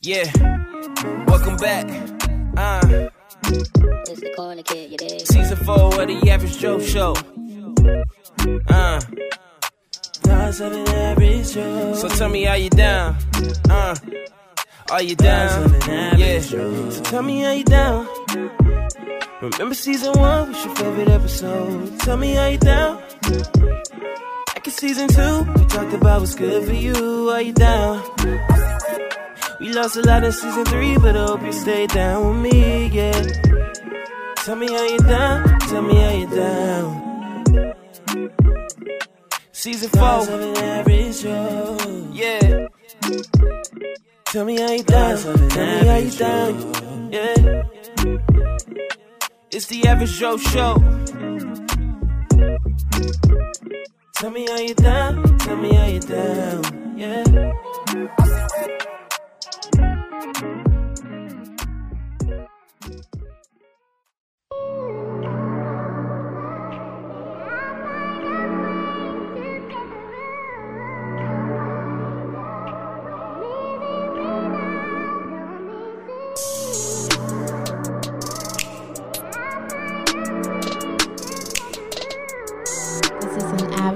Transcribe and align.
Yeah, 0.00 0.24
welcome 1.26 1.56
back. 1.56 1.86
Uh, 2.56 3.08
It's 4.08 4.20
the 4.20 4.32
corner 4.36 4.62
kid, 4.62 4.90
you 4.92 4.96
dig? 4.96 5.20
season 5.26 5.56
four 5.64 6.00
of 6.00 6.06
the 6.08 6.30
Average 6.30 6.58
Joe 6.58 6.80
Show. 6.80 7.14
Uh, 8.68 9.00
Thoughts 10.22 10.60
of 10.60 10.72
an 10.72 10.88
average 10.88 11.52
Joe. 11.54 11.94
so 11.94 12.08
tell 12.08 12.28
me 12.28 12.44
how 12.44 12.54
you 12.54 12.70
down. 12.70 13.16
Uh, 13.70 13.94
are 14.90 15.02
you 15.02 15.16
down? 15.16 15.48
Thoughts 15.70 15.84
of 15.84 15.88
an 15.88 15.94
average 15.94 16.20
Yeah. 16.20 16.40
So 16.40 17.02
tell 17.02 17.22
me 17.22 17.42
how 17.42 17.52
you 17.52 17.64
down. 17.64 18.06
Remember 19.42 19.74
season 19.74 20.12
one 20.18 20.48
was 20.52 20.64
your 20.64 20.74
favorite 20.76 21.08
episode. 21.08 22.00
Tell 22.00 22.16
me 22.16 22.32
how 22.34 22.46
you 22.46 22.58
down. 22.58 23.02
Season 24.70 25.08
two, 25.08 25.42
we 25.56 25.64
talked 25.64 25.92
about 25.92 26.20
what's 26.20 26.34
good 26.34 26.64
for 26.64 26.72
you. 26.72 27.30
Are 27.30 27.42
you 27.42 27.52
down? 27.52 28.02
We 29.60 29.72
lost 29.72 29.96
a 29.96 30.02
lot 30.02 30.22
in 30.22 30.30
season 30.30 30.64
three, 30.66 30.96
but 30.98 31.16
I 31.16 31.24
hope 31.26 31.42
you 31.42 31.52
stay 31.52 31.86
down 31.88 32.42
with 32.42 32.52
me, 32.52 32.86
yeah. 32.88 33.22
Tell 34.36 34.56
me 34.56 34.68
how 34.68 34.84
you 34.84 34.98
down. 34.98 35.58
Tell 35.60 35.82
me 35.82 35.96
how 35.96 36.10
you 36.10 36.26
down. 36.28 37.74
Season 39.52 39.88
four. 39.90 40.02
of 40.02 40.28
an 40.28 40.56
average 40.58 41.22
Joe. 41.22 41.76
Yeah. 42.12 42.68
Tell 44.26 44.44
me 44.44 44.60
how 44.60 44.70
you 44.70 44.82
down. 44.84 45.18
Tell 45.18 45.36
me 45.36 45.86
how 45.86 45.96
you 45.96 46.10
down. 46.10 47.12
Yeah. 47.12 47.62
It's 49.50 49.66
the 49.66 49.86
Average 49.86 50.12
Joe 50.12 50.36
Show. 50.36 50.76
Tell 54.18 54.30
me 54.32 54.46
how 54.48 54.58
you 54.58 54.74
down. 54.74 55.38
Tell 55.38 55.56
me 55.56 55.72
how 55.72 55.86
you 55.86 56.00
down. 56.00 56.98
Yeah. 56.98 57.54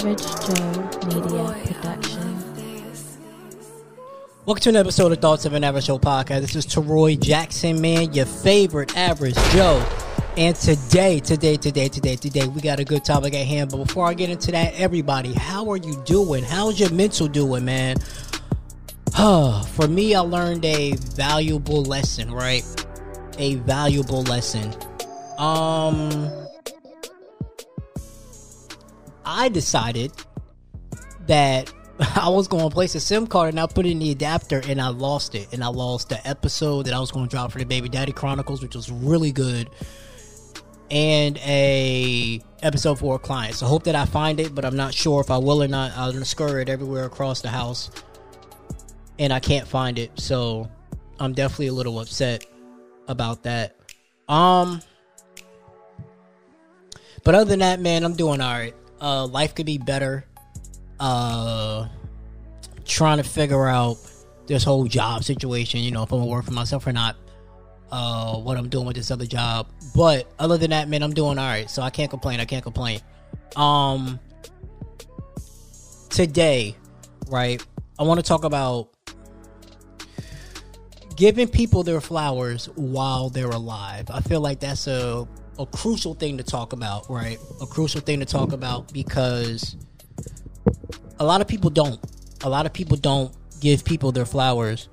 Average 0.03 0.19
Joe 0.21 0.91
Media 1.07 1.55
production. 1.65 2.45
Welcome 4.45 4.61
to 4.63 4.69
another 4.71 4.89
episode 4.89 5.13
of 5.13 5.19
Thoughts 5.21 5.45
of 5.45 5.53
an 5.53 5.63
Average 5.63 5.87
Joe 5.87 6.01
podcast. 6.01 6.41
This 6.41 6.57
is 6.57 6.67
Teroy 6.67 7.21
Jackson, 7.21 7.81
man, 7.81 8.13
your 8.13 8.27
favorite 8.27 8.97
Average 8.97 9.37
Joe. 9.53 9.81
And 10.37 10.57
today, 10.57 11.21
today, 11.21 11.57
today, 11.57 11.87
today, 11.87 12.17
today, 12.17 12.49
we 12.49 12.61
got 12.61 12.81
a 12.81 12.85
good 12.85 13.05
topic 13.05 13.33
at 13.35 13.47
hand. 13.47 13.71
But 13.71 13.87
before 13.87 14.09
I 14.09 14.15
get 14.15 14.29
into 14.29 14.51
that, 14.51 14.75
everybody, 14.75 15.35
how 15.35 15.71
are 15.71 15.77
you 15.77 16.03
doing? 16.05 16.43
How's 16.43 16.81
your 16.81 16.91
mental 16.91 17.29
doing, 17.29 17.65
man? 17.65 17.99
For 19.15 19.87
me, 19.87 20.17
I 20.17 20.21
learned 20.21 20.65
a 20.65 20.97
valuable 20.97 21.85
lesson, 21.85 22.33
right? 22.33 22.65
A 23.39 23.55
valuable 23.55 24.25
lesson. 24.25 24.75
Um, 25.39 26.42
I 29.33 29.49
decided 29.49 30.13
that 31.27 31.73
I 32.17 32.29
was 32.29 32.49
going 32.49 32.69
to 32.69 32.75
place 32.75 32.95
a 32.95 33.01
SIM 33.01 33.27
card 33.27 33.51
and 33.51 33.61
I 33.61 33.67
put 33.67 33.87
it 33.87 33.91
in 33.91 33.99
the 33.99 34.11
adapter 34.11 34.63
and 34.69 34.81
I 34.81 34.89
lost 34.89 35.35
it. 35.35 35.53
And 35.53 35.63
I 35.63 35.69
lost 35.69 36.09
the 36.09 36.27
episode 36.27 36.87
that 36.87 36.95
I 36.95 37.01
was 37.01 37.11
going 37.11 37.29
to 37.29 37.31
drop 37.31 37.53
for 37.53 37.59
the 37.59 37.65
Baby 37.65 37.89
Daddy 37.89 38.13
Chronicles, 38.13 38.63
which 38.63 38.75
was 38.75 38.91
really 38.91 39.33
good, 39.33 39.71
and 40.91 41.39
a 41.39 42.43
episode 42.63 42.99
for 42.99 43.17
a 43.17 43.19
client. 43.19 43.55
So 43.55 43.67
hope 43.67 43.85
that 43.85 43.95
I 43.95 44.05
find 44.05 44.39
it, 44.41 44.55
but 44.55 44.65
I'm 44.65 44.77
not 44.77 44.93
sure 44.93 45.21
if 45.21 45.31
I 45.31 45.39
will 45.39 45.63
or 45.63 45.69
not. 45.69 45.97
I'm 45.97 46.13
gonna 46.13 46.61
it 46.61 46.69
everywhere 46.69 47.05
across 47.05 47.41
the 47.41 47.49
house, 47.49 47.91
and 49.19 49.33
I 49.33 49.41
can't 49.41 49.67
find 49.67 49.99
it. 49.99 50.19
So 50.21 50.71
I'm 51.19 51.33
definitely 51.33 51.69
a 51.69 51.73
little 51.73 51.99
upset 51.99 52.45
about 53.09 53.43
that. 53.45 53.77
Um, 54.29 54.83
but 57.25 57.35
other 57.35 57.47
than 57.47 57.61
that, 57.61 57.81
man, 57.81 58.05
I'm 58.05 58.15
doing 58.15 58.41
all 58.41 58.53
right. 58.53 58.75
Uh, 59.03 59.27
life 59.27 59.55
could 59.55 59.67
be 59.67 59.79
better 59.79 60.25
uh 61.01 61.89
trying 62.85 63.19
to 63.19 63.25
figure 63.25 63.67
out 63.67 63.97
this 64.47 64.63
whole 64.63 64.85
job 64.85 65.25
situation 65.25 65.81
you 65.81 65.91
know 65.91 66.05
if 66.05 66.13
i'm 66.13 66.21
gonna 66.21 66.31
work 66.31 66.45
for 66.45 66.53
myself 66.53 66.87
or 66.87 66.93
not 66.93 67.17
uh 67.91 68.37
what 68.37 68.57
i'm 68.57 68.69
doing 68.69 68.87
with 68.87 68.95
this 68.97 69.11
other 69.11 69.27
job. 69.27 69.67
But 69.97 70.33
other 70.39 70.57
than 70.57 70.71
that 70.71 70.89
man 70.89 71.03
i'm 71.03 71.13
doing 71.13 71.39
all 71.39 71.47
right 71.47 71.69
so 71.69 71.83
i 71.83 71.91
can't 71.91 72.11
complain 72.11 72.39
i 72.39 72.45
can't 72.45 72.63
complain. 72.63 73.01
Um 73.57 74.21
today 76.09 76.77
right 77.29 77.65
i 77.99 78.05
want 78.05 78.21
to 78.21 78.25
talk 78.25 78.45
about 78.45 78.89
giving 81.17 81.49
people 81.49 81.83
their 81.83 82.01
flowers 82.01 82.67
while 82.75 83.29
they're 83.29 83.51
alive. 83.51 84.11
I 84.11 84.21
feel 84.21 84.41
like 84.41 84.61
that's 84.61 84.87
a 84.87 85.27
a 85.59 85.67
crucial 85.67 86.15
thing 86.15 86.39
to 86.39 86.43
talk 86.43 86.73
about 86.73 87.09
right 87.11 87.39
a 87.61 87.67
crucial 87.67 88.01
thing 88.01 88.21
to 88.21 88.27
talk 88.27 88.53
about 88.53 88.93
because 88.93 89.77
a 91.23 91.25
lot 91.25 91.41
of 91.41 91.47
people 91.47 91.71
don't. 91.71 92.01
A 92.43 92.49
lot 92.49 92.67
of 92.67 92.73
people 92.73 92.97
don't 92.97 93.33
give 93.61 93.85
people 93.85 94.11
their 94.11 94.27
flowers 94.27 94.89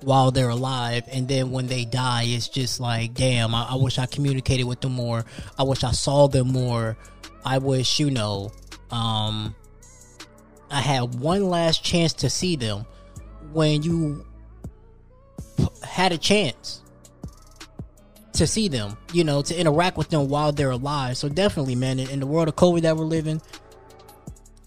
while 0.00 0.30
they're 0.30 0.48
alive, 0.48 1.04
and 1.12 1.28
then 1.28 1.50
when 1.50 1.66
they 1.66 1.84
die, 1.84 2.24
it's 2.26 2.48
just 2.48 2.80
like, 2.80 3.12
damn, 3.12 3.54
I, 3.54 3.68
I 3.70 3.74
wish 3.74 3.98
I 3.98 4.06
communicated 4.06 4.64
with 4.64 4.80
them 4.80 4.92
more. 4.92 5.26
I 5.58 5.64
wish 5.64 5.84
I 5.84 5.92
saw 5.92 6.26
them 6.26 6.48
more. 6.48 6.96
I 7.44 7.58
wish, 7.58 8.00
you 8.00 8.10
know, 8.10 8.50
um, 8.90 9.54
I 10.70 10.80
had 10.80 11.16
one 11.16 11.50
last 11.50 11.84
chance 11.84 12.14
to 12.14 12.30
see 12.30 12.56
them 12.56 12.86
when 13.52 13.82
you 13.82 14.24
had 15.82 16.12
a 16.12 16.18
chance 16.18 16.82
to 18.38 18.46
see 18.46 18.68
them, 18.68 18.96
you 19.12 19.24
know, 19.24 19.42
to 19.42 19.54
interact 19.54 19.96
with 19.96 20.08
them 20.08 20.28
while 20.28 20.52
they're 20.52 20.70
alive. 20.70 21.16
So 21.16 21.28
definitely, 21.28 21.74
man, 21.74 21.98
in, 21.98 22.08
in 22.10 22.20
the 22.20 22.26
world 22.26 22.48
of 22.48 22.56
COVID 22.56 22.82
that 22.82 22.96
we're 22.96 23.04
living, 23.04 23.40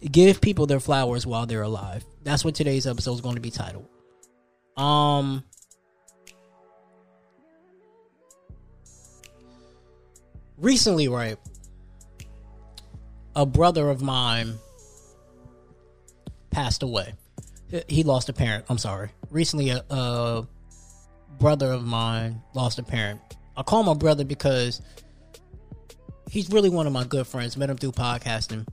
give 0.10 0.42
people 0.42 0.66
their 0.66 0.80
flowers 0.80 1.26
while 1.26 1.46
they're 1.46 1.62
alive. 1.62 2.06
That's 2.24 2.46
what 2.46 2.56
today's 2.56 2.88
episode 2.88 3.14
is 3.14 3.22
going 3.22 3.36
to 3.36 3.42
be 3.42 3.52
titled. 3.52 3.88
Um 4.78 5.44
recently, 10.58 11.08
right? 11.08 11.38
A 13.36 13.46
brother 13.46 13.90
of 13.90 14.02
mine 14.02 14.56
passed 16.52 16.84
away. 16.84 17.14
He- 17.88 18.04
lost 18.04 18.28
a 18.30 18.34
parent. 18.34 18.66
I'm 18.70 18.78
sorry. 18.78 19.10
Recently 19.30 19.70
a, 19.70 19.84
a 19.90 20.48
brother 21.40 21.72
of 21.72 21.86
mine 21.86 22.42
lost 22.54 22.80
a 22.80 22.84
parent. 22.84 23.22
I 23.62 23.64
call 23.64 23.84
my 23.84 23.94
brother 23.94 24.26
because 24.26 24.82
he's 26.32 26.50
really 26.52 26.70
one 26.70 26.88
of 26.88 26.94
my 26.94 27.04
good 27.04 27.28
friends. 27.28 27.56
Met 27.56 27.70
him 27.70 27.78
through 27.78 27.92
podcasting 27.92 28.66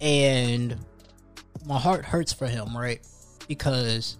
and 0.00 0.74
my 1.66 1.78
heart 1.78 2.06
hurts 2.06 2.32
for 2.32 2.46
him, 2.46 2.74
right? 2.74 3.06
Because 3.48 4.16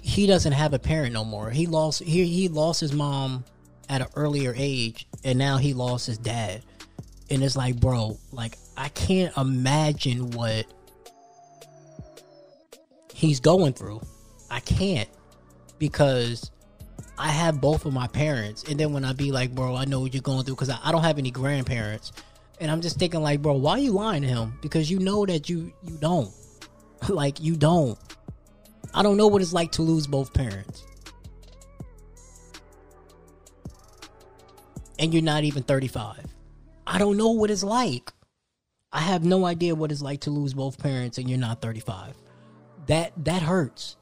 he 0.00 0.28
doesn't 0.28 0.52
have 0.52 0.74
a 0.74 0.78
parent 0.78 1.12
no 1.12 1.24
more. 1.24 1.50
He 1.50 1.66
lost 1.66 2.04
he 2.04 2.24
he 2.24 2.46
lost 2.46 2.80
his 2.80 2.92
mom 2.92 3.44
at 3.88 4.00
an 4.00 4.06
earlier 4.14 4.54
age, 4.56 5.08
and 5.24 5.36
now 5.36 5.56
he 5.56 5.74
lost 5.74 6.06
his 6.06 6.18
dad. 6.18 6.62
And 7.30 7.42
it's 7.42 7.56
like, 7.56 7.80
bro, 7.80 8.16
like 8.30 8.58
I 8.76 8.90
can't 8.90 9.36
imagine 9.36 10.30
what 10.30 10.66
he's 13.12 13.40
going 13.40 13.72
through. 13.72 14.02
I 14.52 14.60
can't 14.60 15.08
because 15.80 16.52
I 17.18 17.28
have 17.28 17.60
both 17.60 17.86
of 17.86 17.92
my 17.92 18.06
parents, 18.06 18.64
and 18.64 18.78
then 18.78 18.92
when 18.92 19.04
I 19.04 19.12
be 19.12 19.32
like, 19.32 19.54
bro, 19.54 19.74
I 19.74 19.86
know 19.86 20.00
what 20.00 20.12
you're 20.12 20.22
going 20.22 20.44
through 20.44 20.54
because 20.54 20.68
I, 20.68 20.78
I 20.84 20.92
don't 20.92 21.02
have 21.02 21.18
any 21.18 21.30
grandparents, 21.30 22.12
and 22.60 22.70
I'm 22.70 22.80
just 22.80 22.98
thinking 22.98 23.22
like, 23.22 23.40
bro, 23.40 23.54
why 23.54 23.72
are 23.72 23.78
you 23.78 23.92
lying 23.92 24.22
to 24.22 24.28
him? 24.28 24.58
Because 24.60 24.90
you 24.90 24.98
know 24.98 25.24
that 25.24 25.48
you 25.48 25.72
you 25.82 25.96
don't, 25.98 26.30
like 27.08 27.40
you 27.40 27.56
don't. 27.56 27.98
I 28.94 29.02
don't 29.02 29.16
know 29.16 29.26
what 29.26 29.42
it's 29.42 29.52
like 29.52 29.72
to 29.72 29.82
lose 29.82 30.06
both 30.06 30.32
parents, 30.34 30.84
and 34.98 35.12
you're 35.12 35.22
not 35.22 35.44
even 35.44 35.62
35. 35.62 36.24
I 36.86 36.98
don't 36.98 37.16
know 37.16 37.30
what 37.30 37.50
it's 37.50 37.64
like. 37.64 38.12
I 38.92 39.00
have 39.00 39.24
no 39.24 39.44
idea 39.44 39.74
what 39.74 39.90
it's 39.90 40.02
like 40.02 40.20
to 40.22 40.30
lose 40.30 40.54
both 40.54 40.78
parents, 40.78 41.18
and 41.18 41.28
you're 41.28 41.38
not 41.38 41.60
35. 41.60 42.14
That 42.86 43.12
that 43.24 43.42
hurts. 43.42 43.96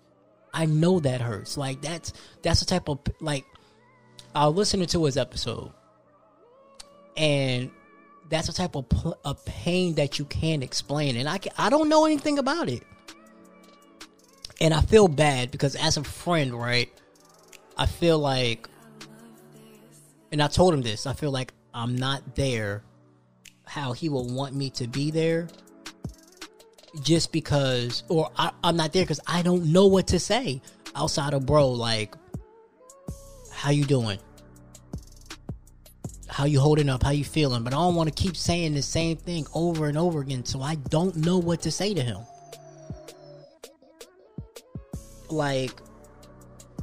I 0.55 0.67
know 0.67 1.01
that 1.01 1.21
hurts. 1.21 1.59
Like 1.59 1.83
that's 1.83 2.13
that's 2.43 2.61
the 2.61 2.67
type 2.67 2.89
of 2.89 3.01
like 3.21 3.45
I 4.35 4.47
was 4.47 4.57
listening 4.57 4.87
to 4.87 5.05
his 5.05 5.17
episode, 5.17 5.73
and 7.17 7.71
that's 8.31 8.47
the 8.47 8.53
type 8.53 8.77
of 8.77 8.89
pl- 8.89 9.19
of 9.25 9.45
pain 9.45 9.97
that 9.97 10.19
you 10.19 10.25
can't 10.25 10.63
explain. 10.63 11.17
And 11.17 11.29
I 11.29 11.39
can, 11.39 11.53
I 11.59 11.71
don't 11.71 11.89
know 11.89 12.07
anything 12.07 12.39
about 12.39 12.69
it. 12.69 12.85
And 14.61 14.73
I 14.73 14.81
feel 14.81 15.09
bad 15.09 15.51
because 15.51 15.75
as 15.75 15.97
a 15.97 16.05
friend, 16.05 16.55
right? 16.55 16.91
I 17.77 17.87
feel 17.87 18.21
like, 18.21 18.69
and 20.31 20.41
I 20.41 20.47
told 20.47 20.73
him 20.73 20.83
this. 20.83 21.07
I 21.07 21.13
feel 21.13 21.33
like 21.33 21.53
I'm 21.75 21.97
not 21.97 22.37
there 22.37 22.85
how 23.67 23.93
he 23.93 24.09
will 24.09 24.29
want 24.33 24.55
me 24.55 24.71
to 24.71 24.87
be 24.87 25.11
there 25.11 25.49
just 27.03 27.33
because 27.33 28.05
or 28.09 28.31
I, 28.37 28.53
i'm 28.63 28.77
not 28.77 28.93
there 28.93 29.03
because 29.03 29.21
i 29.27 29.43
don't 29.43 29.67
know 29.67 29.87
what 29.87 30.07
to 30.09 30.19
say 30.21 30.63
outside 30.95 31.35
of 31.35 31.45
bro 31.47 31.71
like 31.71 32.15
how 33.65 33.71
you 33.71 33.85
doing? 33.87 34.19
How 36.29 36.45
you 36.45 36.61
holding 36.61 36.91
up? 36.91 37.03
How 37.03 37.13
you 37.13 37.25
feeling? 37.25 37.63
But 37.63 37.73
i 37.73 37.77
don't 37.77 37.95
want 37.95 38.15
to 38.15 38.23
keep 38.23 38.37
saying 38.37 38.75
the 38.75 38.83
same 38.83 39.17
thing 39.17 39.47
over 39.55 39.87
and 39.87 39.97
over 39.97 40.21
again 40.21 40.45
so 40.45 40.61
i 40.61 40.75
don't 40.75 41.17
know 41.17 41.39
what 41.39 41.63
to 41.63 41.71
say 41.71 41.95
to 41.95 42.03
him. 42.03 42.19
Like 45.31 45.73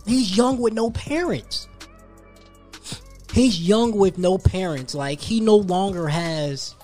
he's 0.07 0.35
young 0.35 0.57
with 0.57 0.73
no 0.73 0.89
parents. 0.89 1.67
He's 3.31 3.61
young 3.61 3.95
with 3.95 4.17
no 4.17 4.39
parents. 4.39 4.95
Like 4.95 5.21
he 5.21 5.39
no 5.39 5.57
longer 5.57 6.07
has 6.07 6.75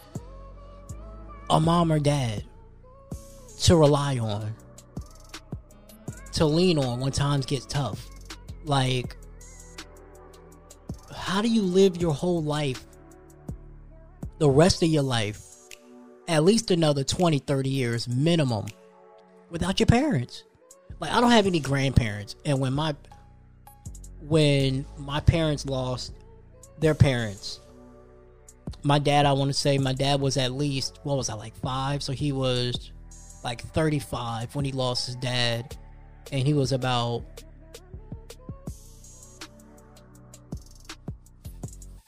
a 1.50 1.59
mom 1.59 1.91
or 1.91 2.00
dad 2.00 2.44
to 3.67 3.75
rely 3.75 4.17
on 4.17 4.55
to 6.31 6.45
lean 6.45 6.77
on 6.77 7.01
when 7.01 7.11
times 7.11 7.45
get 7.45 7.67
tough. 7.67 8.07
Like 8.63 9.17
how 11.13 11.41
do 11.41 11.49
you 11.49 11.63
live 11.63 11.97
your 11.97 12.13
whole 12.13 12.41
life 12.41 12.85
the 14.37 14.49
rest 14.49 14.83
of 14.83 14.87
your 14.87 15.03
life 15.03 15.43
at 16.29 16.45
least 16.45 16.71
another 16.71 17.03
20 17.03 17.39
30 17.39 17.69
years 17.69 18.07
minimum 18.07 18.67
without 19.49 19.81
your 19.81 19.87
parents? 19.87 20.45
Like 21.01 21.11
i 21.11 21.19
don't 21.19 21.31
have 21.31 21.45
any 21.45 21.59
grandparents 21.59 22.37
and 22.45 22.61
when 22.61 22.71
my 22.71 22.95
when 24.21 24.85
my 24.97 25.19
parents 25.19 25.65
lost 25.65 26.13
their 26.79 26.95
parents 26.95 27.59
my 28.83 28.97
dad 28.97 29.25
i 29.25 29.33
want 29.33 29.49
to 29.49 29.53
say 29.53 29.77
my 29.77 29.93
dad 29.93 30.21
was 30.21 30.37
at 30.37 30.53
least 30.53 30.99
what 31.03 31.17
was 31.17 31.29
i 31.29 31.33
like 31.33 31.55
five? 31.57 32.01
So 32.01 32.13
he 32.13 32.31
was 32.31 32.91
like 33.43 33.61
35 33.61 34.55
when 34.55 34.65
he 34.65 34.71
lost 34.71 35.07
his 35.07 35.15
dad 35.15 35.75
and 36.31 36.45
he 36.45 36.53
was 36.53 36.71
about 36.71 37.23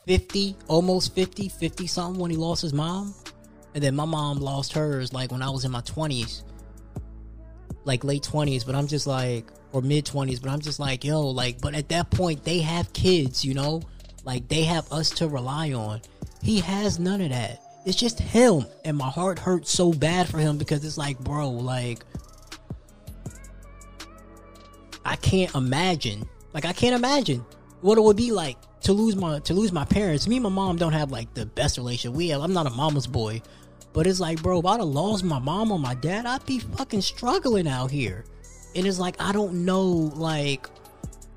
50 0.06 0.56
almost 0.68 1.14
50 1.16 1.50
50 1.50 1.88
something 1.88 2.22
when 2.22 2.32
he 2.32 2.38
lost 2.38 2.62
his 2.62 2.74
mom. 2.74 3.14
And 3.76 3.84
then 3.84 3.96
my 3.96 4.06
mom 4.06 4.40
lost 4.40 4.74
hers 4.74 5.14
like 5.14 5.32
when 5.32 5.42
i 5.42 5.50
was 5.50 5.64
in 5.64 5.72
my 5.72 5.82
20s 5.82 6.44
like 7.86 8.04
late 8.04 8.24
20s 8.24 8.66
but 8.66 8.76
i'm 8.76 8.88
just 8.88 9.06
like 9.08 9.46
or 9.72 9.82
mid 9.82 10.06
20s 10.06 10.42
but 10.42 10.50
i'm 10.50 10.60
just 10.60 10.80
like 10.80 11.04
yo 11.04 11.22
like 11.28 11.62
but 11.62 11.76
at 11.76 11.88
that 11.90 12.10
point 12.10 12.44
they 12.44 12.60
have 12.60 12.92
kids 12.94 13.46
you 13.46 13.54
know? 13.54 13.82
Like 14.26 14.48
they 14.48 14.64
have 14.64 14.92
us 14.92 15.10
to 15.12 15.28
rely 15.28 15.74
on. 15.74 16.02
He 16.42 16.60
has 16.60 17.00
none 17.00 17.22
of 17.22 17.30
that 17.30 17.62
it's 17.86 17.98
just 17.98 18.20
him 18.20 18.66
and 18.86 18.98
my 18.98 19.10
heart 19.10 19.40
hurts 19.40 19.72
so 19.72 19.94
bad 19.94 20.28
for 20.28 20.38
him 20.38 20.58
because 20.58 20.84
it's 20.84 20.98
like 20.98 21.18
bro 21.20 21.50
like 21.50 22.04
i 25.06 25.16
can't 25.16 25.54
imagine 25.56 26.28
like 26.54 26.66
i 26.66 26.74
can't 26.74 26.96
imagine 26.96 27.44
what 27.82 27.98
it 27.98 28.02
would 28.02 28.18
be 28.18 28.32
like 28.32 28.58
to 28.82 28.94
lose 28.94 29.16
my 29.16 29.40
to 29.40 29.54
lose 29.54 29.72
my 29.72 29.86
parents. 29.86 30.28
Me 30.28 30.38
and 30.38 30.44
my 30.44 30.50
mom 30.50 30.78
don't 30.78 30.94
have 30.94 31.12
like 31.12 31.34
the 31.34 31.46
best 31.46 31.78
relationship. 31.78 32.16
We 32.16 32.30
have 32.30 32.42
i'm 32.42 32.54
not 32.54 32.68
a 32.68 32.72
mama's 32.72 33.08
boy 33.08 33.42
but 33.92 34.06
it's 34.06 34.20
like 34.20 34.42
bro 34.44 34.60
if 34.60 34.66
i'd 34.68 34.80
have 34.80 34.88
lost 34.88 35.24
my 35.24 35.40
mom 35.40 35.72
or 35.72 35.80
my 35.80 35.96
dad 35.96 36.26
i'd 36.28 36.46
be 36.46 36.60
fucking 36.60 37.02
struggling 37.02 37.68
out 37.68 37.92
here. 37.92 38.26
And 38.76 38.86
it's 38.86 39.00
like 39.00 39.22
i 39.22 39.32
don't 39.32 39.66
know 39.66 39.86
like 40.16 40.68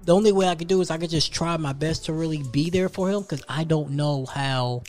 the 0.04 0.14
only 0.14 0.32
way 0.32 0.48
i 0.48 0.54
could 0.54 0.68
do 0.68 0.80
is 0.80 0.90
i 0.90 0.98
could 0.98 1.10
just 1.10 1.32
try 1.32 1.56
my 1.56 1.72
best 1.72 2.04
to 2.06 2.12
really 2.12 2.42
be 2.52 2.70
there 2.70 2.88
for 2.88 3.08
him 3.08 3.22
because 3.22 3.42
i 3.48 3.64
don't 3.64 3.90
know 3.90 4.26
how 4.26 4.82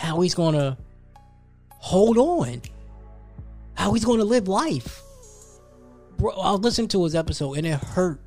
how 0.00 0.18
he's 0.20 0.34
gonna 0.34 0.78
hold 1.68 2.16
on, 2.16 2.62
how 3.74 3.92
he's 3.92 4.04
gonna 4.04 4.24
live 4.24 4.48
life. 4.48 5.02
Bro, 6.16 6.32
I 6.32 6.52
listened 6.52 6.90
to 6.92 7.04
his 7.04 7.14
episode 7.14 7.58
and 7.58 7.66
it 7.66 7.78
hurt 7.78 8.18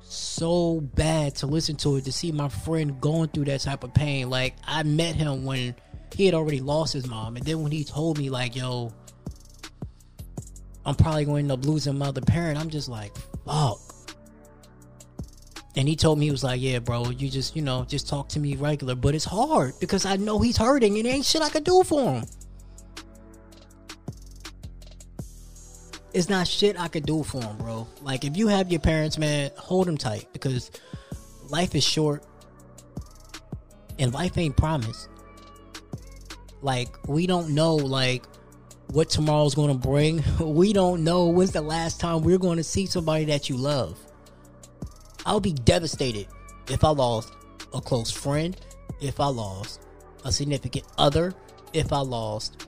so 0.00 0.80
bad 0.80 1.34
to 1.36 1.48
listen 1.48 1.74
to 1.76 1.96
it 1.96 2.04
to 2.04 2.12
see 2.12 2.30
my 2.30 2.48
friend 2.48 3.00
going 3.00 3.28
through 3.30 3.46
that 3.46 3.62
type 3.62 3.82
of 3.82 3.92
pain. 3.94 4.30
Like 4.30 4.54
I 4.64 4.84
met 4.84 5.16
him 5.16 5.44
when 5.44 5.74
he 6.14 6.26
had 6.26 6.34
already 6.34 6.60
lost 6.60 6.92
his 6.92 7.06
mom, 7.06 7.36
and 7.36 7.44
then 7.44 7.62
when 7.64 7.72
he 7.72 7.82
told 7.82 8.16
me 8.16 8.30
like, 8.30 8.54
"Yo, 8.54 8.92
I'm 10.86 10.94
probably 10.94 11.24
going 11.24 11.48
to 11.48 11.52
end 11.54 11.60
up 11.60 11.66
losing 11.66 11.98
my 11.98 12.06
other 12.06 12.20
parent," 12.20 12.58
I'm 12.58 12.70
just 12.70 12.88
like, 12.88 13.16
"Fuck." 13.44 13.89
And 15.76 15.88
he 15.88 15.94
told 15.94 16.18
me 16.18 16.26
he 16.26 16.30
was 16.32 16.42
like, 16.42 16.60
"Yeah, 16.60 16.80
bro, 16.80 17.10
you 17.10 17.30
just 17.30 17.54
you 17.54 17.62
know 17.62 17.84
just 17.84 18.08
talk 18.08 18.28
to 18.30 18.40
me 18.40 18.56
regular, 18.56 18.94
but 18.94 19.14
it's 19.14 19.24
hard 19.24 19.74
because 19.80 20.04
I 20.04 20.16
know 20.16 20.38
he's 20.40 20.56
hurting 20.56 20.98
and 20.98 21.06
ain't 21.06 21.24
shit 21.24 21.42
I 21.42 21.48
could 21.48 21.64
do 21.64 21.82
for 21.84 22.14
him. 22.14 22.24
It's 26.12 26.28
not 26.28 26.48
shit 26.48 26.78
I 26.78 26.88
could 26.88 27.06
do 27.06 27.22
for 27.22 27.40
him, 27.40 27.56
bro. 27.58 27.86
Like 28.02 28.24
if 28.24 28.36
you 28.36 28.48
have 28.48 28.70
your 28.70 28.80
parents, 28.80 29.16
man, 29.16 29.50
hold 29.56 29.86
them 29.86 29.96
tight 29.96 30.26
because 30.32 30.72
life 31.48 31.74
is 31.76 31.84
short 31.84 32.24
and 33.98 34.12
life 34.12 34.36
ain't 34.36 34.56
promised. 34.56 35.08
Like 36.62 36.88
we 37.08 37.28
don't 37.28 37.50
know 37.50 37.76
like 37.76 38.24
what 38.88 39.08
tomorrow's 39.08 39.54
going 39.54 39.68
to 39.68 39.88
bring. 39.88 40.24
We 40.40 40.72
don't 40.72 41.04
know 41.04 41.26
when's 41.26 41.52
the 41.52 41.60
last 41.60 42.00
time 42.00 42.22
we're 42.22 42.38
going 42.38 42.56
to 42.56 42.64
see 42.64 42.86
somebody 42.86 43.26
that 43.26 43.48
you 43.48 43.56
love. 43.56 43.96
I 45.26 45.34
would 45.34 45.42
be 45.42 45.52
devastated 45.52 46.26
if 46.68 46.84
I 46.84 46.90
lost 46.90 47.34
a 47.74 47.80
close 47.80 48.10
friend, 48.10 48.56
if 49.00 49.20
I 49.20 49.26
lost 49.26 49.86
a 50.24 50.32
significant 50.32 50.86
other, 50.98 51.34
if 51.72 51.92
I 51.92 52.00
lost 52.00 52.66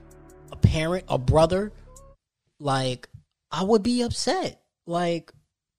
a 0.51 0.55
parent, 0.55 1.05
a 1.07 1.17
brother. 1.17 1.71
Like, 2.59 3.09
I 3.51 3.63
would 3.63 3.83
be 3.83 4.01
upset. 4.01 4.61
Like, 4.85 5.31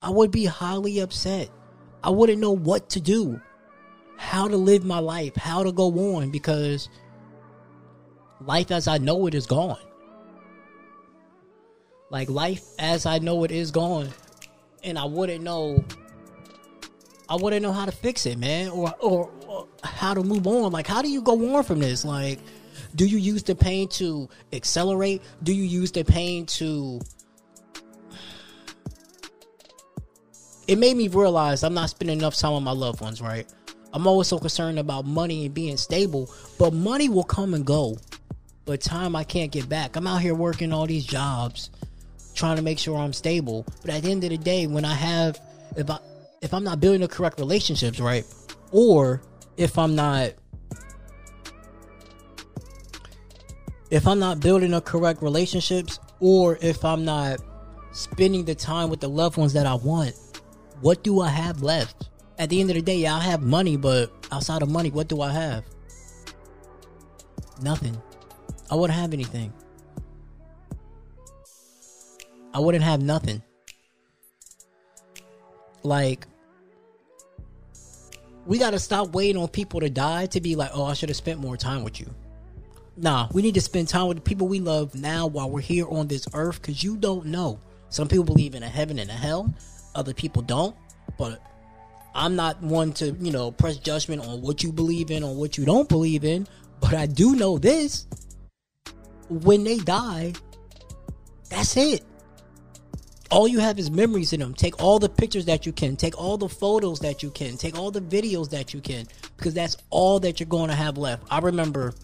I 0.02 0.10
would 0.10 0.30
be 0.30 0.44
highly 0.44 0.98
upset. 1.00 1.50
I 2.02 2.10
wouldn't 2.10 2.40
know 2.40 2.52
what 2.52 2.90
to 2.90 3.00
do, 3.00 3.40
how 4.16 4.48
to 4.48 4.56
live 4.56 4.84
my 4.84 4.98
life, 4.98 5.36
how 5.36 5.62
to 5.62 5.72
go 5.72 6.16
on 6.16 6.30
because 6.30 6.88
life 8.40 8.70
as 8.70 8.86
I 8.88 8.98
know 8.98 9.26
it 9.26 9.34
is 9.34 9.46
gone. 9.46 9.78
Like, 12.10 12.28
life 12.28 12.64
as 12.78 13.06
I 13.06 13.18
know 13.18 13.44
it 13.44 13.50
is 13.50 13.70
gone. 13.70 14.10
And 14.82 14.98
I 14.98 15.06
wouldn't 15.06 15.42
know 15.42 15.82
I 17.28 17.36
want 17.36 17.54
to 17.54 17.60
know 17.60 17.72
how 17.72 17.86
to 17.86 17.92
fix 17.92 18.26
it, 18.26 18.38
man, 18.38 18.68
or, 18.68 18.94
or 19.00 19.30
or 19.54 19.68
how 19.82 20.14
to 20.14 20.22
move 20.22 20.46
on. 20.46 20.72
Like, 20.72 20.86
how 20.86 21.02
do 21.02 21.08
you 21.08 21.22
go 21.22 21.56
on 21.56 21.64
from 21.64 21.78
this? 21.78 22.04
Like, 22.04 22.38
do 22.94 23.06
you 23.06 23.18
use 23.18 23.42
the 23.42 23.54
pain 23.54 23.88
to 23.90 24.28
accelerate? 24.52 25.22
Do 25.42 25.54
you 25.54 25.62
use 25.62 25.92
the 25.92 26.04
pain 26.04 26.46
to? 26.46 27.00
It 30.66 30.78
made 30.78 30.96
me 30.96 31.08
realize 31.08 31.62
I'm 31.62 31.74
not 31.74 31.90
spending 31.90 32.18
enough 32.18 32.36
time 32.36 32.54
with 32.54 32.62
my 32.62 32.72
loved 32.72 33.00
ones. 33.00 33.20
Right? 33.20 33.46
I'm 33.92 34.06
always 34.06 34.28
so 34.28 34.38
concerned 34.38 34.78
about 34.78 35.06
money 35.06 35.46
and 35.46 35.54
being 35.54 35.76
stable, 35.76 36.30
but 36.58 36.72
money 36.72 37.08
will 37.08 37.24
come 37.24 37.54
and 37.54 37.64
go. 37.64 37.96
But 38.64 38.80
time 38.80 39.14
I 39.14 39.24
can't 39.24 39.52
get 39.52 39.68
back. 39.68 39.96
I'm 39.96 40.06
out 40.06 40.20
here 40.22 40.34
working 40.34 40.72
all 40.72 40.86
these 40.86 41.04
jobs, 41.04 41.70
trying 42.34 42.56
to 42.56 42.62
make 42.62 42.78
sure 42.78 42.96
I'm 42.96 43.12
stable. 43.12 43.66
But 43.82 43.90
at 43.90 44.02
the 44.02 44.10
end 44.10 44.24
of 44.24 44.30
the 44.30 44.38
day, 44.38 44.66
when 44.66 44.84
I 44.84 44.94
have, 44.94 45.38
if 45.76 45.90
I 45.90 45.98
if 46.44 46.52
I'm 46.52 46.62
not 46.62 46.78
building 46.78 47.00
the 47.00 47.08
correct 47.08 47.40
relationships, 47.40 47.98
right? 47.98 48.26
Or 48.70 49.22
if 49.56 49.78
I'm 49.78 49.94
not 49.96 50.34
if 53.90 54.06
I'm 54.06 54.18
not 54.18 54.40
building 54.40 54.72
the 54.72 54.82
correct 54.82 55.22
relationships 55.22 55.98
or 56.20 56.58
if 56.60 56.84
I'm 56.84 57.04
not 57.04 57.38
spending 57.92 58.44
the 58.44 58.54
time 58.54 58.90
with 58.90 59.00
the 59.00 59.08
loved 59.08 59.38
ones 59.38 59.54
that 59.54 59.64
I 59.64 59.74
want, 59.74 60.14
what 60.82 61.02
do 61.02 61.22
I 61.22 61.30
have 61.30 61.62
left? 61.62 62.10
At 62.38 62.50
the 62.50 62.60
end 62.60 62.68
of 62.68 62.76
the 62.76 62.82
day, 62.82 62.98
yeah, 62.98 63.14
I 63.14 63.20
have 63.20 63.40
money, 63.40 63.76
but 63.78 64.12
outside 64.30 64.60
of 64.60 64.68
money, 64.68 64.90
what 64.90 65.08
do 65.08 65.22
I 65.22 65.30
have? 65.30 65.64
Nothing. 67.62 67.96
I 68.70 68.74
wouldn't 68.74 68.98
have 68.98 69.14
anything. 69.14 69.52
I 72.52 72.58
wouldn't 72.58 72.84
have 72.84 73.00
nothing. 73.00 73.42
Like, 75.84 76.26
we 78.46 78.58
got 78.58 78.70
to 78.70 78.78
stop 78.78 79.12
waiting 79.14 79.40
on 79.40 79.48
people 79.48 79.80
to 79.80 79.90
die 79.90 80.26
to 80.26 80.40
be 80.40 80.56
like, 80.56 80.70
oh, 80.74 80.84
I 80.84 80.94
should 80.94 81.08
have 81.08 81.16
spent 81.16 81.40
more 81.40 81.56
time 81.56 81.84
with 81.84 82.00
you. 82.00 82.06
Nah, 82.96 83.28
we 83.32 83.42
need 83.42 83.54
to 83.54 83.60
spend 83.60 83.88
time 83.88 84.06
with 84.06 84.18
the 84.18 84.22
people 84.22 84.46
we 84.46 84.60
love 84.60 84.94
now 84.94 85.26
while 85.26 85.50
we're 85.50 85.60
here 85.60 85.86
on 85.88 86.06
this 86.06 86.26
earth 86.32 86.60
because 86.60 86.82
you 86.82 86.96
don't 86.96 87.26
know. 87.26 87.58
Some 87.88 88.08
people 88.08 88.24
believe 88.24 88.54
in 88.54 88.62
a 88.62 88.68
heaven 88.68 88.98
and 88.98 89.10
a 89.10 89.14
hell, 89.14 89.52
other 89.94 90.14
people 90.14 90.42
don't. 90.42 90.76
But 91.18 91.40
I'm 92.14 92.36
not 92.36 92.62
one 92.62 92.92
to, 92.94 93.10
you 93.12 93.32
know, 93.32 93.50
press 93.50 93.76
judgment 93.76 94.26
on 94.26 94.42
what 94.42 94.62
you 94.62 94.72
believe 94.72 95.10
in 95.10 95.22
or 95.22 95.34
what 95.34 95.58
you 95.58 95.64
don't 95.64 95.88
believe 95.88 96.24
in. 96.24 96.46
But 96.80 96.94
I 96.94 97.06
do 97.06 97.34
know 97.34 97.58
this 97.58 98.06
when 99.28 99.64
they 99.64 99.78
die, 99.78 100.34
that's 101.50 101.76
it. 101.76 102.04
All 103.34 103.48
you 103.48 103.58
have 103.58 103.80
is 103.80 103.90
memories 103.90 104.32
in 104.32 104.38
them. 104.38 104.54
Take 104.54 104.80
all 104.80 105.00
the 105.00 105.08
pictures 105.08 105.46
that 105.46 105.66
you 105.66 105.72
can, 105.72 105.96
take 105.96 106.16
all 106.16 106.38
the 106.38 106.48
photos 106.48 107.00
that 107.00 107.20
you 107.20 107.32
can, 107.32 107.56
take 107.56 107.76
all 107.76 107.90
the 107.90 108.00
videos 108.00 108.48
that 108.50 108.72
you 108.72 108.80
can, 108.80 109.08
because 109.36 109.52
that's 109.52 109.76
all 109.90 110.20
that 110.20 110.38
you're 110.38 110.46
going 110.46 110.68
to 110.70 110.76
have 110.76 110.96
left. 110.96 111.24
I 111.32 111.40
remember 111.40 111.94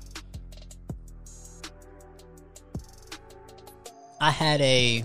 I 4.21 4.33
had 4.33 4.61
a 4.61 5.05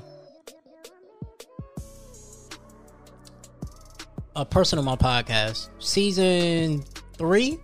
a 4.35 4.45
person 4.45 4.79
on 4.79 4.85
my 4.85 4.95
podcast, 4.95 5.69
season 5.77 6.83
three 7.19 7.59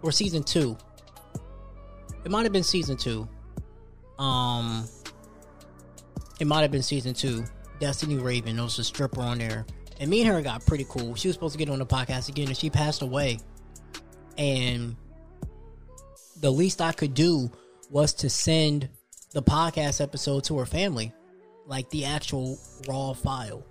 or 0.00 0.12
season 0.12 0.44
two. 0.44 0.78
It 2.24 2.30
might 2.30 2.44
have 2.44 2.52
been 2.52 2.62
season 2.62 2.96
two. 2.96 3.28
Um, 4.16 4.86
it 6.40 6.46
might 6.46 6.62
have 6.62 6.70
been 6.70 6.82
season 6.82 7.14
two. 7.14 7.44
Destiny 7.80 8.16
Raven, 8.16 8.56
there 8.56 8.64
was 8.64 8.78
a 8.78 8.84
stripper 8.84 9.20
on 9.20 9.38
there, 9.38 9.66
and 9.98 10.08
me 10.08 10.20
and 10.22 10.30
her 10.30 10.40
got 10.42 10.64
pretty 10.64 10.86
cool. 10.88 11.14
She 11.14 11.28
was 11.28 11.34
supposed 11.34 11.52
to 11.52 11.58
get 11.58 11.68
on 11.68 11.78
the 11.78 11.86
podcast 11.86 12.28
again, 12.28 12.48
and 12.48 12.56
she 12.56 12.70
passed 12.70 13.02
away. 13.02 13.38
And 14.38 14.96
the 16.40 16.50
least 16.50 16.80
I 16.80 16.92
could 16.92 17.14
do 17.14 17.50
was 17.90 18.14
to 18.14 18.30
send 18.30 18.88
the 19.32 19.42
podcast 19.42 20.00
episode 20.00 20.44
to 20.44 20.58
her 20.58 20.66
family, 20.66 21.12
like 21.66 21.90
the 21.90 22.04
actual 22.04 22.58
raw 22.88 23.12
file 23.12 23.64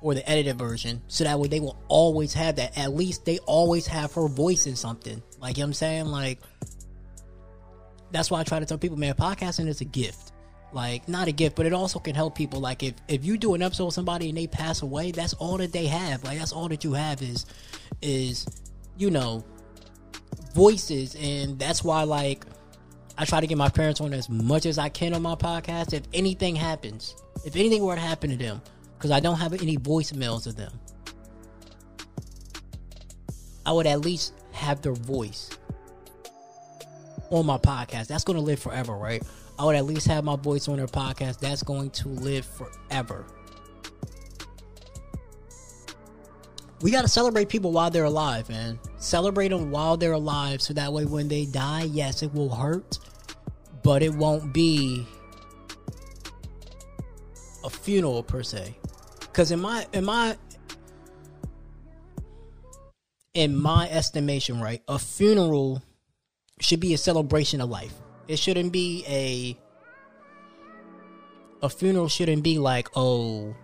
or 0.00 0.14
the 0.14 0.28
edited 0.28 0.56
version, 0.56 1.02
so 1.08 1.24
that 1.24 1.38
way 1.38 1.48
they 1.48 1.60
will 1.60 1.80
always 1.88 2.32
have 2.34 2.56
that. 2.56 2.76
At 2.78 2.94
least 2.94 3.24
they 3.24 3.38
always 3.40 3.86
have 3.86 4.12
her 4.14 4.28
voice 4.28 4.66
in 4.66 4.76
something. 4.76 5.22
Like 5.40 5.56
you 5.56 5.62
know 5.62 5.66
what 5.66 5.68
I'm 5.68 5.74
saying, 5.74 6.06
like 6.06 6.40
that's 8.10 8.30
why 8.30 8.40
I 8.40 8.44
try 8.44 8.58
to 8.58 8.66
tell 8.66 8.78
people, 8.78 8.96
man, 8.96 9.14
podcasting 9.14 9.66
is 9.68 9.80
a 9.80 9.84
gift. 9.84 10.32
Like 10.72 11.08
not 11.08 11.28
a 11.28 11.32
gift, 11.32 11.56
but 11.56 11.66
it 11.66 11.72
also 11.72 11.98
can 11.98 12.14
help 12.14 12.34
people. 12.34 12.60
Like 12.60 12.82
if 12.82 12.94
if 13.08 13.24
you 13.24 13.38
do 13.38 13.54
an 13.54 13.62
episode 13.62 13.86
with 13.86 13.94
somebody 13.94 14.28
and 14.28 14.36
they 14.36 14.46
pass 14.46 14.82
away, 14.82 15.12
that's 15.12 15.32
all 15.34 15.56
that 15.58 15.72
they 15.72 15.86
have. 15.86 16.24
Like 16.24 16.38
that's 16.38 16.52
all 16.52 16.68
that 16.68 16.84
you 16.84 16.92
have 16.92 17.22
is 17.22 17.46
is 18.02 18.46
you 18.98 19.10
know 19.10 19.44
voices, 20.54 21.16
and 21.18 21.58
that's 21.58 21.82
why 21.82 22.02
like 22.02 22.44
I 23.16 23.24
try 23.24 23.40
to 23.40 23.46
get 23.46 23.56
my 23.56 23.70
parents 23.70 24.00
on 24.00 24.12
as 24.12 24.28
much 24.28 24.66
as 24.66 24.76
I 24.78 24.90
can 24.90 25.14
on 25.14 25.22
my 25.22 25.36
podcast. 25.36 25.94
If 25.94 26.02
anything 26.12 26.54
happens, 26.54 27.16
if 27.46 27.56
anything 27.56 27.82
were 27.82 27.94
to 27.94 28.00
happen 28.00 28.30
to 28.30 28.36
them, 28.36 28.60
because 28.96 29.10
I 29.10 29.20
don't 29.20 29.38
have 29.38 29.54
any 29.54 29.78
voicemails 29.78 30.46
of 30.46 30.56
them, 30.56 30.72
I 33.64 33.72
would 33.72 33.86
at 33.86 34.02
least 34.02 34.34
have 34.52 34.82
their 34.82 34.92
voice 34.92 35.50
on 37.30 37.46
my 37.46 37.58
podcast. 37.58 38.06
That's 38.06 38.24
going 38.24 38.38
to 38.38 38.44
live 38.44 38.58
forever, 38.58 38.94
right? 38.94 39.22
I 39.58 39.64
would 39.64 39.76
at 39.76 39.84
least 39.84 40.06
have 40.06 40.24
my 40.24 40.36
voice 40.36 40.68
on 40.68 40.76
their 40.76 40.86
podcast. 40.86 41.40
That's 41.40 41.62
going 41.62 41.90
to 41.90 42.08
live 42.08 42.46
forever. 42.46 43.26
We 46.80 46.92
got 46.92 47.02
to 47.02 47.08
celebrate 47.08 47.48
people 47.48 47.72
while 47.72 47.90
they're 47.90 48.04
alive, 48.04 48.48
man. 48.48 48.78
Celebrate 48.98 49.48
them 49.48 49.72
while 49.72 49.96
they're 49.96 50.12
alive 50.12 50.62
so 50.62 50.72
that 50.74 50.92
way 50.92 51.04
when 51.04 51.26
they 51.26 51.44
die, 51.46 51.84
yes, 51.84 52.22
it 52.22 52.32
will 52.32 52.54
hurt, 52.54 52.98
but 53.82 54.02
it 54.02 54.14
won't 54.14 54.52
be 54.54 55.04
a 57.64 57.70
funeral 57.70 58.22
per 58.22 58.44
se. 58.44 58.76
Cuz 59.32 59.50
in 59.50 59.60
my 59.60 59.86
in 59.92 60.04
my 60.04 60.36
in 63.34 63.56
my 63.56 63.88
estimation, 63.90 64.60
right, 64.60 64.82
a 64.86 64.98
funeral 64.98 65.82
should 66.60 66.80
be 66.80 66.94
a 66.94 66.98
celebration 66.98 67.60
of 67.60 67.70
life. 67.70 67.94
It 68.26 68.38
shouldn't 68.38 68.72
be 68.72 69.04
a 69.08 69.58
a 71.62 71.68
funeral 71.68 72.08
shouldn't 72.08 72.42
be 72.42 72.58
like, 72.58 72.88
"Oh, 72.94 73.54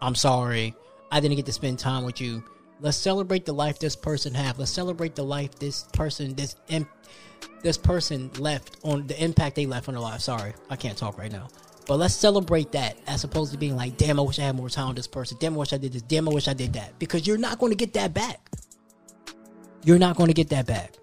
I'm 0.00 0.14
sorry. 0.14 0.74
I 1.10 1.20
didn't 1.20 1.36
get 1.36 1.46
to 1.46 1.52
spend 1.52 1.78
time 1.78 2.04
with 2.04 2.20
you." 2.20 2.42
Let's 2.80 2.96
celebrate 2.96 3.44
the 3.44 3.52
life 3.52 3.78
this 3.78 3.96
person 3.96 4.34
have. 4.34 4.58
Let's 4.58 4.70
celebrate 4.70 5.14
the 5.16 5.24
life 5.24 5.58
this 5.58 5.84
person 5.92 6.34
this 6.34 6.56
im- 6.68 6.88
this 7.62 7.76
person 7.76 8.30
left 8.38 8.76
on 8.82 9.06
the 9.06 9.22
impact 9.22 9.56
they 9.56 9.66
left 9.66 9.88
on 9.88 9.94
their 9.94 10.02
life. 10.02 10.20
Sorry, 10.20 10.52
I 10.70 10.76
can't 10.76 10.96
talk 10.96 11.18
right 11.18 11.32
now. 11.32 11.48
But 11.88 11.96
let's 11.96 12.14
celebrate 12.14 12.72
that 12.72 12.98
as 13.06 13.24
opposed 13.24 13.52
to 13.52 13.58
being 13.58 13.74
like, 13.74 13.96
damn, 13.96 14.20
I 14.20 14.22
wish 14.22 14.38
I 14.38 14.42
had 14.42 14.54
more 14.54 14.68
time 14.68 14.88
with 14.88 14.96
this 14.96 15.06
person. 15.06 15.38
Damn, 15.40 15.54
I 15.54 15.56
wish 15.56 15.72
I 15.72 15.78
did 15.78 15.94
this. 15.94 16.02
Damn, 16.02 16.28
I 16.28 16.32
wish 16.32 16.46
I 16.46 16.52
did 16.52 16.74
that. 16.74 16.98
Because 16.98 17.26
you're 17.26 17.38
not 17.38 17.58
going 17.58 17.72
to 17.72 17.76
get 17.76 17.94
that 17.94 18.12
back. 18.12 18.46
You're 19.84 19.98
not 19.98 20.16
going 20.16 20.28
to 20.28 20.34
get 20.34 20.50
that 20.50 20.66
back. 20.66 20.97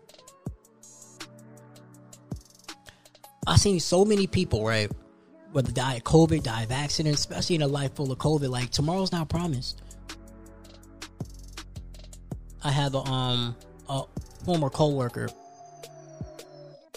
I've 3.48 3.60
seen 3.60 3.80
so 3.80 4.06
many 4.06 4.28
people, 4.28 4.66
right? 4.66 4.92
Whether 5.52 5.72
die 5.72 5.96
of 5.96 6.04
COVID, 6.04 6.44
die 6.44 6.64
of 6.64 6.72
accident, 6.72 7.16
especially 7.16 7.56
in 7.56 7.62
a 7.62 7.68
life 7.68 7.96
full 7.96 8.12
of 8.12 8.18
COVID. 8.18 8.50
Like 8.50 8.70
tomorrow's 8.72 9.12
not 9.12 9.30
promised. 9.30 9.82
I 12.64 12.72
have 12.72 12.96
a 12.96 13.00
um 13.00 13.56
a 13.88 14.04
former 14.44 14.70
coworker 14.70 15.30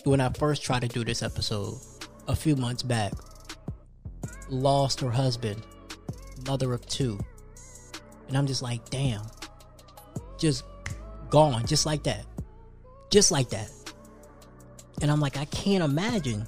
when 0.05 0.21
I 0.21 0.31
first 0.31 0.63
tried 0.63 0.81
to 0.81 0.89
do 0.89 1.05
this 1.05 1.23
episode 1.23 1.79
a 2.27 2.35
few 2.35 2.57
months 2.57 2.83
back 2.83 3.13
lost 4.51 5.01
her 5.01 5.11
husband, 5.11 5.63
mother 6.47 6.73
of 6.73 6.87
two. 6.87 7.19
And 8.29 8.37
I'm 8.37 8.47
just 8.47 8.63
like, 8.63 8.89
damn. 8.91 9.23
Just 10.39 10.65
gone, 11.31 11.67
just 11.67 11.87
like 11.87 12.03
that. 12.05 12.25
Just 13.11 13.31
like 13.31 13.49
that. 13.51 13.71
And 15.01 15.11
I'm 15.11 15.21
like, 15.21 15.37
I 15.37 15.45
can't 15.47 15.85
imagine. 15.85 16.47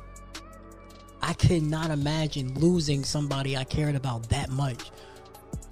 I 1.23 1.35
could 1.35 1.63
not 1.63 1.91
imagine 1.91 2.55
losing 2.55 3.05
somebody 3.05 3.57
I 3.57 3.65
cared 3.65 3.95
about 3.95 4.29
that 4.31 4.51
much. 4.51 4.91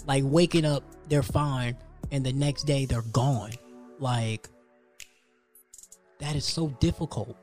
Like 0.07 0.25
waking 0.27 0.65
up, 0.65 0.85
they're 1.09 1.23
fine, 1.23 1.77
and 2.11 2.25
the 2.25 2.33
next 2.33 2.65
day 2.65 2.85
they're 2.85 3.03
gone. 3.03 3.53
Like, 3.99 4.49
that 6.21 6.37
is 6.37 6.45
so 6.45 6.69
difficult 6.81 7.37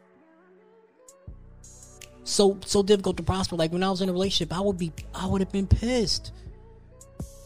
so 2.26 2.58
so 2.66 2.84
difficult 2.84 3.18
to 3.18 3.24
prosper. 3.24 3.56
Like 3.56 3.72
when 3.72 3.84
I 3.84 3.90
was 3.90 4.02
in 4.02 4.10
a 4.10 4.12
relationship, 4.12 4.56
I 4.56 4.60
would 4.60 4.78
be 4.78 4.92
I 5.14 5.28
would 5.28 5.42
have 5.42 5.52
been 5.52 5.68
pissed 5.68 6.34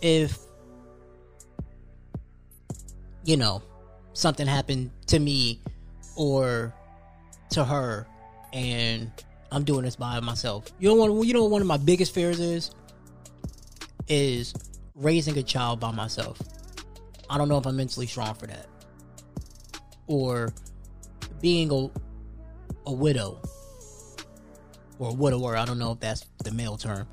if 0.01 0.39
you 3.25 3.37
know 3.37 3.61
something 4.13 4.47
happened 4.47 4.91
to 5.07 5.19
me 5.19 5.61
or 6.15 6.73
to 7.51 7.63
her 7.63 8.07
and 8.53 9.11
I'm 9.51 9.63
doing 9.63 9.83
this 9.83 9.95
by 9.95 10.19
myself. 10.19 10.65
You 10.79 10.89
know 10.89 10.95
what 10.95 11.27
you 11.27 11.33
know 11.33 11.45
one 11.45 11.61
of 11.61 11.67
my 11.67 11.77
biggest 11.77 12.13
fears 12.13 12.39
is 12.39 12.71
is 14.07 14.53
raising 14.95 15.37
a 15.37 15.43
child 15.43 15.79
by 15.79 15.91
myself. 15.91 16.39
I 17.29 17.37
don't 17.37 17.49
know 17.49 17.57
if 17.57 17.65
I'm 17.65 17.77
mentally 17.77 18.07
strong 18.07 18.33
for 18.33 18.47
that. 18.47 18.67
Or 20.07 20.53
being 21.41 21.71
a 21.71 21.89
a 22.89 22.93
widow 22.93 23.39
or 24.97 25.09
a 25.09 25.13
widower. 25.13 25.57
I 25.57 25.65
don't 25.65 25.79
know 25.79 25.91
if 25.93 25.99
that's 25.99 26.25
the 26.43 26.51
male 26.51 26.77
term. 26.77 27.07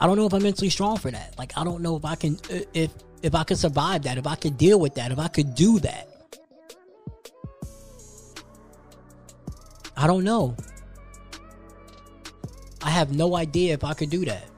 I 0.00 0.06
don't 0.06 0.16
know 0.16 0.26
if 0.26 0.34
I'm 0.34 0.42
mentally 0.42 0.70
strong 0.70 0.96
for 0.96 1.10
that. 1.10 1.38
Like 1.38 1.52
I 1.56 1.64
don't 1.64 1.82
know 1.82 1.96
if 1.96 2.04
I 2.04 2.14
can 2.14 2.36
uh, 2.50 2.60
if 2.74 2.92
if 3.22 3.34
I 3.34 3.44
could 3.44 3.58
survive 3.58 4.02
that, 4.02 4.18
if 4.18 4.26
I 4.26 4.34
could 4.34 4.58
deal 4.58 4.80
with 4.80 4.96
that, 4.96 5.12
if 5.12 5.18
I 5.18 5.28
could 5.28 5.54
do 5.54 5.78
that. 5.80 6.08
I 10.02 10.08
don't 10.08 10.24
know. 10.24 10.56
I 12.82 12.90
have 12.90 13.14
no 13.14 13.36
idea 13.36 13.72
if 13.72 13.84
I 13.84 13.94
could 13.94 14.10
do 14.10 14.24
that. 14.24 14.48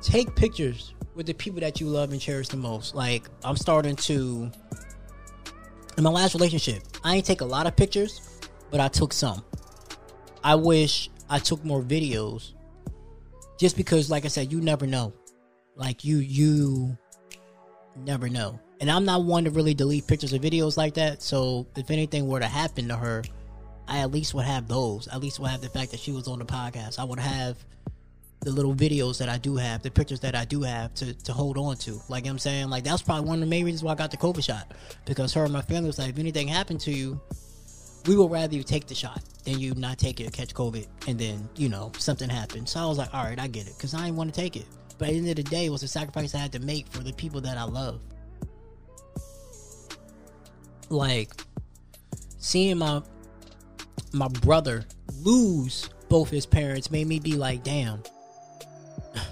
Take 0.00 0.36
pictures 0.36 0.94
with 1.16 1.26
the 1.26 1.32
people 1.32 1.58
that 1.58 1.80
you 1.80 1.88
love 1.88 2.12
and 2.12 2.20
cherish 2.20 2.46
the 2.46 2.56
most. 2.56 2.94
Like 2.94 3.28
I'm 3.42 3.56
starting 3.56 3.96
to 3.96 4.48
in 5.98 6.04
my 6.04 6.10
last 6.10 6.34
relationship, 6.34 6.84
I 7.02 7.16
ain't 7.16 7.26
take 7.26 7.40
a 7.40 7.44
lot 7.44 7.66
of 7.66 7.74
pictures, 7.74 8.38
but 8.70 8.78
I 8.78 8.86
took 8.86 9.12
some. 9.12 9.44
I 10.44 10.54
wish 10.54 11.10
I 11.28 11.40
took 11.40 11.64
more 11.64 11.82
videos 11.82 12.52
just 13.58 13.76
because 13.76 14.08
like 14.08 14.24
I 14.24 14.28
said, 14.28 14.52
you 14.52 14.60
never 14.60 14.86
know. 14.86 15.12
Like 15.74 16.04
you 16.04 16.18
you 16.18 16.96
never 17.96 18.28
know. 18.28 18.60
And 18.80 18.90
I'm 18.90 19.04
not 19.04 19.24
one 19.24 19.44
to 19.44 19.50
really 19.50 19.74
delete 19.74 20.06
pictures 20.06 20.32
or 20.32 20.38
videos 20.38 20.76
like 20.76 20.94
that. 20.94 21.22
So 21.22 21.66
if 21.76 21.90
anything 21.90 22.26
were 22.26 22.40
to 22.40 22.46
happen 22.46 22.88
to 22.88 22.96
her, 22.96 23.22
I 23.86 23.98
at 23.98 24.10
least 24.10 24.34
would 24.34 24.46
have 24.46 24.68
those. 24.68 25.06
At 25.08 25.20
least 25.20 25.38
would 25.38 25.50
have 25.50 25.60
the 25.60 25.68
fact 25.68 25.90
that 25.90 26.00
she 26.00 26.12
was 26.12 26.28
on 26.28 26.38
the 26.38 26.46
podcast. 26.46 26.98
I 26.98 27.04
would 27.04 27.18
have 27.18 27.58
the 28.40 28.50
little 28.50 28.74
videos 28.74 29.18
that 29.18 29.28
I 29.28 29.36
do 29.36 29.56
have, 29.56 29.82
the 29.82 29.90
pictures 29.90 30.20
that 30.20 30.34
I 30.34 30.46
do 30.46 30.62
have 30.62 30.94
to, 30.94 31.12
to 31.12 31.32
hold 31.32 31.58
on 31.58 31.76
to. 31.78 32.00
Like 32.08 32.26
I'm 32.26 32.38
saying, 32.38 32.70
like 32.70 32.84
that's 32.84 33.02
probably 33.02 33.28
one 33.28 33.36
of 33.36 33.40
the 33.40 33.50
main 33.50 33.66
reasons 33.66 33.82
why 33.82 33.92
I 33.92 33.96
got 33.96 34.10
the 34.10 34.16
COVID 34.16 34.42
shot. 34.42 34.72
Because 35.04 35.34
her 35.34 35.44
and 35.44 35.52
my 35.52 35.60
family 35.60 35.88
was 35.88 35.98
like, 35.98 36.10
if 36.10 36.18
anything 36.18 36.48
happened 36.48 36.80
to 36.80 36.92
you, 36.92 37.20
we 38.06 38.16
would 38.16 38.30
rather 38.30 38.54
you 38.56 38.62
take 38.62 38.86
the 38.86 38.94
shot 38.94 39.22
than 39.44 39.58
you 39.58 39.74
not 39.74 39.98
take 39.98 40.20
it, 40.20 40.32
catch 40.32 40.54
COVID, 40.54 40.86
and 41.06 41.18
then, 41.18 41.46
you 41.56 41.68
know, 41.68 41.92
something 41.98 42.30
happens. 42.30 42.70
So 42.70 42.80
I 42.80 42.86
was 42.86 42.96
like, 42.96 43.12
all 43.12 43.24
right, 43.24 43.38
I 43.38 43.46
get 43.46 43.66
it. 43.66 43.74
Because 43.76 43.92
I 43.92 44.04
didn't 44.04 44.16
want 44.16 44.32
to 44.32 44.40
take 44.40 44.56
it. 44.56 44.64
But 44.96 45.08
at 45.08 45.12
the 45.12 45.18
end 45.18 45.28
of 45.28 45.36
the 45.36 45.42
day, 45.42 45.66
it 45.66 45.70
was 45.70 45.82
a 45.82 45.88
sacrifice 45.88 46.34
I 46.34 46.38
had 46.38 46.52
to 46.52 46.60
make 46.60 46.88
for 46.88 47.02
the 47.02 47.12
people 47.12 47.42
that 47.42 47.58
I 47.58 47.64
love. 47.64 48.00
Like, 50.90 51.30
seeing 52.38 52.78
my 52.78 53.02
my 54.12 54.28
brother 54.28 54.84
lose 55.22 55.88
both 56.08 56.28
his 56.28 56.44
parents 56.44 56.90
made 56.90 57.06
me 57.06 57.20
be 57.20 57.36
like, 57.36 57.62
damn. 57.62 58.02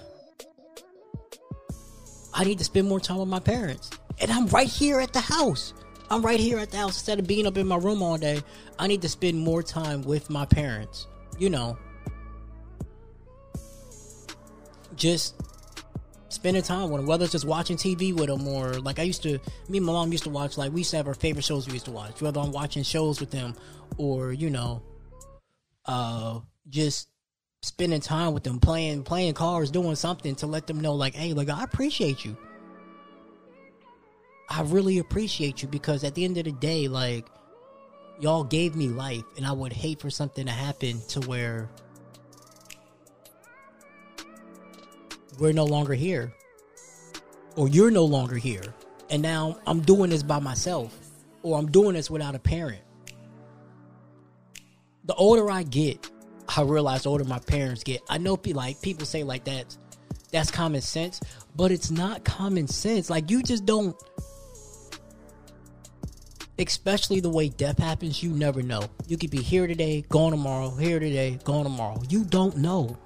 I 2.33 2.45
need 2.45 2.59
to 2.59 2.65
spend 2.65 2.89
more 2.89 3.01
time 3.01 3.19
with 3.19 3.29
my 3.29 3.41
parents. 3.41 3.91
And 4.21 4.31
I'm 4.31 4.47
right 4.47 4.69
here 4.69 5.01
at 5.01 5.13
the 5.13 5.21
house. 5.21 5.75
I'm 6.11 6.23
right 6.23 6.41
here 6.41 6.59
at 6.59 6.71
the 6.71 6.79
house 6.79 6.97
instead 6.97 7.19
of 7.19 7.27
being 7.27 7.47
up 7.47 7.59
in 7.59 7.67
my 7.67 7.77
room 7.77 8.03
all 8.03 8.17
day. 8.17 8.41
I 8.79 8.87
need 8.87 9.03
to 9.03 9.09
spend 9.09 9.39
more 9.39 9.63
time 9.63 10.03
with 10.03 10.31
my 10.31 10.47
parents. 10.47 11.09
You 11.39 11.51
know, 11.51 11.77
just 14.95 15.35
spending 16.39 16.63
time 16.63 16.89
with 16.91 17.01
them, 17.01 17.07
whether 17.07 17.25
it's 17.25 17.33
just 17.33 17.45
watching 17.45 17.77
TV 17.77 18.15
with 18.15 18.29
them 18.29 18.47
or 18.47 18.75
like 18.75 19.01
I 19.01 19.03
used 19.03 19.25
to, 19.25 19.41
me 19.69 19.79
and 19.79 19.87
my 19.87 19.93
mom 19.93 20.13
used 20.13 20.23
to 20.23 20.31
watch, 20.31 20.57
like 20.57 20.73
we 20.73 20.81
used 20.81 20.93
to 20.93 20.97
have 20.99 21.09
our 21.09 21.15
favorite 21.15 21.45
shows 21.45 21.67
we 21.67 21.73
used 21.73 21.87
to 21.87 21.91
watch, 21.91 22.23
whether 22.23 22.39
I'm 22.41 22.53
watching 22.53 22.85
shows 22.85 23.19
with 23.19 23.33
them 23.33 23.57
or, 23.97 24.33
you 24.33 24.49
know, 24.49 24.81
uh, 25.87 26.39
just 26.69 27.09
spending 27.63 28.01
time 28.01 28.35
with 28.35 28.45
them, 28.45 28.61
playing, 28.61 29.03
playing 29.03 29.35
cards, 29.35 29.73
doing 29.73 29.97
something 29.97 30.37
to 30.37 30.47
let 30.47 30.69
them 30.69 30.81
know, 30.81 30.95
like, 30.95 31.17
hey, 31.17 31.33
like, 31.33 31.49
I 31.49 31.65
appreciate 31.65 32.25
you. 32.25 32.37
I 34.49 34.63
really 34.63 34.99
appreciate 34.99 35.61
you 35.61 35.69
because 35.69 36.05
at 36.05 36.15
the 36.15 36.25
end 36.25 36.39
of 36.39 36.45
the 36.45 36.53
day, 36.53 36.87
like, 36.87 37.27
y'all 38.21 38.45
gave 38.45 38.77
me 38.77 38.87
life 38.87 39.25
and 39.37 39.45
I 39.45 39.51
would 39.51 39.73
hate 39.73 40.01
for 40.01 40.09
something 40.09 40.47
to 40.47 40.53
happen 40.53 41.01
to 41.09 41.21
where 41.23 41.69
we're 45.39 45.53
no 45.53 45.65
longer 45.65 45.95
here. 45.95 46.33
Or 47.57 47.69
you're 47.69 47.91
no 47.91 48.05
longer 48.05 48.37
here. 48.37 48.75
And 49.11 49.23
now 49.23 49.59
i'm 49.67 49.81
doing 49.81 50.11
this 50.11 50.23
by 50.23 50.39
myself. 50.39 50.97
Or 51.43 51.59
i'm 51.59 51.71
doing 51.71 51.95
this 51.95 52.11
without 52.11 52.35
a 52.35 52.39
parent. 52.39 52.83
The 55.05 55.15
older 55.15 55.51
i 55.51 55.63
get 55.63 56.11
i 56.57 56.63
realize 56.63 57.05
the 57.05 57.11
older 57.11 57.25
my 57.25 57.39
parents 57.39 57.85
get. 57.85 58.03
I 58.09 58.19
know 58.19 58.37
pe- 58.37 58.53
like 58.53 58.81
people 58.83 59.07
say 59.07 59.23
like 59.23 59.45
that 59.45 59.77
that's 60.31 60.51
common 60.51 60.81
sense. 60.83 61.21
But 61.57 61.71
it's 61.71 61.91
not 61.91 62.25
common 62.25 62.69
sense. 62.69 63.09
Like 63.09 63.31
you 63.31 63.43
just 63.43 63.65
don't 63.65 63.97
especially 66.59 67.21
the 67.21 67.31
way 67.31 67.49
death 67.49 67.79
happens 67.79 68.23
you 68.23 68.31
never 68.31 68.63
know. 68.63 68.83
You 69.07 69.17
could 69.17 69.31
be 69.31 69.41
here 69.41 69.67
today 69.67 70.05
gone 70.09 70.33
tomorrow 70.33 70.71
here 70.71 70.99
today 70.99 71.39
gone 71.45 71.65
tomorrow. 71.65 72.03
You 72.09 72.25
don't 72.25 72.57
know 72.57 72.99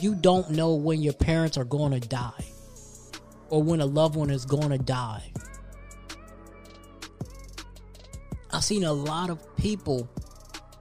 you 0.00 0.14
don't 0.14 0.50
know 0.50 0.74
when 0.74 1.02
your 1.02 1.12
parents 1.12 1.56
are 1.56 1.64
going 1.64 1.92
to 1.98 2.08
die 2.08 2.44
or 3.50 3.62
when 3.62 3.80
a 3.80 3.86
loved 3.86 4.16
one 4.16 4.30
is 4.30 4.44
going 4.44 4.70
to 4.70 4.78
die. 4.78 5.32
I've 8.52 8.64
seen 8.64 8.84
a 8.84 8.92
lot 8.92 9.30
of 9.30 9.56
people, 9.56 10.08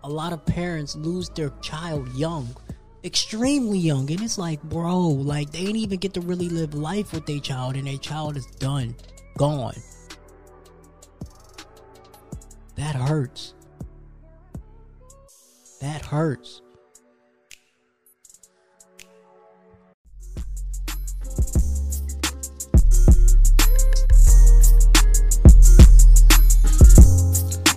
a 0.03 0.09
lot 0.09 0.33
of 0.33 0.45
parents 0.45 0.95
lose 0.95 1.29
their 1.29 1.49
child 1.61 2.11
young, 2.13 2.55
extremely 3.03 3.77
young. 3.77 4.09
And 4.11 4.21
it's 4.21 4.37
like, 4.37 4.61
bro, 4.63 4.99
like 4.99 5.51
they 5.51 5.59
ain't 5.59 5.77
even 5.77 5.99
get 5.99 6.13
to 6.15 6.21
really 6.21 6.49
live 6.49 6.73
life 6.73 7.13
with 7.13 7.25
their 7.25 7.39
child, 7.39 7.75
and 7.75 7.87
their 7.87 7.97
child 7.97 8.37
is 8.37 8.45
done, 8.57 8.95
gone. 9.37 9.75
That 12.75 12.95
hurts. 12.95 13.53
That 15.79 16.03
hurts. 16.03 16.62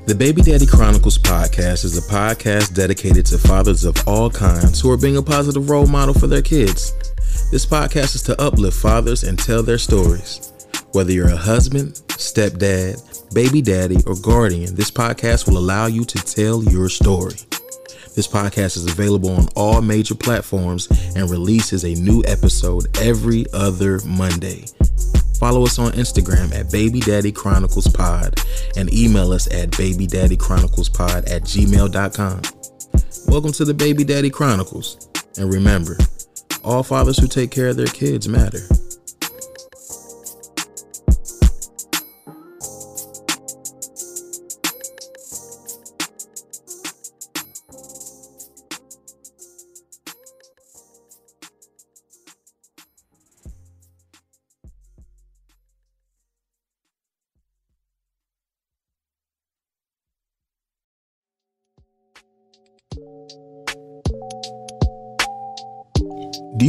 The 0.06 0.14
Baby 0.14 0.40
Daddy 0.40 0.66
Chronicles 0.66 1.18
podcast 1.18 1.84
is 1.84 1.98
a 1.98 2.08
podcast 2.08 2.74
dedicated 2.74 3.26
to 3.26 3.38
fathers 3.38 3.84
of 3.84 3.96
all 4.06 4.30
kinds 4.30 4.80
who 4.80 4.88
are 4.88 4.96
being 4.96 5.16
a 5.16 5.22
positive 5.22 5.68
role 5.68 5.88
model 5.88 6.14
for 6.14 6.28
their 6.28 6.42
kids. 6.42 6.92
This 7.50 7.66
podcast 7.66 8.14
is 8.14 8.22
to 8.22 8.40
uplift 8.40 8.80
fathers 8.80 9.24
and 9.24 9.36
tell 9.36 9.64
their 9.64 9.78
stories. 9.78 10.52
Whether 10.92 11.10
you're 11.10 11.30
a 11.30 11.36
husband, 11.36 11.94
stepdad, 12.06 13.34
baby 13.34 13.60
daddy, 13.60 13.96
or 14.06 14.14
guardian, 14.14 14.76
this 14.76 14.92
podcast 14.92 15.48
will 15.48 15.58
allow 15.58 15.86
you 15.86 16.04
to 16.04 16.18
tell 16.18 16.62
your 16.62 16.88
story. 16.88 17.34
This 18.14 18.28
podcast 18.28 18.76
is 18.76 18.86
available 18.86 19.30
on 19.30 19.48
all 19.56 19.82
major 19.82 20.14
platforms 20.14 20.86
and 21.16 21.28
releases 21.28 21.84
a 21.84 22.00
new 22.00 22.22
episode 22.28 22.96
every 22.98 23.44
other 23.52 23.98
Monday. 24.06 24.66
Follow 25.38 25.64
us 25.64 25.78
on 25.78 25.92
Instagram 25.92 26.54
at 26.54 26.70
Baby 26.72 27.00
Daddy 27.00 27.30
Chronicles 27.30 27.88
Pod 27.88 28.40
and 28.76 28.92
email 28.92 29.32
us 29.32 29.46
at 29.52 29.70
babydaddychroniclespod 29.70 31.30
at 31.30 31.42
gmail.com. 31.42 32.42
Welcome 33.28 33.52
to 33.52 33.64
the 33.64 33.74
Baby 33.74 34.04
Daddy 34.04 34.30
Chronicles. 34.30 35.08
And 35.36 35.52
remember, 35.52 35.98
all 36.64 36.82
fathers 36.82 37.18
who 37.18 37.28
take 37.28 37.50
care 37.50 37.68
of 37.68 37.76
their 37.76 37.86
kids 37.86 38.28
matter. 38.28 38.60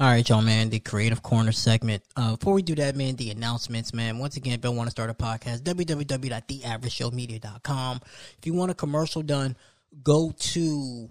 All 0.00 0.06
right, 0.06 0.26
y'all, 0.26 0.40
man. 0.40 0.70
The 0.70 0.80
creative 0.80 1.22
corner 1.22 1.52
segment. 1.52 2.02
Uh, 2.16 2.36
before 2.36 2.54
we 2.54 2.62
do 2.62 2.74
that, 2.76 2.96
man, 2.96 3.16
the 3.16 3.30
announcements, 3.30 3.92
man. 3.92 4.16
Once 4.16 4.38
again, 4.38 4.54
if 4.54 4.64
you 4.64 4.72
want 4.72 4.86
to 4.86 4.90
start 4.90 5.10
a 5.10 5.14
podcast, 5.14 5.60
www.theaveragejoemedia.com. 5.60 8.00
If 8.38 8.46
you 8.46 8.54
want 8.54 8.70
a 8.70 8.74
commercial 8.74 9.20
done, 9.20 9.58
go 10.02 10.32
to 10.34 11.10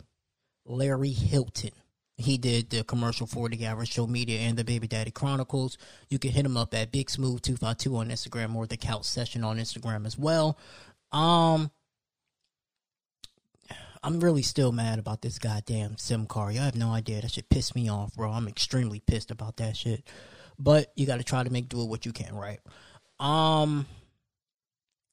Larry 0.65 1.11
Hilton. 1.11 1.69
He 2.17 2.39
did 2.39 2.71
the 2.71 2.83
commercial 2.83 3.27
for 3.27 3.47
the 3.47 3.63
Average 3.63 3.91
Joe 3.91 4.07
Media 4.07 4.39
and 4.39 4.57
the 4.57 4.63
Baby 4.63 4.87
Daddy 4.87 5.11
Chronicles. 5.11 5.77
You 6.09 6.17
can 6.17 6.31
hit 6.31 6.43
him 6.43 6.57
up 6.57 6.73
at 6.73 6.91
Big 6.91 7.11
Smooth 7.11 7.43
two 7.43 7.57
five 7.57 7.77
two 7.77 7.95
on 7.95 8.09
Instagram 8.09 8.55
or 8.55 8.65
the 8.65 8.75
Couch 8.75 9.05
Session 9.05 9.43
on 9.43 9.59
Instagram 9.59 10.07
as 10.07 10.17
well. 10.17 10.57
Um, 11.11 11.69
I'm 14.01 14.19
really 14.19 14.41
still 14.41 14.71
mad 14.71 14.99
about 14.99 15.21
this 15.21 15.39
goddamn 15.39 15.97
SIM 15.97 16.25
card. 16.25 16.55
Y'all 16.55 16.63
have 16.63 16.75
no 16.75 16.91
idea. 16.91 17.21
That 17.21 17.31
shit 17.31 17.49
pissed 17.49 17.75
me 17.75 17.89
off, 17.89 18.15
bro. 18.15 18.31
I'm 18.31 18.47
extremely 18.47 19.01
pissed 19.01 19.31
about 19.31 19.57
that 19.57 19.75
shit. 19.75 20.07
But 20.57 20.91
you 20.95 21.05
got 21.05 21.17
to 21.17 21.23
try 21.23 21.43
to 21.43 21.49
make 21.49 21.69
do 21.69 21.77
with 21.77 21.89
what 21.89 22.05
you 22.05 22.13
can, 22.13 22.35
right? 22.35 22.59
Um, 23.19 23.85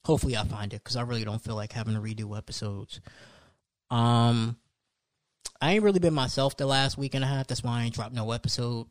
hopefully 0.04 0.36
I 0.36 0.44
find 0.44 0.72
it 0.72 0.82
because 0.82 0.96
I 0.96 1.02
really 1.02 1.24
don't 1.24 1.42
feel 1.42 1.56
like 1.56 1.72
having 1.72 1.94
to 1.94 2.00
redo 2.00 2.36
episodes. 2.36 3.00
Um, 3.90 4.56
I 5.60 5.72
ain't 5.72 5.84
really 5.84 6.00
been 6.00 6.14
myself 6.14 6.56
the 6.56 6.66
last 6.66 6.96
week 6.96 7.14
and 7.14 7.24
a 7.24 7.26
half. 7.26 7.48
That's 7.48 7.64
why 7.64 7.80
I 7.80 7.84
ain't 7.84 7.94
dropped 7.94 8.14
no 8.14 8.30
episode. 8.30 8.86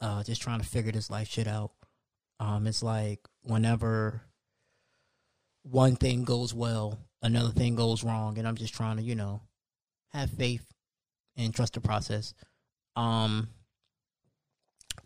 Uh, 0.00 0.22
just 0.22 0.42
trying 0.42 0.60
to 0.60 0.66
figure 0.66 0.92
this 0.92 1.10
life 1.10 1.28
shit 1.28 1.46
out. 1.46 1.72
Um, 2.38 2.66
it's 2.66 2.82
like 2.82 3.20
whenever 3.42 4.22
one 5.62 5.96
thing 5.96 6.24
goes 6.24 6.52
well, 6.52 6.98
another 7.22 7.50
thing 7.50 7.74
goes 7.74 8.04
wrong, 8.04 8.38
and 8.38 8.46
I'm 8.46 8.56
just 8.56 8.74
trying 8.74 8.96
to, 8.96 9.02
you 9.02 9.14
know, 9.14 9.42
have 10.08 10.30
faith 10.30 10.64
and 11.36 11.54
trust 11.54 11.74
the 11.74 11.80
process. 11.80 12.34
Um, 12.96 13.48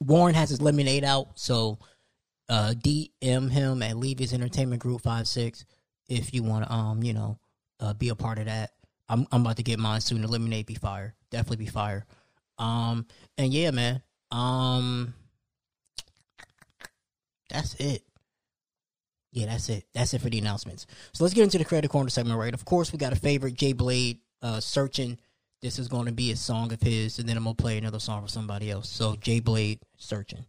Warren 0.01 0.35
has 0.35 0.51
his 0.51 0.61
lemonade 0.61 1.05
out, 1.05 1.39
so 1.39 1.79
uh, 2.49 2.75
DM 2.77 3.51
him 3.51 3.83
at 3.83 3.97
Levy's 3.97 4.33
Entertainment 4.33 4.83
Group 4.83 5.03
five 5.03 5.29
six 5.29 5.65
if 6.09 6.33
you 6.33 6.45
want 6.45 6.65
to 6.65 6.73
um 6.73 7.03
you 7.03 7.13
know 7.13 7.37
uh, 7.81 7.93
be 7.93 8.09
a 8.11 8.15
part 8.15 8.39
of 8.39 8.47
that. 8.47 8.71
I'm 9.09 9.27
I'm 9.33 9.43
about 9.43 9.57
to 9.57 9.63
get 9.63 9.79
mine 9.79 10.01
soon. 10.01 10.23
The 10.23 10.29
lemonade 10.29 10.67
be 10.67 10.75
fire, 10.75 11.15
definitely 11.31 11.65
be 11.65 11.71
fire. 11.71 12.05
Um 12.59 13.07
and 13.39 13.53
yeah, 13.53 13.71
man. 13.71 14.03
Um, 14.31 15.15
that's 17.51 17.75
it. 17.75 18.03
Yeah, 19.33 19.47
that's 19.47 19.69
it. 19.69 19.85
That's 19.93 20.15
it 20.15 20.21
for 20.21 20.31
the 20.31 20.39
announcements. 20.39 20.87
So 21.13 21.25
let's 21.25 21.35
get 21.35 21.45
into 21.45 21.59
the 21.59 21.65
credit 21.65 21.91
corner 21.91 22.11
segment, 22.11 22.39
right? 22.39 22.55
Of 22.55 22.65
course, 22.65 22.93
we 22.93 22.99
got 22.99 23.13
a 23.13 23.17
favorite, 23.17 23.55
Jay 23.55 23.73
Blade, 23.73 24.19
uh, 24.43 24.61
searching. 24.61 25.19
This 25.63 25.79
is 25.79 25.89
going 25.89 26.07
to 26.07 26.13
be 26.13 26.31
a 26.33 26.37
song 26.37 26.73
of 26.73 26.81
his, 26.81 27.19
and 27.19 27.29
then 27.29 27.37
I'm 27.37 27.45
gonna 27.45 27.55
play 27.55 27.79
another 27.79 27.99
song 27.99 28.23
for 28.23 28.29
somebody 28.29 28.71
else. 28.71 28.89
So 28.89 29.17
Jay 29.17 29.41
Blade, 29.41 29.81
searching. 29.97 30.45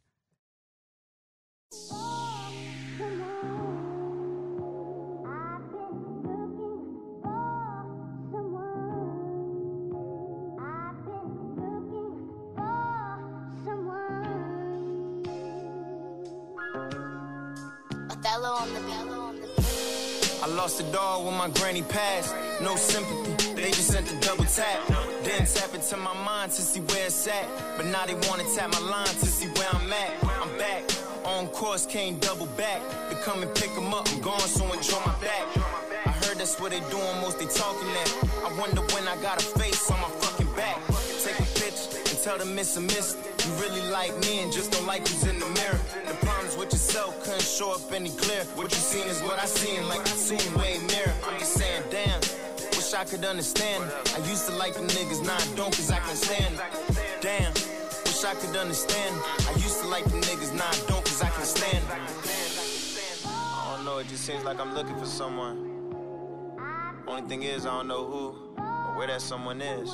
Lost 20.67 20.81
a 20.81 20.91
dog 20.91 21.25
when 21.25 21.33
my 21.33 21.47
granny 21.59 21.81
passed. 21.81 22.35
No 22.61 22.75
sympathy, 22.75 23.53
they 23.53 23.69
just 23.71 23.87
sent 23.87 24.05
the 24.05 24.15
double 24.19 24.43
tap. 24.43 24.79
Didn't 25.23 25.47
tap 25.47 25.73
into 25.73 25.95
my 25.95 26.13
mind 26.25 26.51
to 26.51 26.61
see 26.61 26.81
where 26.81 27.05
it's 27.05 27.25
at. 27.25 27.47
But 27.77 27.85
now 27.85 28.05
they 28.05 28.15
wanna 28.27 28.43
tap 28.53 28.73
my 28.73 28.79
line 28.79 29.15
to 29.23 29.27
see 29.27 29.47
where 29.47 29.69
I'm 29.71 29.93
at. 29.93 30.11
I'm 30.41 30.51
back. 30.57 30.83
On 31.23 31.47
course, 31.47 31.85
can't 31.85 32.19
double 32.19 32.47
back. 32.57 32.81
To 33.09 33.15
come 33.23 33.43
and 33.43 33.55
pick 33.55 33.71
'em 33.77 33.93
up, 33.93 34.09
I'm 34.11 34.19
gone, 34.19 34.41
so 34.41 34.65
enjoy 34.73 34.99
my 35.05 35.15
back. 35.29 35.45
I 36.05 36.11
heard 36.21 36.37
that's 36.37 36.59
what 36.59 36.71
they 36.71 36.81
doing, 36.95 37.15
most 37.21 37.39
they 37.39 37.45
talking 37.45 37.87
that. 37.97 38.09
I 38.47 38.49
wonder 38.59 38.81
when 38.93 39.07
I 39.07 39.15
got 39.27 39.41
a 39.41 39.45
face 39.59 39.89
on 39.89 40.01
my 40.01 40.11
fucking 40.19 40.51
back. 40.53 40.79
Take 41.23 41.39
a 41.39 41.47
picture 41.61 41.95
and 42.09 42.17
tell 42.25 42.37
them 42.37 42.59
it's 42.59 42.75
a 42.75 42.81
miss. 42.81 43.15
You 43.45 43.51
really 43.63 43.83
like 43.89 44.13
me 44.25 44.41
and 44.43 44.51
just 44.51 44.71
don't 44.73 44.85
like 44.85 45.07
who's 45.07 45.23
in 45.31 45.39
the 45.39 45.49
mirror. 45.59 45.79
The 46.57 46.61
with 46.61 46.73
yourself 46.73 47.23
couldn't 47.23 47.43
show 47.43 47.75
up 47.75 47.91
any 47.93 48.09
clear. 48.09 48.43
What 48.55 48.71
you 48.71 48.77
seen 48.77 49.07
is 49.07 49.21
what 49.21 49.37
I 49.37 49.45
seen, 49.45 49.87
like 49.87 50.01
a 50.01 50.09
two-way 50.09 50.79
mirror. 50.87 51.13
I'm 51.27 51.37
just 51.37 51.53
saying, 51.53 51.83
damn. 51.91 52.19
Wish 52.71 52.95
I 52.95 53.03
could 53.03 53.23
understand. 53.25 53.83
I 54.15 54.17
used 54.27 54.47
to 54.47 54.55
like 54.55 54.73
them 54.73 54.87
niggas, 54.87 55.23
now 55.23 55.35
I 55.35 55.55
don't 55.55 55.71
cause 55.71 55.91
I 55.91 55.99
can 55.99 56.15
stand. 56.15 56.59
Damn. 57.21 57.53
Wish 57.53 58.23
I 58.23 58.33
could 58.33 58.57
understand. 58.57 59.15
I 59.47 59.51
used 59.51 59.81
to 59.81 59.87
like 59.87 60.05
them 60.05 60.19
niggas, 60.21 60.51
now 60.55 60.65
I 60.67 60.79
don't 60.87 61.05
cause 61.05 61.21
I 61.21 61.29
can 61.29 61.45
stand. 61.45 61.85
I 63.27 63.75
don't 63.75 63.85
know, 63.85 63.99
it 63.99 64.07
just 64.07 64.25
seems 64.25 64.43
like 64.43 64.59
I'm 64.59 64.73
looking 64.73 64.97
for 64.97 65.05
someone. 65.05 65.75
Only 67.07 67.29
thing 67.29 67.43
is, 67.43 67.67
I 67.67 67.69
don't 67.69 67.87
know 67.87 68.03
who 68.03 68.35
or 68.57 68.97
where 68.97 69.05
that 69.05 69.21
someone 69.21 69.61
is. 69.61 69.91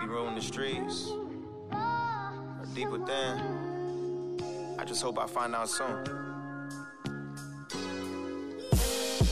Be 0.00 0.06
roaming 0.06 0.36
the 0.36 0.42
streets 0.42 1.10
or 1.72 2.66
deep 2.72 2.88
within. 2.88 3.57
I 4.78 4.84
just 4.84 5.02
hope 5.02 5.18
I 5.18 5.26
find 5.26 5.56
out 5.56 5.68
soon. 5.68 6.04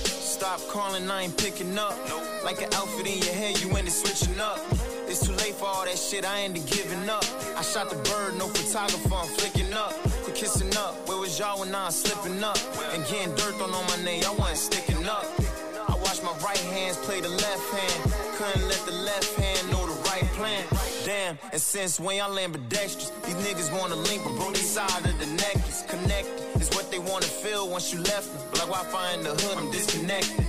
Stop 0.02 0.60
calling, 0.68 1.08
I 1.08 1.22
ain't 1.22 1.38
picking 1.38 1.78
up. 1.78 1.94
Like 2.44 2.60
an 2.62 2.68
outfit 2.74 3.06
in 3.06 3.18
your 3.22 3.32
head, 3.32 3.60
you 3.60 3.74
ain't 3.76 3.88
switching 3.90 4.40
up. 4.40 4.58
It's 5.06 5.24
too 5.24 5.32
late 5.34 5.54
for 5.54 5.66
all 5.66 5.84
that 5.84 5.96
shit, 5.96 6.26
I 6.26 6.40
ain't 6.40 6.54
giving 6.66 7.08
up. 7.08 7.24
I 7.56 7.62
shot 7.62 7.90
the 7.90 7.96
bird, 8.10 8.36
no 8.36 8.48
photographer, 8.48 9.14
I'm 9.14 9.28
flicking 9.38 9.72
up. 9.72 9.92
Quit 10.24 10.34
kissing 10.36 10.76
up, 10.76 11.08
where 11.08 11.18
was 11.18 11.38
y'all 11.38 11.60
when 11.60 11.72
I 11.72 11.86
was 11.86 12.02
slipping 12.02 12.42
up? 12.42 12.58
And 12.92 13.06
getting 13.06 13.34
dirt 13.36 13.54
on 13.62 13.70
my 13.70 14.04
name, 14.04 14.22
y'all 14.22 14.36
wasn't 14.36 14.58
sticking 14.58 15.06
up. 15.06 15.24
I 15.88 15.94
watched 16.02 16.24
my 16.24 16.34
right 16.44 16.58
hands 16.74 16.96
play 16.98 17.20
the 17.20 17.28
left 17.28 17.70
hand. 17.70 18.12
Couldn't 18.34 18.68
let 18.68 18.82
the 18.84 18.92
left 18.92 19.38
hand 19.38 19.70
know 19.70 19.86
the 19.86 19.94
right 20.10 20.26
plan. 20.34 20.64
Damn, 21.06 21.38
and 21.52 21.60
since 21.60 22.00
when 22.00 22.16
y'all 22.16 22.36
ambidextrous, 22.36 23.10
these 23.24 23.36
niggas 23.36 23.70
wanna 23.70 23.94
link, 23.94 24.24
but 24.24 24.34
bro, 24.34 24.50
they 24.50 24.58
side 24.58 25.06
of 25.06 25.16
the 25.20 25.26
necklace. 25.38 25.84
Connected 25.86 26.60
is 26.60 26.68
what 26.70 26.90
they 26.90 26.98
wanna 26.98 27.26
feel 27.26 27.70
once 27.70 27.94
you 27.94 28.00
left 28.00 28.26
them. 28.32 28.42
Like 28.58 28.74
Wi-Fi 28.74 29.14
in 29.14 29.22
the 29.22 29.30
hood, 29.30 29.56
I'm 29.56 29.70
disconnected. 29.70 30.44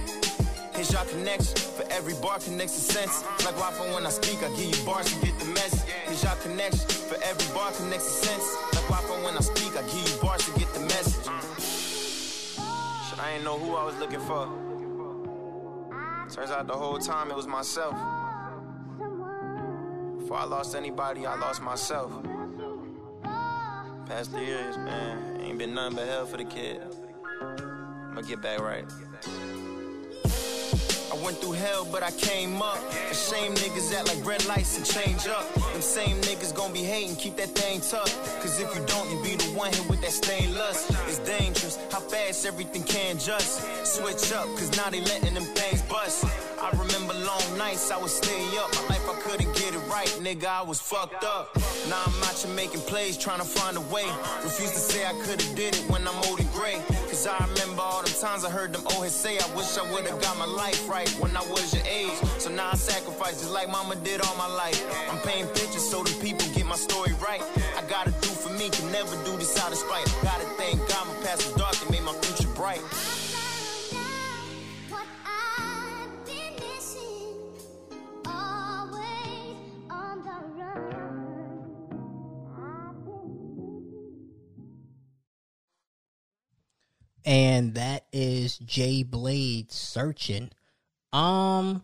Here's 0.74 0.92
y'all 0.92 1.06
connection. 1.06 1.56
For 1.78 1.86
every 1.92 2.16
bar 2.16 2.40
connects 2.40 2.76
a 2.76 2.82
sense. 2.82 3.24
Like 3.46 3.54
Wi-Fi 3.54 3.94
when 3.94 4.08
I 4.08 4.10
speak, 4.10 4.42
I 4.42 4.50
give 4.58 4.76
you 4.76 4.84
bars 4.84 5.06
to 5.14 5.24
get 5.24 5.38
the 5.38 5.46
message. 5.46 5.88
Here's 6.06 6.24
y'all 6.24 6.36
connection. 6.42 6.90
For 7.06 7.22
every 7.22 7.54
bar 7.54 7.72
connects 7.74 8.08
a 8.08 8.26
sense. 8.26 8.56
Like 8.74 8.88
Wi-Fi 8.90 9.26
when 9.26 9.38
I 9.38 9.42
speak, 9.42 9.78
I 9.78 9.84
give 9.84 10.10
you 10.10 10.18
bars 10.24 10.44
to 10.46 10.58
get 10.58 10.74
the 10.74 10.80
message. 10.90 11.28
I 13.22 13.34
ain't 13.36 13.44
know 13.44 13.60
who 13.60 13.76
I 13.76 13.84
was 13.86 13.96
looking 13.98 14.22
for. 14.22 14.50
Turns 16.34 16.50
out 16.50 16.66
the 16.66 16.74
whole 16.74 16.98
time 16.98 17.30
it 17.30 17.36
was 17.38 17.46
myself. 17.46 17.94
Before 20.28 20.40
I 20.40 20.44
lost 20.44 20.76
anybody, 20.76 21.26
I 21.26 21.36
lost 21.36 21.62
myself. 21.62 22.12
Past 24.08 24.32
three 24.32 24.46
years, 24.46 24.76
man, 24.76 25.40
ain't 25.40 25.58
been 25.58 25.74
nothing 25.74 25.96
but 25.96 26.06
hell 26.06 26.26
for 26.26 26.36
the 26.36 26.44
kid. 26.44 26.82
I'ma 27.40 28.20
get 28.24 28.42
back 28.42 28.60
right. 28.60 28.84
I 30.26 31.24
went 31.24 31.38
through 31.38 31.54
hell, 31.54 31.88
but 31.90 32.04
I 32.04 32.12
came 32.12 32.62
up. 32.62 32.78
The 33.08 33.16
same 33.16 33.54
niggas 33.54 33.96
act 33.98 34.10
like 34.14 34.26
red 34.28 34.46
lights 34.48 34.76
and 34.76 34.86
change 34.86 35.28
up. 35.28 35.48
Them 35.54 35.82
same 35.82 36.20
niggas 36.24 36.54
gon' 36.54 36.74
be 36.74 36.84
hating, 36.84 37.16
keep 37.16 37.38
that 37.38 37.52
thing 37.52 37.80
tough. 37.80 38.14
Cause 38.42 38.60
if 38.60 38.76
you 38.76 38.86
don't, 38.86 39.10
you 39.10 39.24
be 39.24 39.38
the 39.38 39.50
one 39.58 39.72
hit 39.72 39.90
with 39.90 40.02
that 40.02 40.12
stained 40.12 40.56
lust. 40.56 40.92
It's 41.08 41.20
dangerous, 41.20 41.80
how 41.90 42.02
fast 42.02 42.46
everything 42.46 42.84
can 42.84 43.18
just 43.18 43.62
switch 43.86 44.34
up. 44.34 44.48
Cause 44.58 44.76
now 44.76 44.90
they 44.90 45.00
letting 45.00 45.36
them 45.36 45.46
things 45.56 45.82
bust. 45.84 46.26
I 46.60 46.72
remember 46.72 47.14
long 47.14 47.58
nights, 47.58 47.92
I 47.92 47.98
was 47.98 48.16
stay 48.16 48.58
up. 48.58 48.74
My 48.74 48.96
life, 48.96 49.08
I 49.10 49.16
couldn't 49.22 49.54
get 49.54 49.76
it 49.76 49.84
right, 49.90 50.08
nigga, 50.22 50.46
I 50.46 50.62
was 50.64 50.80
fucked 50.82 51.24
up. 51.24 51.56
Now 51.90 52.02
I'm 52.06 52.24
out 52.24 52.34
here 52.34 52.54
making 52.54 52.82
plays, 52.82 53.18
trying 53.18 53.40
to 53.40 53.46
find 53.46 53.78
a 53.78 53.82
way. 53.82 54.06
Refuse 54.44 54.72
to 54.72 54.80
say 54.80 55.06
I 55.06 55.14
could've 55.24 55.56
did 55.56 55.76
it 55.76 55.84
when 55.90 56.08
I'm 56.08 56.18
old 56.26 56.40
and 56.40 56.52
gray. 56.52 56.82
Cause 57.08 57.28
I 57.28 57.38
remember 57.46 57.82
all 57.82 58.02
the 58.02 58.10
times 58.10 58.44
I 58.44 58.50
heard 58.50 58.74
them 58.74 58.82
old 58.94 59.04
heads 59.04 59.16
say, 59.16 59.38
I 59.38 59.48
wish 59.56 59.78
I 59.78 59.86
would've 59.94 60.20
got 60.22 60.38
my 60.38 60.46
life 60.46 60.90
right 60.90 61.10
when 61.20 61.36
I 61.38 61.42
was 61.52 61.74
your 61.74 61.86
age. 61.86 62.18
So 62.40 62.50
now 62.50 62.70
I 62.72 62.76
sacrifice 62.76 63.40
just 63.42 63.52
like 63.52 63.70
mama 63.70 63.96
did 63.96 64.22
all 64.22 64.36
my 64.36 64.48
life. 64.48 64.82
I'm 65.12 65.20
painting 65.20 65.48
pictures 65.54 65.88
so 65.88 66.04
the 66.04 66.14
people 66.22 66.46
get 66.56 66.66
my 66.66 66.76
story 66.76 67.14
right. 67.22 67.42
I 67.78 67.82
gotta 67.88 68.12
do 68.12 68.30
for 68.30 68.50
me, 68.54 68.70
can 68.70 68.92
never 68.92 69.16
do 69.26 69.38
this 69.38 69.58
out 69.62 69.72
of 69.72 69.78
spite. 69.78 70.06
Gotta 70.24 70.46
thank 70.58 70.80
God 70.90 71.08
my 71.08 71.16
past 71.24 71.56
dark 71.56 71.67
and 87.28 87.74
that 87.74 88.06
is 88.14 88.58
Jay 88.60 89.04
Blade 89.04 89.70
searching. 89.70 90.50
Um, 91.12 91.84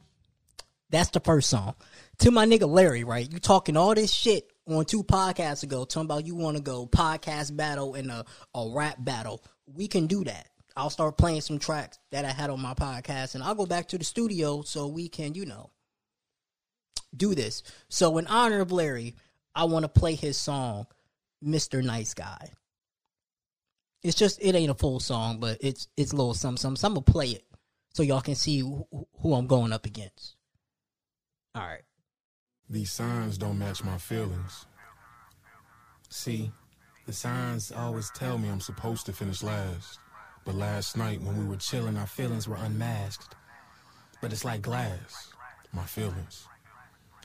that's 0.89 1.09
the 1.09 1.19
first 1.19 1.49
song. 1.49 1.75
To 2.19 2.31
my 2.31 2.45
nigga 2.45 2.67
Larry, 2.67 3.03
right? 3.03 3.29
You 3.29 3.39
talking 3.39 3.75
all 3.75 3.93
this 3.93 4.13
shit 4.13 4.49
on 4.69 4.85
two 4.85 5.03
podcasts 5.03 5.63
ago, 5.63 5.83
talking 5.83 6.05
about 6.05 6.25
you 6.25 6.35
want 6.35 6.55
to 6.55 6.63
go 6.63 6.87
podcast 6.87 7.57
battle 7.57 7.95
and 7.95 8.09
a, 8.09 8.23
a 8.55 8.71
rap 8.73 8.95
battle. 8.99 9.43
We 9.67 9.89
can 9.89 10.07
do 10.07 10.23
that. 10.23 10.47
I'll 10.77 10.89
start 10.89 11.17
playing 11.17 11.41
some 11.41 11.59
tracks 11.59 11.99
that 12.11 12.23
I 12.23 12.31
had 12.31 12.49
on 12.49 12.61
my 12.61 12.73
podcast, 12.73 13.35
and 13.35 13.43
I'll 13.43 13.53
go 13.53 13.65
back 13.65 13.89
to 13.89 13.97
the 13.97 14.05
studio 14.05 14.61
so 14.61 14.87
we 14.87 15.09
can, 15.09 15.35
you 15.35 15.45
know, 15.45 15.71
do 17.15 17.35
this. 17.35 17.63
So, 17.89 18.17
in 18.17 18.27
honor 18.27 18.61
of 18.61 18.71
Larry, 18.71 19.15
I 19.53 19.65
want 19.65 19.83
to 19.83 19.89
play 19.89 20.15
his 20.15 20.37
song, 20.37 20.87
"Mr. 21.43 21.83
Nice 21.83 22.13
Guy." 22.13 22.53
It's 24.03 24.15
just 24.15 24.39
it 24.41 24.53
ain't 24.55 24.71
a 24.71 24.75
full 24.75 24.99
song, 24.99 25.39
but 25.39 25.57
it's 25.61 25.87
it's 25.95 26.11
a 26.11 26.15
little 26.15 26.33
something. 26.33 26.75
So 26.75 26.87
I'm 26.87 26.93
gonna 26.93 27.01
play 27.01 27.29
it 27.29 27.45
so 27.93 28.03
y'all 28.03 28.21
can 28.21 28.35
see 28.35 28.59
who, 28.59 28.85
who 29.19 29.33
I'm 29.33 29.47
going 29.47 29.71
up 29.71 29.85
against. 29.85 30.35
All 31.55 31.61
right. 31.61 31.83
These 32.69 32.91
signs 32.91 33.37
don't 33.37 33.59
match 33.59 33.83
my 33.83 33.97
feelings. 33.97 34.65
See, 36.09 36.51
the 37.05 37.13
signs 37.13 37.71
always 37.71 38.09
tell 38.11 38.37
me 38.37 38.49
I'm 38.49 38.61
supposed 38.61 39.05
to 39.05 39.13
finish 39.13 39.43
last. 39.43 39.99
But 40.45 40.55
last 40.55 40.97
night 40.97 41.21
when 41.21 41.37
we 41.37 41.45
were 41.45 41.57
chilling, 41.57 41.97
our 41.97 42.07
feelings 42.07 42.47
were 42.47 42.55
unmasked. 42.55 43.35
But 44.21 44.31
it's 44.31 44.45
like 44.45 44.61
glass, 44.61 45.31
my 45.71 45.83
feelings. 45.83 46.47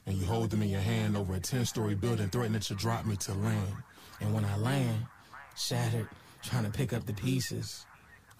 And 0.06 0.16
you 0.16 0.26
hold 0.26 0.50
them 0.50 0.62
in 0.62 0.68
your 0.68 0.80
hand 0.80 1.16
over 1.16 1.34
a 1.34 1.40
10 1.40 1.64
story 1.64 1.94
building, 1.94 2.28
threatening 2.28 2.60
to 2.60 2.74
drop 2.74 3.06
me 3.06 3.16
to 3.16 3.34
land. 3.34 3.74
And 4.20 4.34
when 4.34 4.44
I 4.44 4.56
land, 4.56 5.06
shattered, 5.56 6.08
trying 6.48 6.64
to 6.64 6.70
pick 6.70 6.94
up 6.94 7.04
the 7.04 7.12
pieces, 7.12 7.84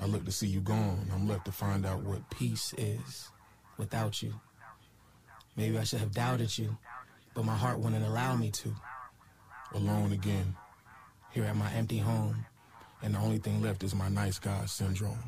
I 0.00 0.06
look 0.06 0.24
to 0.24 0.32
see 0.32 0.46
you 0.46 0.60
gone. 0.60 1.10
I'm 1.12 1.28
left 1.28 1.44
to 1.44 1.52
find 1.52 1.84
out 1.84 2.02
what 2.02 2.30
peace 2.30 2.72
is 2.78 3.28
without 3.76 4.22
you. 4.22 4.32
Maybe 5.56 5.76
I 5.76 5.84
should 5.84 6.00
have 6.00 6.12
doubted 6.12 6.56
you, 6.56 6.78
but 7.34 7.44
my 7.44 7.54
heart 7.54 7.78
wouldn't 7.80 8.06
allow 8.06 8.34
me 8.34 8.50
to. 8.50 8.74
Alone 9.74 10.12
again, 10.12 10.56
here 11.32 11.44
at 11.44 11.56
my 11.56 11.70
empty 11.72 11.98
home, 11.98 12.46
and 13.02 13.14
the 13.14 13.18
only 13.18 13.38
thing 13.38 13.60
left 13.60 13.82
is 13.82 13.94
my 13.94 14.08
nice 14.08 14.38
guy 14.38 14.64
syndrome. 14.64 15.18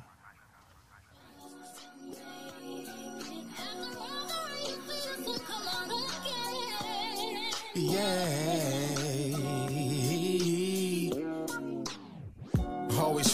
Yeah. 7.74 8.79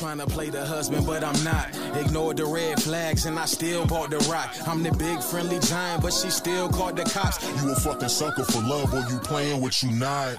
Trying 0.06 0.18
to 0.18 0.26
play 0.26 0.50
the 0.50 0.64
husband, 0.64 1.04
but 1.04 1.24
I'm 1.24 1.42
not. 1.42 1.85
Ignored 1.96 2.36
the 2.36 2.44
red 2.44 2.82
flags 2.82 3.26
and 3.26 3.38
I 3.38 3.46
still 3.46 3.86
bought 3.86 4.10
the 4.10 4.18
rock. 4.30 4.54
I'm 4.66 4.82
the 4.82 4.92
big 4.92 5.22
friendly 5.22 5.58
giant, 5.60 6.02
but 6.02 6.12
she 6.12 6.30
still 6.30 6.68
called 6.68 6.96
the 6.96 7.04
cops. 7.04 7.42
You 7.62 7.72
a 7.72 7.74
fucking 7.74 8.08
sucker 8.08 8.44
for 8.44 8.62
love 8.62 8.92
or 8.92 9.00
you 9.10 9.18
playing 9.20 9.62
with 9.62 9.82
you 9.82 9.90
not. 9.92 10.36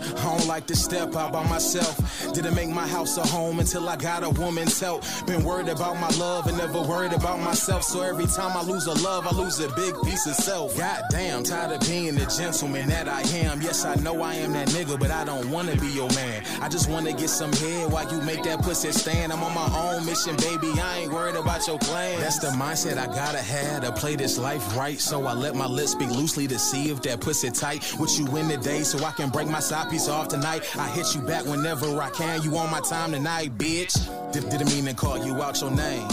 I 0.00 0.36
don't 0.36 0.46
like 0.46 0.66
to 0.66 0.76
step 0.76 1.14
out 1.14 1.32
by 1.32 1.46
myself. 1.48 1.96
Didn't 2.34 2.54
make 2.54 2.68
my 2.68 2.86
house 2.86 3.16
a 3.16 3.26
home 3.26 3.60
until 3.60 3.88
I 3.88 3.96
got 3.96 4.24
a 4.24 4.30
woman's 4.30 4.78
help. 4.80 5.04
Been 5.26 5.44
worried 5.44 5.68
about 5.68 5.98
my 6.00 6.08
love 6.18 6.46
and 6.48 6.58
never 6.58 6.80
worried 6.80 7.12
about 7.12 7.38
myself. 7.40 7.84
So 7.84 8.02
every 8.02 8.26
time 8.26 8.56
I 8.56 8.62
lose 8.62 8.86
a 8.86 8.94
love, 9.02 9.26
I 9.26 9.30
lose 9.30 9.60
a 9.60 9.68
big 9.74 9.94
piece 10.02 10.26
of 10.26 10.34
self. 10.34 10.76
Goddamn, 10.76 11.44
tired 11.44 11.72
of 11.72 11.80
being 11.88 12.14
the 12.14 12.26
gentleman 12.26 12.88
that 12.88 13.08
I 13.08 13.22
am. 13.38 13.62
Yes, 13.62 13.84
I 13.84 13.94
know 13.96 14.22
I 14.22 14.34
am 14.34 14.52
that 14.52 14.68
nigga, 14.68 14.98
but 14.98 15.10
I 15.10 15.24
don't 15.24 15.48
wanna 15.50 15.76
be 15.76 15.88
your 15.88 16.10
man. 16.10 16.44
I 16.60 16.68
just 16.68 16.90
wanna 16.90 17.12
get 17.12 17.30
some 17.30 17.52
head 17.52 17.90
while 17.90 18.10
you 18.12 18.20
make 18.22 18.42
that 18.44 18.62
pussy 18.62 18.92
stand. 18.92 19.32
I'm 19.32 19.42
on 19.42 19.54
my 19.54 19.70
own 19.78 20.04
mission, 20.04 20.36
baby. 20.36 20.72
I 20.90 20.98
ain't 20.98 21.12
worried 21.12 21.36
about 21.36 21.66
your 21.66 21.78
plans. 21.78 22.20
That's 22.20 22.38
the 22.40 22.48
mindset 22.48 22.98
I 22.98 23.06
gotta 23.06 23.38
have 23.38 23.82
to 23.82 23.92
play 23.92 24.16
this 24.16 24.38
life 24.38 24.76
right. 24.76 24.98
So 24.98 25.24
I 25.26 25.34
let 25.34 25.54
my 25.54 25.66
lips 25.66 25.92
speak 25.92 26.10
loosely 26.10 26.48
to 26.48 26.58
see 26.58 26.90
if 26.90 27.00
that 27.02 27.20
pussy 27.20 27.50
tight. 27.50 27.94
With 27.98 28.18
you 28.18 28.26
in 28.36 28.48
the 28.48 28.56
day, 28.56 28.82
so 28.82 29.04
I 29.04 29.12
can 29.12 29.30
break 29.30 29.48
my 29.48 29.60
side 29.60 29.88
piece 29.90 30.08
off 30.08 30.28
tonight. 30.28 30.64
I 30.76 30.88
hit 30.88 31.14
you 31.14 31.20
back 31.20 31.44
whenever 31.44 31.86
I 32.00 32.10
can. 32.10 32.42
You 32.42 32.56
on 32.56 32.70
my 32.70 32.80
time 32.80 33.12
tonight, 33.12 33.56
bitch. 33.56 33.94
Did, 34.32 34.48
didn't 34.50 34.68
mean 34.72 34.86
to 34.86 34.94
call 34.94 35.24
you 35.24 35.40
out 35.42 35.60
your 35.60 35.70
name. 35.70 36.08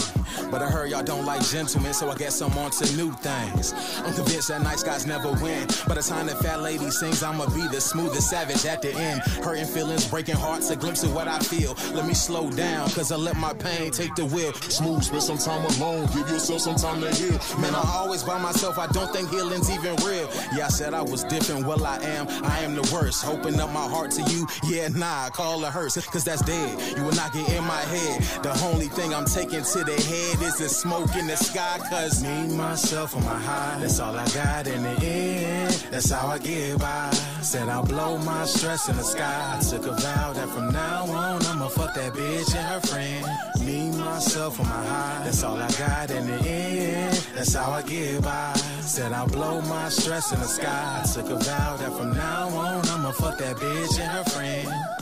But 0.50 0.62
I 0.62 0.70
heard 0.70 0.90
y'all 0.90 1.02
don't 1.02 1.26
like 1.26 1.44
gentlemen, 1.46 1.92
so 1.92 2.10
I 2.10 2.16
guess 2.16 2.40
I'm 2.40 2.56
on 2.56 2.70
to 2.70 2.96
new 2.96 3.12
things. 3.12 3.74
I'm 3.98 4.14
convinced 4.14 4.48
that 4.48 4.62
nice 4.62 4.82
guys 4.82 5.06
never 5.06 5.32
win. 5.42 5.66
By 5.86 5.94
the 5.94 6.02
time 6.02 6.26
that 6.26 6.38
fat 6.38 6.62
lady 6.62 6.90
sings, 6.90 7.22
I'ma 7.22 7.46
be 7.46 7.66
the 7.68 7.80
smoothest 7.80 8.30
savage 8.30 8.64
at 8.64 8.80
the 8.80 8.92
end. 8.92 9.20
Hurting 9.44 9.66
feelings, 9.66 10.08
breaking 10.08 10.36
hearts, 10.36 10.70
a 10.70 10.76
glimpse 10.76 11.02
of 11.02 11.14
what 11.14 11.28
I 11.28 11.38
feel. 11.40 11.74
Let 11.94 12.06
me 12.06 12.14
slow 12.14 12.50
down, 12.50 12.88
cause 12.90 13.12
I 13.12 13.16
let 13.16 13.36
my 13.36 13.52
pain 13.52 13.90
take 13.90 14.14
the 14.14 14.24
wheel. 14.24 14.52
Smooth, 14.54 15.02
spend 15.02 15.22
some 15.22 15.38
time 15.38 15.64
alone, 15.76 16.06
give 16.14 16.28
yourself 16.30 16.62
some 16.62 16.76
time 16.76 17.00
to 17.02 17.14
heal. 17.14 17.38
Man, 17.60 17.74
I 17.74 17.82
always 17.96 18.22
by 18.22 18.40
myself, 18.40 18.78
I 18.78 18.86
don't 18.88 19.12
think 19.12 19.28
healing's 19.30 19.70
even 19.70 19.96
real. 19.96 20.30
Yeah, 20.54 20.66
I 20.66 20.68
said 20.68 20.94
I 20.94 21.02
was 21.02 21.24
different, 21.24 21.66
well 21.66 21.84
I 21.84 21.98
am, 21.98 22.26
I 22.44 22.60
am 22.60 22.74
the 22.74 22.88
worst. 22.92 23.26
Open 23.26 23.60
up 23.60 23.70
my 23.72 23.86
heart 23.86 24.10
to 24.12 24.22
you, 24.22 24.46
yeah, 24.64 24.88
nah, 24.88 25.28
call 25.28 25.62
a 25.64 25.70
hearse, 25.70 25.94
cause 26.06 26.24
that's 26.24 26.42
dead. 26.42 26.96
You 26.96 27.04
will 27.04 27.16
not 27.16 27.32
get 27.32 27.48
in 27.50 27.64
my 27.64 27.80
head. 27.92 28.22
The 28.42 28.58
only 28.64 28.88
thing 28.88 29.12
I'm 29.12 29.26
taking 29.26 29.62
to 29.62 29.84
the 29.84 29.94
head 30.08 30.37
is 30.42 30.58
the 30.58 30.68
smoke 30.68 31.14
in 31.16 31.26
the 31.26 31.36
sky, 31.36 31.78
cause 31.90 32.22
me, 32.22 32.46
myself, 32.54 33.16
on 33.16 33.24
my 33.24 33.38
high, 33.38 33.78
that's 33.80 33.98
all 34.00 34.14
I 34.16 34.26
got 34.28 34.66
in 34.66 34.82
the 34.82 34.96
end. 35.04 35.72
That's 35.90 36.10
how 36.10 36.26
I 36.28 36.38
get 36.38 36.78
by. 36.78 37.10
Said 37.42 37.68
I'll 37.68 37.84
blow 37.84 38.18
my 38.18 38.44
stress 38.44 38.88
in 38.88 38.96
the 38.96 39.02
sky. 39.02 39.56
I 39.56 39.62
took 39.62 39.86
a 39.86 39.92
vow 39.92 40.32
that 40.32 40.48
from 40.48 40.72
now 40.72 41.04
on, 41.04 41.44
I'ma 41.46 41.68
fuck 41.68 41.94
that 41.94 42.12
bitch 42.12 42.54
and 42.54 42.66
her 42.66 42.80
friend. 42.80 43.26
Me, 43.64 43.90
myself, 43.90 44.60
on 44.60 44.66
my 44.66 44.86
high, 44.86 45.22
that's 45.24 45.42
all 45.42 45.56
I 45.56 45.70
got 45.72 46.10
in 46.10 46.26
the 46.26 46.48
end. 46.48 47.16
That's 47.34 47.54
how 47.54 47.70
I 47.70 47.82
get 47.82 48.22
by. 48.22 48.52
Said 48.82 49.12
I'll 49.12 49.28
blow 49.28 49.60
my 49.62 49.88
stress 49.88 50.32
in 50.32 50.40
the 50.40 50.46
sky. 50.46 51.02
I 51.02 51.06
took 51.06 51.30
a 51.30 51.38
vow 51.38 51.76
that 51.76 51.92
from 51.92 52.12
now 52.14 52.48
on, 52.48 52.86
I'ma 52.88 53.12
fuck 53.12 53.38
that 53.38 53.56
bitch 53.56 53.98
and 54.00 54.10
her 54.10 54.24
friend. 54.24 54.97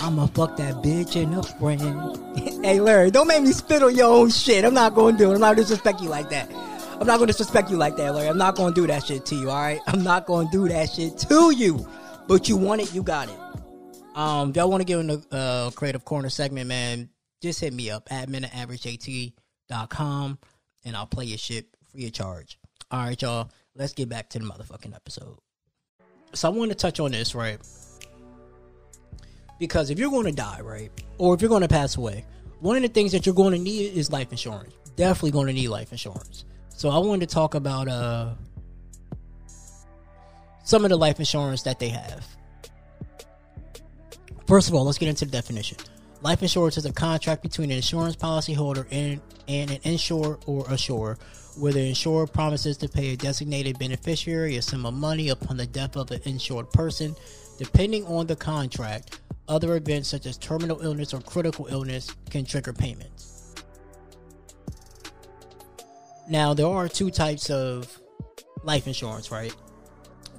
I'ma 0.00 0.26
fuck 0.26 0.56
that 0.56 0.76
bitch 0.76 1.20
and 1.20 1.34
her 1.34 1.42
friend. 1.42 2.38
hey, 2.64 2.80
Larry, 2.80 3.10
don't 3.10 3.26
make 3.26 3.42
me 3.42 3.52
spit 3.52 3.82
on 3.82 3.94
your 3.94 4.12
own 4.12 4.30
shit. 4.30 4.64
I'm 4.64 4.74
not 4.74 4.94
gonna 4.94 5.16
do 5.16 5.30
it. 5.30 5.34
I'm 5.34 5.40
not 5.40 5.56
gonna 5.56 5.62
disrespect 5.62 6.00
you 6.00 6.08
like 6.08 6.30
that. 6.30 6.50
I'm 7.00 7.06
not 7.06 7.18
gonna 7.18 7.26
disrespect 7.26 7.70
you 7.70 7.76
like 7.76 7.96
that, 7.96 8.14
Larry. 8.14 8.28
I'm 8.28 8.38
not 8.38 8.56
gonna 8.56 8.74
do 8.74 8.86
that 8.86 9.04
shit 9.04 9.26
to 9.26 9.34
you, 9.34 9.50
alright? 9.50 9.80
I'm 9.86 10.02
not 10.02 10.26
gonna 10.26 10.48
do 10.50 10.68
that 10.68 10.90
shit 10.90 11.18
to 11.18 11.54
you. 11.54 11.86
But 12.28 12.48
you 12.48 12.56
want 12.56 12.80
it, 12.80 12.94
you 12.94 13.02
got 13.02 13.28
it. 13.28 13.38
Um, 14.16 14.52
y'all 14.54 14.70
want 14.70 14.80
to 14.80 14.84
get 14.84 14.98
in 14.98 15.08
the 15.08 15.24
uh, 15.30 15.70
creative 15.72 16.04
corner 16.04 16.30
segment, 16.30 16.68
man, 16.68 17.10
just 17.42 17.60
hit 17.60 17.74
me 17.74 17.90
up, 17.90 18.08
admin 18.08 18.44
at 18.44 18.52
averageat.com, 18.52 20.38
and 20.84 20.96
I'll 20.96 21.06
play 21.06 21.26
your 21.26 21.38
shit 21.38 21.66
free 21.92 22.06
of 22.06 22.12
charge. 22.12 22.58
All 22.90 23.00
right, 23.04 23.20
y'all, 23.20 23.50
let's 23.74 23.92
get 23.92 24.08
back 24.08 24.30
to 24.30 24.38
the 24.38 24.46
motherfucking 24.46 24.94
episode. 24.94 25.36
So 26.32 26.48
I 26.48 26.52
want 26.52 26.70
to 26.70 26.74
touch 26.74 26.98
on 26.98 27.12
this, 27.12 27.34
right? 27.34 27.58
Because 29.58 29.90
if 29.90 29.98
you're 29.98 30.10
going 30.10 30.26
to 30.26 30.32
die, 30.32 30.60
right, 30.60 30.90
or 31.18 31.34
if 31.34 31.40
you're 31.40 31.48
going 31.48 31.62
to 31.62 31.68
pass 31.68 31.96
away, 31.96 32.24
one 32.60 32.76
of 32.76 32.82
the 32.82 32.88
things 32.88 33.12
that 33.12 33.26
you're 33.26 33.34
going 33.34 33.52
to 33.52 33.58
need 33.58 33.94
is 33.94 34.10
life 34.10 34.30
insurance. 34.30 34.74
Definitely 34.96 35.30
going 35.32 35.46
to 35.48 35.52
need 35.52 35.68
life 35.68 35.92
insurance. 35.92 36.44
So 36.68 36.90
I 36.90 36.98
wanted 36.98 37.28
to 37.28 37.34
talk 37.34 37.54
about 37.54 37.88
uh 37.88 38.34
some 40.64 40.84
of 40.84 40.90
the 40.90 40.96
life 40.96 41.20
insurance 41.20 41.62
that 41.62 41.78
they 41.78 41.88
have. 41.90 42.26
First 44.48 44.68
of 44.68 44.74
all, 44.74 44.84
let's 44.84 44.98
get 44.98 45.08
into 45.08 45.24
the 45.24 45.30
definition. 45.30 45.78
Life 46.22 46.42
insurance 46.42 46.76
is 46.76 46.84
a 46.86 46.92
contract 46.92 47.42
between 47.42 47.70
an 47.70 47.76
insurance 47.76 48.16
policyholder 48.16 48.86
and, 48.90 49.20
and 49.46 49.70
an 49.70 49.78
insurer 49.84 50.40
or 50.46 50.66
assurer, 50.68 51.18
where 51.56 51.72
the 51.72 51.88
insurer 51.88 52.26
promises 52.26 52.76
to 52.78 52.88
pay 52.88 53.12
a 53.12 53.16
designated 53.16 53.78
beneficiary 53.78 54.56
a 54.56 54.62
sum 54.62 54.86
of 54.86 54.94
money 54.94 55.28
upon 55.28 55.56
the 55.56 55.66
death 55.66 55.96
of 55.96 56.10
an 56.10 56.20
insured 56.24 56.70
person. 56.72 57.14
Depending 57.58 58.04
on 58.06 58.26
the 58.26 58.36
contract, 58.36 59.20
other 59.48 59.76
events 59.76 60.08
such 60.08 60.26
as 60.26 60.36
terminal 60.36 60.80
illness 60.80 61.14
or 61.14 61.20
critical 61.20 61.66
illness 61.66 62.14
can 62.30 62.44
trigger 62.44 62.72
payments. 62.72 63.54
Now, 66.28 66.54
there 66.54 66.66
are 66.66 66.88
two 66.88 67.10
types 67.10 67.50
of 67.50 68.00
life 68.64 68.86
insurance, 68.86 69.30
right? 69.30 69.54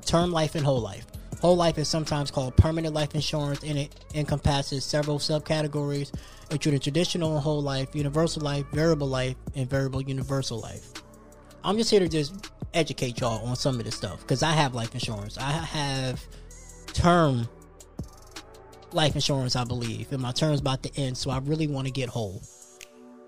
Term 0.05 0.31
life 0.31 0.55
and 0.55 0.65
whole 0.65 0.81
life. 0.81 1.05
Whole 1.41 1.55
life 1.55 1.77
is 1.77 1.87
sometimes 1.87 2.31
called 2.31 2.57
permanent 2.57 2.93
life 2.93 3.13
insurance 3.13 3.63
and 3.63 3.77
it 3.77 4.05
encompasses 4.15 4.83
several 4.83 5.19
subcategories, 5.19 6.11
including 6.51 6.79
traditional 6.79 7.39
whole 7.39 7.61
life, 7.61 7.95
universal 7.95 8.41
life, 8.41 8.65
variable 8.73 9.07
life, 9.07 9.35
and 9.55 9.69
variable 9.69 10.01
universal 10.01 10.59
life. 10.59 10.91
I'm 11.63 11.77
just 11.77 11.91
here 11.91 11.99
to 11.99 12.09
just 12.09 12.51
educate 12.73 13.19
y'all 13.19 13.45
on 13.45 13.55
some 13.55 13.79
of 13.79 13.85
this 13.85 13.95
stuff 13.95 14.21
because 14.21 14.43
I 14.43 14.51
have 14.51 14.73
life 14.73 14.93
insurance. 14.93 15.37
I 15.37 15.51
have 15.51 16.25
term 16.93 17.47
life 18.93 19.15
insurance, 19.15 19.55
I 19.55 19.63
believe, 19.63 20.11
and 20.11 20.21
my 20.21 20.31
term's 20.31 20.59
about 20.59 20.83
to 20.83 20.99
end, 20.99 21.17
so 21.17 21.31
I 21.31 21.39
really 21.39 21.67
want 21.67 21.87
to 21.87 21.91
get 21.91 22.09
whole. 22.09 22.41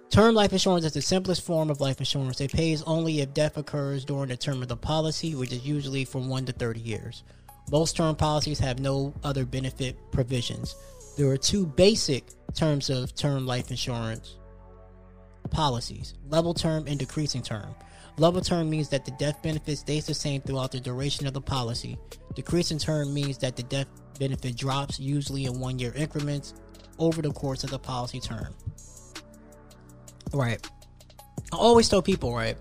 Term 0.10 0.34
life 0.34 0.54
insurance 0.54 0.86
is 0.86 0.94
the 0.94 1.02
simplest 1.02 1.46
form 1.46 1.70
of 1.70 1.82
life 1.82 2.00
insurance. 2.00 2.42
It 2.42 2.52
pays 2.52 2.82
only 2.84 3.22
if 3.22 3.34
death 3.34 3.58
occurs 3.58 4.06
during 4.06 4.30
the 4.30 4.38
term 4.38 4.62
of 4.62 4.68
the 4.68 4.76
policy, 4.76 5.36
which 5.36 5.52
is 5.52 5.66
usually 5.66 6.04
from 6.04 6.30
1 6.30 6.46
to 6.46 6.52
30 6.52 6.80
years. 6.80 7.24
Most 7.72 7.96
term 7.96 8.16
policies 8.16 8.58
have 8.60 8.80
no 8.80 9.14
other 9.24 9.46
benefit 9.46 9.96
provisions. 10.12 10.76
There 11.18 11.30
are 11.30 11.38
two 11.38 11.66
basic 11.66 12.24
terms 12.56 12.90
of 12.90 13.14
term 13.14 13.46
life 13.46 13.70
insurance 13.70 14.38
policies 15.52 16.14
level 16.30 16.54
term 16.54 16.86
and 16.88 16.98
decreasing 17.00 17.42
term. 17.42 17.76
Level 18.18 18.42
term 18.42 18.70
means 18.70 18.90
that 18.90 19.06
the 19.06 19.12
death 19.12 19.42
benefit 19.42 19.78
stays 19.78 20.06
the 20.06 20.14
same 20.14 20.42
throughout 20.42 20.72
the 20.72 20.80
duration 20.80 21.26
of 21.28 21.34
the 21.34 21.42
policy. 21.42 21.98
Decreasing 22.36 22.78
term 22.78 23.14
means 23.14 23.38
that 23.38 23.56
the 23.56 23.64
death 23.64 23.88
benefit 24.20 24.56
drops, 24.56 25.00
usually 25.00 25.46
in 25.46 25.60
one 25.60 25.80
year 25.80 25.94
increments, 25.96 26.54
over 27.00 27.22
the 27.22 27.32
course 27.32 27.64
of 27.64 27.72
the 27.72 27.80
policy 27.80 28.20
term. 28.20 28.54
Right. 30.34 30.66
I 31.52 31.56
always 31.56 31.90
tell 31.90 32.02
people, 32.02 32.36
right, 32.36 32.58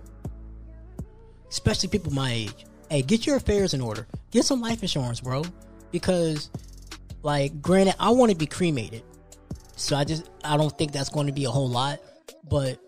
especially 1.50 1.88
people 1.88 2.12
my 2.12 2.32
age, 2.32 2.66
hey, 2.90 3.02
get 3.02 3.26
your 3.26 3.36
affairs 3.36 3.74
in 3.74 3.80
order. 3.80 4.06
Get 4.30 4.44
some 4.44 4.60
life 4.60 4.82
insurance, 4.82 5.20
bro. 5.20 5.44
Because, 5.90 6.50
like, 7.22 7.60
granted, 7.60 7.96
I 7.98 8.10
want 8.10 8.30
to 8.30 8.36
be 8.36 8.46
cremated. 8.46 9.02
So 9.76 9.96
I 9.96 10.04
just, 10.04 10.28
I 10.44 10.56
don't 10.56 10.76
think 10.76 10.92
that's 10.92 11.08
going 11.08 11.26
to 11.26 11.32
be 11.32 11.44
a 11.44 11.50
whole 11.50 11.68
lot. 11.68 12.00
But 12.48 12.78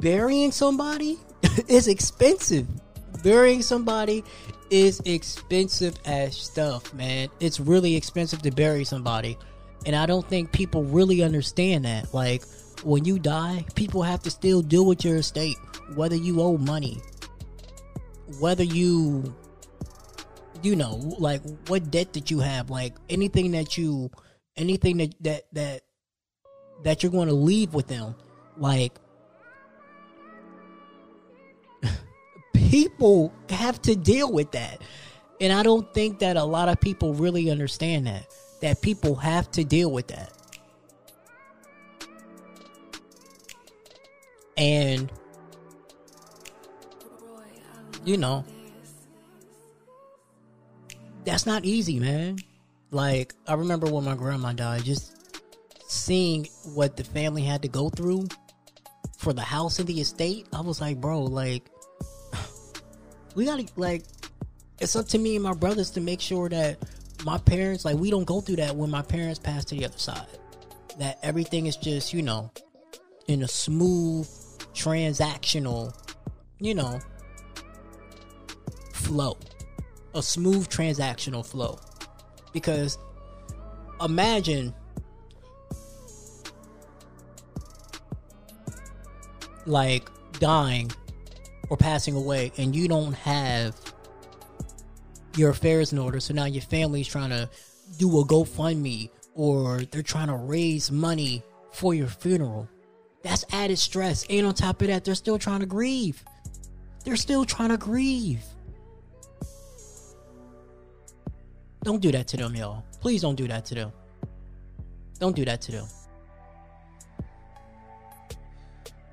burying 0.00 0.52
somebody 0.52 1.18
is 1.68 1.88
expensive. 1.88 2.66
Burying 3.22 3.62
somebody 3.62 4.24
is 4.70 5.00
expensive 5.04 5.96
as 6.04 6.36
stuff, 6.36 6.92
man. 6.94 7.28
It's 7.40 7.60
really 7.60 7.96
expensive 7.96 8.42
to 8.42 8.50
bury 8.50 8.84
somebody. 8.84 9.38
And 9.86 9.94
I 9.94 10.06
don't 10.06 10.26
think 10.28 10.52
people 10.52 10.84
really 10.84 11.22
understand 11.22 11.84
that. 11.84 12.12
Like, 12.12 12.42
when 12.84 13.04
you 13.04 13.18
die, 13.18 13.64
people 13.74 14.02
have 14.02 14.22
to 14.22 14.30
still 14.30 14.62
deal 14.62 14.84
with 14.84 15.04
your 15.04 15.16
estate, 15.16 15.56
whether 15.94 16.16
you 16.16 16.40
owe 16.40 16.58
money, 16.58 17.00
whether 18.40 18.62
you, 18.62 19.34
you 20.62 20.76
know, 20.76 20.96
like 21.18 21.42
what 21.66 21.90
debt 21.90 22.12
that 22.12 22.30
you 22.30 22.40
have, 22.40 22.70
like 22.70 22.94
anything 23.08 23.52
that 23.52 23.78
you, 23.78 24.10
anything 24.56 24.98
that 24.98 25.14
that 25.22 25.46
that 25.52 25.82
that 26.84 27.02
you're 27.02 27.12
going 27.12 27.28
to 27.28 27.34
leave 27.34 27.74
with 27.74 27.88
them, 27.88 28.14
like 28.56 28.98
people 32.68 33.32
have 33.48 33.80
to 33.82 33.96
deal 33.96 34.30
with 34.30 34.52
that. 34.52 34.82
And 35.40 35.52
I 35.52 35.62
don't 35.62 35.92
think 35.94 36.18
that 36.18 36.36
a 36.36 36.44
lot 36.44 36.68
of 36.68 36.80
people 36.80 37.14
really 37.14 37.50
understand 37.50 38.06
that. 38.06 38.26
That 38.60 38.82
people 38.82 39.14
have 39.14 39.50
to 39.52 39.64
deal 39.64 39.90
with 39.90 40.08
that. 40.08 40.32
And 44.56 45.10
you 48.04 48.16
know, 48.16 48.44
that's 51.24 51.46
not 51.46 51.64
easy, 51.64 52.00
man. 52.00 52.38
Like 52.90 53.34
I 53.46 53.54
remember 53.54 53.86
when 53.86 54.04
my 54.04 54.14
grandma 54.14 54.52
died, 54.52 54.84
just 54.84 55.14
seeing 55.86 56.46
what 56.74 56.96
the 56.96 57.04
family 57.04 57.42
had 57.42 57.62
to 57.62 57.68
go 57.68 57.88
through 57.88 58.26
for 59.16 59.32
the 59.32 59.42
house 59.42 59.78
and 59.78 59.86
the 59.86 60.00
estate. 60.00 60.48
I 60.52 60.60
was 60.60 60.80
like, 60.80 61.00
bro, 61.00 61.22
like 61.22 61.70
we 63.34 63.44
gotta 63.44 63.66
like 63.76 64.04
it's 64.80 64.94
up 64.96 65.06
to 65.08 65.18
me 65.18 65.36
and 65.36 65.42
my 65.42 65.54
brothers 65.54 65.90
to 65.90 66.00
make 66.00 66.20
sure 66.20 66.48
that 66.48 66.78
my 67.24 67.38
parents 67.38 67.84
like 67.84 67.96
we 67.96 68.10
don't 68.10 68.24
go 68.24 68.40
through 68.40 68.56
that 68.56 68.76
when 68.76 68.90
my 68.90 69.02
parents 69.02 69.38
pass 69.38 69.64
to 69.66 69.74
the 69.74 69.84
other 69.84 69.98
side. 69.98 70.26
That 70.98 71.18
everything 71.22 71.66
is 71.66 71.76
just, 71.76 72.12
you 72.12 72.22
know, 72.22 72.50
in 73.28 73.42
a 73.42 73.48
smooth 73.48 74.26
transactional, 74.74 75.94
you 76.58 76.74
know, 76.74 77.00
flow. 78.92 79.36
A 80.14 80.22
smooth 80.22 80.68
transactional 80.68 81.46
flow. 81.46 81.78
Because 82.52 82.98
imagine 84.00 84.74
like 89.66 90.08
dying 90.40 90.90
or 91.70 91.76
passing 91.76 92.14
away 92.16 92.52
and 92.58 92.74
you 92.74 92.88
don't 92.88 93.12
have 93.14 93.76
your 95.36 95.50
affairs 95.50 95.92
in 95.92 95.98
order 95.98 96.20
so 96.20 96.34
now 96.34 96.44
your 96.44 96.62
family's 96.62 97.06
trying 97.06 97.30
to 97.30 97.48
do 97.98 98.20
a 98.20 98.24
GoFundMe 98.24 99.10
or 99.34 99.82
they're 99.90 100.02
trying 100.02 100.28
to 100.28 100.36
raise 100.36 100.90
money 100.90 101.42
for 101.70 101.94
your 101.94 102.08
funeral. 102.08 102.68
That's 103.22 103.44
added 103.52 103.78
stress. 103.78 104.26
And 104.28 104.46
on 104.46 104.54
top 104.54 104.82
of 104.82 104.88
that, 104.88 105.04
they're 105.04 105.14
still 105.14 105.38
trying 105.38 105.60
to 105.60 105.66
grieve. 105.66 106.22
They're 107.04 107.16
still 107.16 107.44
trying 107.44 107.70
to 107.70 107.76
grieve. 107.76 108.42
Don't 111.84 112.02
do 112.02 112.10
that 112.12 112.26
to 112.28 112.36
them, 112.36 112.54
y'all. 112.54 112.84
Please 113.00 113.22
don't 113.22 113.36
do 113.36 113.46
that 113.48 113.64
to 113.66 113.74
them. 113.74 113.92
Don't 115.20 115.36
do 115.36 115.44
that 115.44 115.60
to 115.62 115.72
them. 115.72 115.86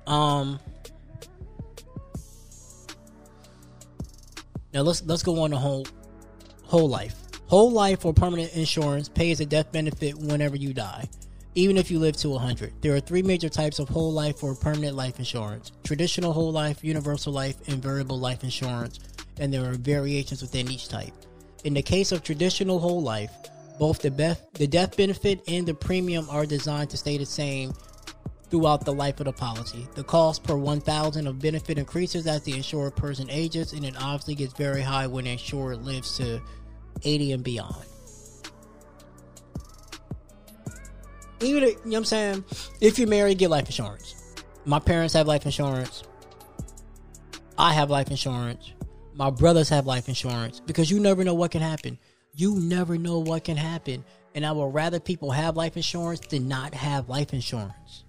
Um 0.06 0.60
Now 4.76 4.82
let's 4.82 5.02
let's 5.06 5.22
go 5.22 5.40
on 5.40 5.52
to 5.52 5.56
whole 5.56 5.86
whole 6.64 6.86
life. 6.86 7.16
Whole 7.46 7.72
life 7.72 8.04
or 8.04 8.12
permanent 8.12 8.54
insurance 8.54 9.08
pays 9.08 9.40
a 9.40 9.46
death 9.46 9.72
benefit 9.72 10.18
whenever 10.18 10.54
you 10.54 10.74
die, 10.74 11.08
even 11.54 11.78
if 11.78 11.90
you 11.90 11.98
live 11.98 12.18
to 12.18 12.28
100. 12.28 12.74
There 12.82 12.94
are 12.94 13.00
three 13.00 13.22
major 13.22 13.48
types 13.48 13.78
of 13.78 13.88
whole 13.88 14.12
life 14.12 14.44
or 14.44 14.54
permanent 14.54 14.94
life 14.94 15.18
insurance 15.18 15.72
traditional 15.82 16.34
whole 16.34 16.52
life, 16.52 16.84
universal 16.84 17.32
life, 17.32 17.56
and 17.68 17.82
variable 17.82 18.18
life 18.18 18.44
insurance, 18.44 19.00
and 19.40 19.50
there 19.50 19.64
are 19.64 19.76
variations 19.76 20.42
within 20.42 20.70
each 20.70 20.90
type. 20.90 21.14
In 21.64 21.72
the 21.72 21.80
case 21.80 22.12
of 22.12 22.22
traditional 22.22 22.78
whole 22.78 23.02
life, 23.02 23.32
both 23.78 24.02
the, 24.02 24.10
bef- 24.10 24.52
the 24.52 24.66
death 24.66 24.94
benefit 24.94 25.40
and 25.48 25.66
the 25.66 25.72
premium 25.72 26.28
are 26.28 26.44
designed 26.44 26.90
to 26.90 26.98
stay 26.98 27.16
the 27.16 27.24
same 27.24 27.72
throughout 28.50 28.84
the 28.84 28.92
life 28.92 29.18
of 29.20 29.26
the 29.26 29.32
policy. 29.32 29.86
The 29.94 30.04
cost 30.04 30.44
per 30.44 30.56
1000 30.56 31.26
of 31.26 31.38
benefit 31.38 31.78
increases 31.78 32.26
as 32.26 32.42
the 32.42 32.54
insured 32.54 32.96
person 32.96 33.28
ages, 33.30 33.72
and 33.72 33.84
it 33.84 33.94
obviously 33.96 34.34
gets 34.34 34.54
very 34.54 34.82
high 34.82 35.06
when 35.06 35.24
the 35.24 35.32
insured 35.32 35.84
lives 35.84 36.16
to 36.18 36.40
80 37.02 37.32
and 37.32 37.44
beyond. 37.44 37.84
Even, 41.40 41.62
you 41.62 41.68
know 41.68 41.80
what 41.82 41.96
I'm 41.96 42.04
saying? 42.04 42.44
If 42.80 42.98
you're 42.98 43.08
married, 43.08 43.38
get 43.38 43.50
life 43.50 43.66
insurance. 43.66 44.14
My 44.64 44.78
parents 44.78 45.14
have 45.14 45.26
life 45.26 45.44
insurance. 45.44 46.02
I 47.58 47.72
have 47.72 47.90
life 47.90 48.10
insurance. 48.10 48.72
My 49.14 49.30
brothers 49.30 49.68
have 49.68 49.86
life 49.86 50.08
insurance 50.08 50.60
because 50.60 50.90
you 50.90 51.00
never 51.00 51.24
know 51.24 51.34
what 51.34 51.50
can 51.50 51.62
happen. 51.62 51.98
You 52.34 52.56
never 52.60 52.98
know 52.98 53.18
what 53.18 53.44
can 53.44 53.56
happen. 53.56 54.04
And 54.34 54.44
I 54.44 54.52
would 54.52 54.74
rather 54.74 55.00
people 55.00 55.30
have 55.30 55.56
life 55.56 55.76
insurance 55.76 56.20
than 56.20 56.48
not 56.48 56.74
have 56.74 57.08
life 57.08 57.32
insurance. 57.32 58.04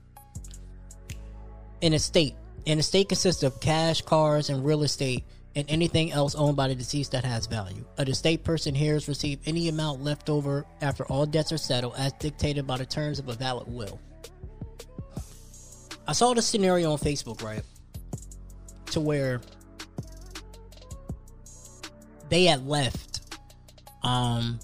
An 1.81 1.93
estate. 1.93 2.35
An 2.65 2.79
estate 2.79 3.09
consists 3.09 3.43
of 3.43 3.59
cash, 3.61 4.01
cars, 4.01 4.49
and 4.49 4.65
real 4.65 4.83
estate, 4.83 5.23
and 5.55 5.65
anything 5.69 6.11
else 6.11 6.35
owned 6.35 6.55
by 6.55 6.67
the 6.67 6.75
deceased 6.75 7.11
that 7.13 7.23
has 7.23 7.47
value. 7.47 7.85
A 7.97 8.03
estate 8.03 8.43
person 8.43 8.75
heirs 8.75 9.07
receive 9.07 9.39
any 9.45 9.69
amount 9.69 10.03
left 10.03 10.29
over 10.29 10.65
after 10.81 11.05
all 11.05 11.25
debts 11.25 11.51
are 11.51 11.57
settled 11.57 11.95
as 11.97 12.13
dictated 12.13 12.67
by 12.67 12.77
the 12.77 12.85
terms 12.85 13.19
of 13.19 13.29
a 13.29 13.33
valid 13.33 13.67
will. 13.67 13.99
I 16.07 16.13
saw 16.13 16.33
this 16.33 16.45
scenario 16.45 16.91
on 16.91 16.97
Facebook, 16.97 17.43
right? 17.43 17.63
To 18.91 18.99
where 18.99 19.41
they 22.29 22.45
had 22.45 22.67
left 22.67 23.21
um 24.03 24.59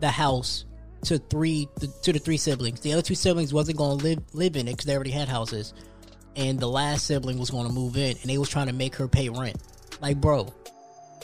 the 0.00 0.10
house 0.10 0.64
to 1.04 1.18
three 1.18 1.68
to 2.02 2.12
the 2.12 2.18
three 2.18 2.36
siblings. 2.36 2.80
The 2.80 2.92
other 2.92 3.02
two 3.02 3.14
siblings 3.14 3.52
wasn't 3.52 3.78
going 3.78 3.98
to 3.98 4.04
live 4.04 4.18
live 4.32 4.56
in 4.56 4.66
it 4.66 4.72
because 4.72 4.86
they 4.86 4.94
already 4.94 5.10
had 5.10 5.28
houses, 5.28 5.74
and 6.36 6.58
the 6.58 6.68
last 6.68 7.06
sibling 7.06 7.38
was 7.38 7.50
going 7.50 7.66
to 7.66 7.72
move 7.72 7.96
in, 7.96 8.16
and 8.20 8.30
they 8.30 8.38
was 8.38 8.48
trying 8.48 8.66
to 8.66 8.72
make 8.72 8.94
her 8.96 9.08
pay 9.08 9.28
rent. 9.28 9.56
Like, 10.00 10.20
bro, 10.20 10.52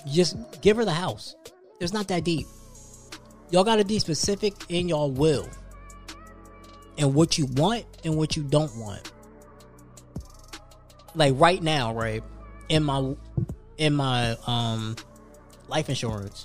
just 0.06 0.36
give 0.60 0.76
her 0.76 0.84
the 0.84 0.92
house. 0.92 1.34
It's 1.80 1.92
not 1.92 2.08
that 2.08 2.24
deep. 2.24 2.46
Y'all 3.50 3.64
got 3.64 3.76
to 3.76 3.84
be 3.84 3.98
specific 3.98 4.54
in 4.68 4.88
y'all 4.88 5.10
will, 5.10 5.48
and 6.98 7.14
what 7.14 7.38
you 7.38 7.46
want 7.46 7.84
and 8.04 8.16
what 8.16 8.36
you 8.36 8.42
don't 8.42 8.74
want. 8.76 9.12
Like 11.14 11.34
right 11.36 11.62
now, 11.62 11.94
right 11.94 12.22
in 12.68 12.84
my 12.84 13.14
in 13.78 13.94
my 13.94 14.36
um 14.46 14.96
life 15.68 15.88
insurance, 15.88 16.44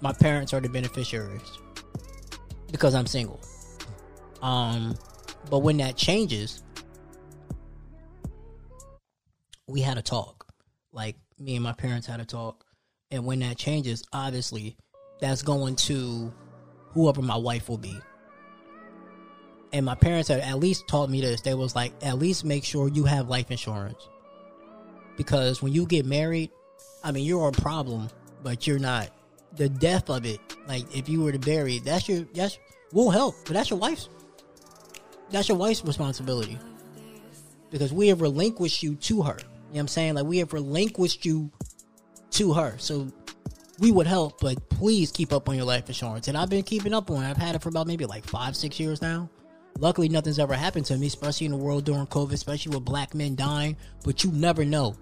my 0.00 0.12
parents 0.12 0.52
are 0.52 0.60
the 0.60 0.68
beneficiaries 0.68 1.58
because 2.70 2.94
I'm 2.94 3.06
single. 3.06 3.40
Um, 4.42 4.96
but 5.50 5.60
when 5.60 5.78
that 5.78 5.96
changes, 5.96 6.62
we 9.68 9.80
had 9.80 9.98
a 9.98 10.02
talk. 10.02 10.46
Like 10.92 11.16
me 11.38 11.54
and 11.54 11.62
my 11.62 11.72
parents 11.72 12.06
had 12.06 12.20
a 12.20 12.24
talk, 12.24 12.64
and 13.10 13.24
when 13.24 13.40
that 13.40 13.58
changes, 13.58 14.02
obviously, 14.12 14.76
that's 15.20 15.42
going 15.42 15.76
to 15.76 16.32
whoever 16.90 17.22
my 17.22 17.36
wife 17.36 17.68
will 17.68 17.78
be. 17.78 17.96
And 19.72 19.84
my 19.84 19.94
parents 19.94 20.28
have 20.28 20.40
at 20.40 20.58
least 20.58 20.88
taught 20.88 21.10
me 21.10 21.20
this. 21.20 21.42
They 21.42 21.52
was 21.52 21.76
like, 21.76 21.92
at 22.02 22.18
least 22.18 22.44
make 22.44 22.64
sure 22.64 22.88
you 22.88 23.04
have 23.04 23.28
life 23.28 23.50
insurance, 23.50 24.08
because 25.16 25.62
when 25.62 25.72
you 25.72 25.86
get 25.86 26.06
married, 26.06 26.50
I 27.04 27.12
mean, 27.12 27.24
you're 27.24 27.48
a 27.48 27.52
problem, 27.52 28.08
but 28.42 28.66
you're 28.66 28.78
not. 28.78 29.10
The 29.52 29.68
death 29.68 30.10
of 30.10 30.24
it, 30.24 30.40
like 30.66 30.84
if 30.96 31.08
you 31.08 31.22
were 31.22 31.32
to 31.32 31.38
bury 31.38 31.78
that's 31.78 32.08
your 32.08 32.20
that's 32.34 32.58
will 32.92 33.10
help, 33.10 33.34
but 33.44 33.54
that's 33.54 33.70
your 33.70 33.78
wife's. 33.78 34.08
That's 35.30 35.48
your 35.48 35.58
wife's 35.58 35.84
responsibility 35.84 36.58
because 37.70 37.92
we 37.92 38.08
have 38.08 38.20
relinquished 38.20 38.82
you 38.82 38.94
to 38.96 39.22
her. 39.22 39.38
You 39.68 39.74
know 39.74 39.78
what 39.78 39.80
I'm 39.80 39.88
saying? 39.88 40.14
Like 40.14 40.24
we 40.24 40.38
have 40.38 40.52
relinquished 40.52 41.24
you 41.26 41.50
to 42.30 42.54
her. 42.54 42.74
So 42.78 43.08
we 43.78 43.92
would 43.92 44.06
help, 44.06 44.40
but 44.40 44.68
please 44.70 45.12
keep 45.12 45.32
up 45.32 45.48
on 45.48 45.56
your 45.56 45.64
life 45.64 45.88
insurance. 45.88 46.28
And 46.28 46.36
I've 46.36 46.50
been 46.50 46.62
keeping 46.62 46.94
up 46.94 47.10
on 47.10 47.22
it. 47.22 47.30
I've 47.30 47.36
had 47.36 47.54
it 47.54 47.62
for 47.62 47.68
about 47.68 47.86
maybe 47.86 48.06
like 48.06 48.24
five, 48.24 48.56
six 48.56 48.80
years 48.80 49.02
now. 49.02 49.28
Luckily, 49.78 50.08
nothing's 50.08 50.38
ever 50.38 50.54
happened 50.54 50.86
to 50.86 50.96
me, 50.96 51.06
especially 51.06 51.46
in 51.46 51.52
the 51.52 51.58
world 51.58 51.84
during 51.84 52.06
COVID, 52.06 52.32
especially 52.32 52.74
with 52.74 52.84
black 52.84 53.14
men 53.14 53.36
dying. 53.36 53.76
But 54.04 54.24
you 54.24 54.32
never 54.32 54.64
know. 54.64 54.96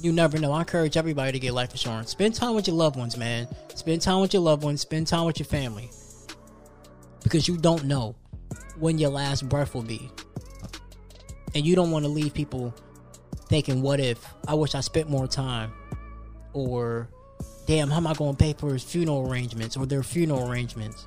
You 0.00 0.12
never 0.12 0.38
know. 0.38 0.52
I 0.52 0.60
encourage 0.60 0.96
everybody 0.96 1.32
to 1.32 1.38
get 1.38 1.54
life 1.54 1.70
insurance. 1.70 2.10
Spend 2.10 2.34
time 2.34 2.54
with 2.54 2.66
your 2.66 2.76
loved 2.76 2.96
ones, 2.96 3.16
man. 3.16 3.46
Spend 3.74 4.00
time 4.00 4.20
with 4.20 4.32
your 4.32 4.42
loved 4.42 4.64
ones. 4.64 4.80
Spend 4.80 5.06
time 5.06 5.26
with 5.26 5.38
your 5.38 5.46
family. 5.46 5.90
Because 7.22 7.46
you 7.46 7.56
don't 7.56 7.84
know 7.84 8.16
when 8.78 8.98
your 8.98 9.10
last 9.10 9.48
breath 9.48 9.74
will 9.74 9.82
be. 9.82 10.10
And 11.54 11.66
you 11.66 11.74
don't 11.74 11.90
want 11.90 12.04
to 12.04 12.10
leave 12.10 12.34
people 12.34 12.74
thinking, 13.48 13.82
what 13.82 14.00
if? 14.00 14.24
I 14.46 14.54
wish 14.54 14.74
I 14.74 14.80
spent 14.80 15.08
more 15.08 15.26
time. 15.26 15.72
Or, 16.52 17.08
damn, 17.66 17.90
how 17.90 17.96
am 17.96 18.06
I 18.06 18.14
going 18.14 18.34
to 18.34 18.36
pay 18.36 18.52
for 18.52 18.72
his 18.72 18.82
funeral 18.82 19.30
arrangements 19.30 19.76
or 19.76 19.86
their 19.86 20.02
funeral 20.02 20.50
arrangements? 20.50 21.06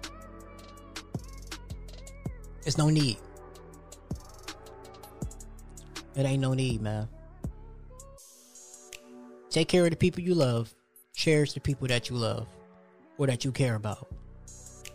It's 2.65 2.77
no 2.77 2.89
need. 2.89 3.17
It 6.15 6.25
ain't 6.25 6.41
no 6.41 6.53
need, 6.53 6.81
man. 6.81 7.07
Take 9.49 9.67
care 9.67 9.83
of 9.83 9.89
the 9.91 9.95
people 9.95 10.21
you 10.21 10.33
love. 10.33 10.73
Cherish 11.13 11.53
the 11.53 11.59
people 11.59 11.87
that 11.87 12.09
you 12.09 12.15
love 12.15 12.47
or 13.17 13.27
that 13.27 13.45
you 13.45 13.51
care 13.51 13.75
about. 13.75 14.07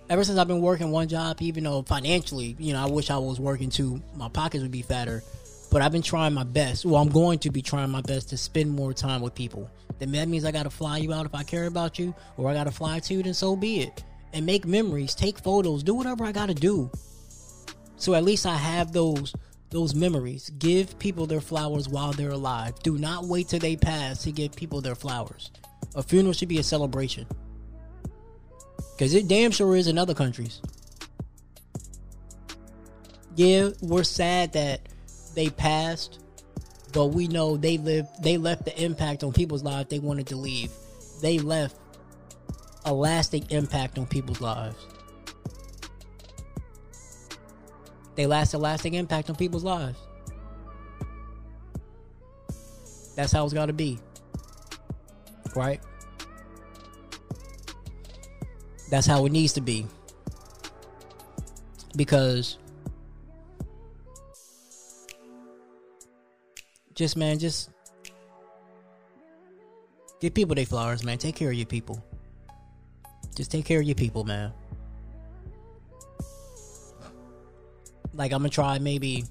Ever 0.09 0.23
since 0.23 0.39
I've 0.39 0.47
been 0.47 0.61
working 0.61 0.93
one 0.93 1.09
job, 1.09 1.43
even 1.43 1.65
though 1.65 1.83
financially, 1.83 2.55
you 2.61 2.73
know, 2.73 2.81
I 2.81 2.89
wish 2.89 3.11
I 3.11 3.19
was 3.19 3.41
working 3.41 3.71
too, 3.71 4.01
my 4.15 4.29
pockets 4.29 4.63
would 4.63 4.71
be 4.71 4.83
fatter. 4.83 5.25
But 5.73 5.83
I've 5.83 5.91
been 5.91 6.03
trying 6.03 6.33
my 6.33 6.45
best. 6.45 6.85
Well, 6.85 7.03
I'm 7.03 7.09
going 7.09 7.41
to 7.41 7.51
be 7.51 7.61
trying 7.61 7.91
my 7.91 8.03
best 8.03 8.29
to 8.29 8.37
spend 8.37 8.71
more 8.71 8.93
time 8.93 9.21
with 9.21 9.35
people. 9.35 9.69
Then 9.99 10.13
that 10.13 10.29
means 10.29 10.45
I 10.45 10.53
got 10.53 10.63
to 10.63 10.71
fly 10.71 10.99
you 10.99 11.13
out 11.13 11.27
if 11.27 11.35
I 11.35 11.43
care 11.43 11.67
about 11.67 11.99
you, 11.99 12.15
or 12.37 12.49
I 12.49 12.55
got 12.55 12.65
to 12.65 12.71
fly 12.71 13.01
to 13.01 13.15
you. 13.15 13.23
Then 13.25 13.35
so 13.35 13.57
be 13.57 13.81
it. 13.81 14.05
And 14.33 14.47
make 14.47 14.65
memories, 14.65 15.13
take 15.13 15.41
photos, 15.41 15.83
do 15.83 15.95
whatever 15.95 16.25
I 16.25 16.31
got 16.31 16.47
to 16.47 16.55
do. 16.55 16.89
So 17.97 18.15
at 18.15 18.23
least 18.23 18.47
I 18.47 18.57
have 18.57 18.93
those 18.93 19.35
those 19.71 19.97
memories. 19.97 20.51
Give 20.61 20.97
people 21.01 21.27
their 21.27 21.41
flowers 21.41 21.89
while 21.89 22.13
they're 22.13 22.31
alive. 22.31 22.79
Do 22.85 22.97
not 22.97 23.25
wait 23.25 23.49
till 23.49 23.59
they 23.59 23.75
pass 23.75 24.23
to 24.23 24.31
give 24.31 24.55
people 24.55 24.81
their 24.81 24.95
flowers. 24.95 25.51
A 25.97 26.03
funeral 26.03 26.33
should 26.33 26.49
be 26.49 26.59
a 26.59 26.63
celebration. 26.63 27.27
Cause 28.99 29.13
it 29.13 29.29
damn 29.29 29.51
sure 29.51 29.77
is 29.77 29.89
in 29.89 29.99
other 29.99 30.15
countries. 30.15 30.61
Yeah, 33.35 33.71
we're 33.83 34.05
sad 34.05 34.55
that 34.55 34.81
they 35.35 35.51
passed, 35.51 36.19
but 36.95 37.07
we 37.07 37.29
know 37.29 37.59
they 37.59 37.77
lived 37.77 38.09
they 38.23 38.39
left 38.39 38.65
the 38.65 38.83
impact 38.83 39.23
on 39.23 39.33
people's 39.33 39.63
lives 39.63 39.91
they 39.91 39.99
wanted 39.99 40.29
to 40.29 40.37
leave. 40.37 40.71
They 41.21 41.39
left 41.39 41.77
a 42.87 42.95
lasting 42.95 43.47
impact 43.51 43.99
on 43.99 44.07
people's 44.07 44.41
lives. 44.41 44.77
They 48.15 48.27
last 48.27 48.55
a 48.55 48.59
lasting 48.59 48.95
impact 48.95 49.29
on 49.29 49.37
people's 49.37 49.65
lives. 49.65 49.99
That's 53.15 53.33
how 53.33 53.45
it's 53.45 53.53
got 53.53 53.67
to 53.67 53.75
be. 53.75 53.99
Right? 55.55 55.81
That's 58.89 59.07
how 59.07 59.27
it 59.27 59.33
needs 59.33 59.53
to 59.55 59.61
be. 59.61 59.87
Because 61.97 62.59
just 66.95 67.17
man, 67.17 67.39
just 67.39 67.71
give 70.21 70.35
people 70.35 70.55
their 70.55 70.67
flowers, 70.67 71.05
man. 71.05 71.19
Take 71.19 71.37
care 71.37 71.49
of 71.49 71.55
your 71.55 71.67
people. 71.67 72.05
Just 73.35 73.51
take 73.51 73.65
care 73.65 73.81
of 73.81 73.87
your 73.87 73.95
people, 73.95 74.25
man. 74.25 74.53
Like 78.15 78.33
I'm 78.33 78.39
gonna 78.39 78.49
try 78.49 78.79
maybe 78.79 79.25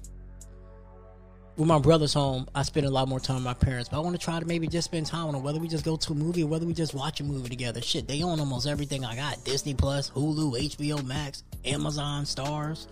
with 1.56 1.66
my 1.66 1.78
brother's 1.78 2.12
home. 2.12 2.46
I 2.54 2.62
spend 2.62 2.86
a 2.86 2.90
lot 2.90 3.08
more 3.08 3.20
time 3.20 3.36
with 3.36 3.44
my 3.44 3.54
parents, 3.54 3.88
but 3.88 3.96
I 3.96 4.00
want 4.00 4.18
to 4.18 4.22
try 4.22 4.38
to 4.38 4.46
maybe 4.46 4.66
just 4.68 4.86
spend 4.86 5.06
time 5.06 5.26
with 5.26 5.34
them. 5.34 5.42
Whether 5.42 5.58
we 5.58 5.68
just 5.68 5.84
go 5.84 5.96
to 5.96 6.12
a 6.12 6.14
movie 6.14 6.44
or 6.44 6.46
whether 6.46 6.66
we 6.66 6.74
just 6.74 6.94
watch 6.94 7.20
a 7.20 7.24
movie 7.24 7.48
together. 7.48 7.80
Shit, 7.80 8.06
they 8.06 8.22
own 8.22 8.40
almost 8.40 8.66
everything 8.66 9.04
I 9.04 9.16
got: 9.16 9.42
Disney 9.44 9.74
Plus, 9.74 10.10
Hulu, 10.10 10.58
HBO 10.76 11.04
Max, 11.04 11.44
Amazon 11.64 12.24
Starz. 12.24 12.86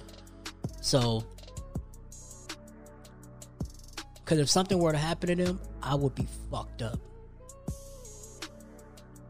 So, 0.80 1.24
because 4.16 4.38
if 4.38 4.48
something 4.48 4.78
were 4.78 4.92
to 4.92 4.98
happen 4.98 5.36
to 5.36 5.44
them, 5.44 5.60
I 5.82 5.94
would 5.94 6.14
be 6.14 6.26
fucked 6.50 6.82
up. 6.82 6.98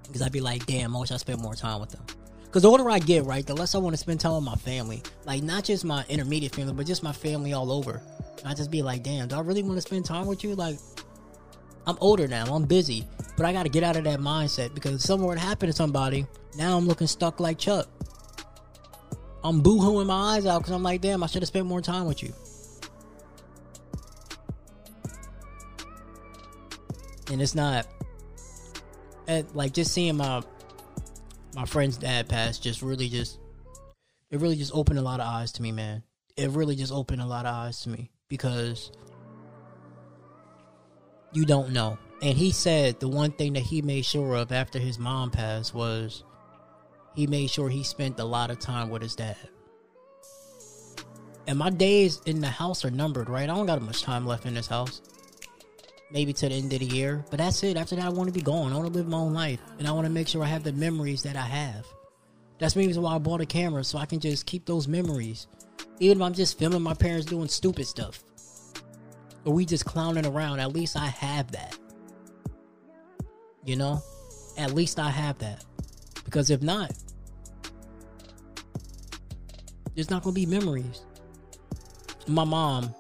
Because 0.05 0.23
I'd 0.23 0.33
be 0.33 0.41
like, 0.41 0.65
damn, 0.67 0.95
I 0.95 1.01
wish 1.01 1.11
I 1.11 1.17
spent 1.17 1.41
more 1.41 1.57
time 1.57 1.81
with 1.81 1.91
them. 1.91 2.05
Because 2.45 2.63
the 2.63 2.71
older 2.71 2.89
I 2.89 3.01
get, 3.01 3.25
right, 3.25 3.45
the 3.45 3.55
less 3.55 3.75
I 3.75 3.79
want 3.79 3.95
to 3.95 3.99
spend 3.99 4.21
time 4.21 4.35
with 4.37 4.45
my 4.45 4.55
family. 4.55 5.03
Like, 5.25 5.43
not 5.43 5.65
just 5.65 5.85
my 5.85 6.05
intermediate 6.09 6.55
family, 6.55 6.73
but 6.73 6.87
just 6.87 7.03
my 7.03 7.11
family 7.11 7.53
all 7.53 7.73
over. 7.73 8.01
I 8.45 8.55
just 8.55 8.71
be 8.71 8.83
like, 8.83 9.03
damn, 9.03 9.29
do 9.29 9.37
I 9.37 9.41
really 9.41 9.63
want 9.63 9.77
to 9.77 9.83
spend 9.83 10.05
time 10.05 10.27
with 10.27 10.45
you? 10.45 10.55
Like, 10.55 10.79
I'm 11.87 11.97
older 12.01 12.27
now, 12.29 12.45
I'm 12.47 12.65
busy, 12.65 13.07
but 13.37 13.47
I 13.47 13.53
got 13.53 13.65
to 13.65 13.69
get 13.69 13.83
out 13.83 13.97
of 13.97 14.05
that 14.05 14.21
mindset 14.21 14.75
because 14.75 14.95
if 14.95 15.01
something 15.01 15.27
were 15.27 15.35
to 15.35 15.41
happen 15.41 15.67
to 15.69 15.73
somebody, 15.73 16.27
now 16.57 16.77
I'm 16.77 16.87
looking 16.87 17.07
stuck 17.07 17.41
like 17.41 17.59
Chuck. 17.59 17.89
I'm 19.43 19.61
boo-hooing 19.61 20.07
my 20.07 20.37
eyes 20.37 20.47
out 20.47 20.61
because 20.61 20.73
I'm 20.73 20.83
like, 20.83 21.03
damn, 21.03 21.23
I 21.23 21.27
should 21.27 21.43
have 21.43 21.49
spent 21.49 21.67
more 21.67 21.83
time 21.83 22.07
with 22.07 22.23
you. 22.23 22.33
And 27.31 27.43
it's 27.43 27.55
not, 27.55 27.87
and 29.27 29.47
like 29.55 29.73
just 29.73 29.93
seeing 29.93 30.17
my 30.17 30.43
my 31.55 31.65
friend's 31.65 31.97
dad 31.97 32.29
pass 32.29 32.59
just 32.59 32.83
really 32.83 33.09
just 33.09 33.39
it 34.31 34.41
really 34.41 34.57
just 34.57 34.73
opened 34.75 34.99
a 34.99 35.03
lot 35.03 35.21
of 35.21 35.27
eyes 35.27 35.53
to 35.53 35.63
me, 35.63 35.73
man. 35.73 36.03
It 36.37 36.51
really 36.51 36.77
just 36.77 36.93
opened 36.93 37.23
a 37.23 37.27
lot 37.27 37.47
of 37.47 37.55
eyes 37.55 37.81
to 37.83 37.89
me 37.89 38.11
because 38.29 38.91
you 41.33 41.45
don't 41.45 41.73
know. 41.73 41.99
And 42.23 42.39
he 42.39 42.53
said 42.53 43.01
the 43.01 43.09
one 43.09 43.33
thing 43.33 43.53
that 43.55 43.63
he 43.63 43.83
made 43.83 44.05
sure 44.05 44.35
of 44.35 44.53
after 44.53 44.79
his 44.79 44.99
mom 44.99 45.31
passed 45.31 45.75
was 45.75 46.25
he 47.15 47.27
made 47.27 47.51
sure 47.51 47.69
he 47.69 47.83
spent 47.83 48.19
a 48.19 48.25
lot 48.25 48.51
of 48.51 48.59
time 48.59 48.91
with 48.91 49.03
his 49.03 49.15
dad. 49.15 49.37
And 51.47 51.59
my 51.59 51.71
days 51.71 52.23
in 52.25 52.41
the 52.41 52.49
house 52.49 52.85
are 52.85 52.91
numbered, 52.91 53.29
right? 53.29 53.45
I 53.45 53.55
don't 53.55 53.67
got 53.67 53.83
much 53.83 54.03
time 54.03 54.27
left 54.27 54.47
in 54.47 54.55
this 54.55 54.67
house. 54.67 55.03
Maybe 56.11 56.33
to 56.33 56.49
the 56.49 56.55
end 56.55 56.73
of 56.73 56.79
the 56.79 56.87
year. 56.87 57.25
But 57.31 57.39
that's 57.39 57.63
it. 57.63 57.77
After 57.77 57.97
that, 57.97 58.07
I 58.07 58.09
want 58.09 58.29
to 58.29 58.33
be 58.33 58.41
gone. 58.41 58.73
I 58.73 58.77
want 58.77 58.93
to 58.93 58.99
live 58.99 59.09
my 59.09 59.19
own 59.19 59.35
life. 59.35 59.61
And 59.79 59.87
I 59.87 59.93
want 59.93 60.07
to 60.07 60.13
make 60.13 60.29
sure 60.29 60.43
I 60.43 60.47
have 60.47 60.63
the 60.63 60.73
memories 60.73 61.23
that 61.25 61.37
I 61.37 61.43
have. 61.43 61.87
That's 62.59 62.75
the 62.75 62.87
reason 62.87 63.03
why 63.03 63.15
I 63.15 63.19
bought 63.19 63.41
a 63.41 63.47
camera, 63.47 63.85
so 63.85 63.99
I 63.99 64.07
can 64.07 64.21
just 64.21 64.47
keep 64.47 64.65
those 64.65 64.89
memories. 64.89 65.49
Even 66.01 66.19
if 66.19 66.23
I'm 66.23 66.35
just 66.35 66.59
filming 66.59 66.83
my 66.83 66.95
parents 66.95 67.27
doing 67.27 67.49
stupid 67.49 67.87
stuff. 67.87 68.23
Or 69.45 69.53
we 69.53 69.65
just 69.65 69.85
clowning 69.85 70.27
around, 70.27 70.61
at 70.61 70.73
least 70.73 70.97
I 70.97 71.07
have 71.07 71.51
that. 71.53 71.79
You 73.65 73.77
know? 73.77 74.03
At 74.57 74.73
least 74.73 74.99
I 74.99 75.11
have 75.11 75.39
that. 75.39 75.65
Because 76.25 76.51
if 76.51 76.63
not, 76.63 76.93
there's 79.95 80.11
not 80.11 80.23
gonna 80.23 80.35
be 80.35 80.47
memories. 80.47 81.03
My 82.27 82.45
mom, 82.45 82.95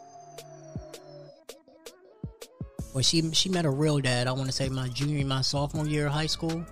when 2.93 3.03
she 3.03 3.33
she 3.33 3.49
met 3.49 3.64
a 3.64 3.70
real 3.70 3.99
dad, 3.99 4.29
I 4.29 4.33
want 4.33 4.47
to 4.47 4.53
say 4.53 4.68
my 4.68 4.89
junior, 4.89 5.25
my 5.27 5.41
sophomore 5.41 5.87
year 5.87 6.07
of 6.07 6.12
high 6.12 6.27
school, 6.27 6.64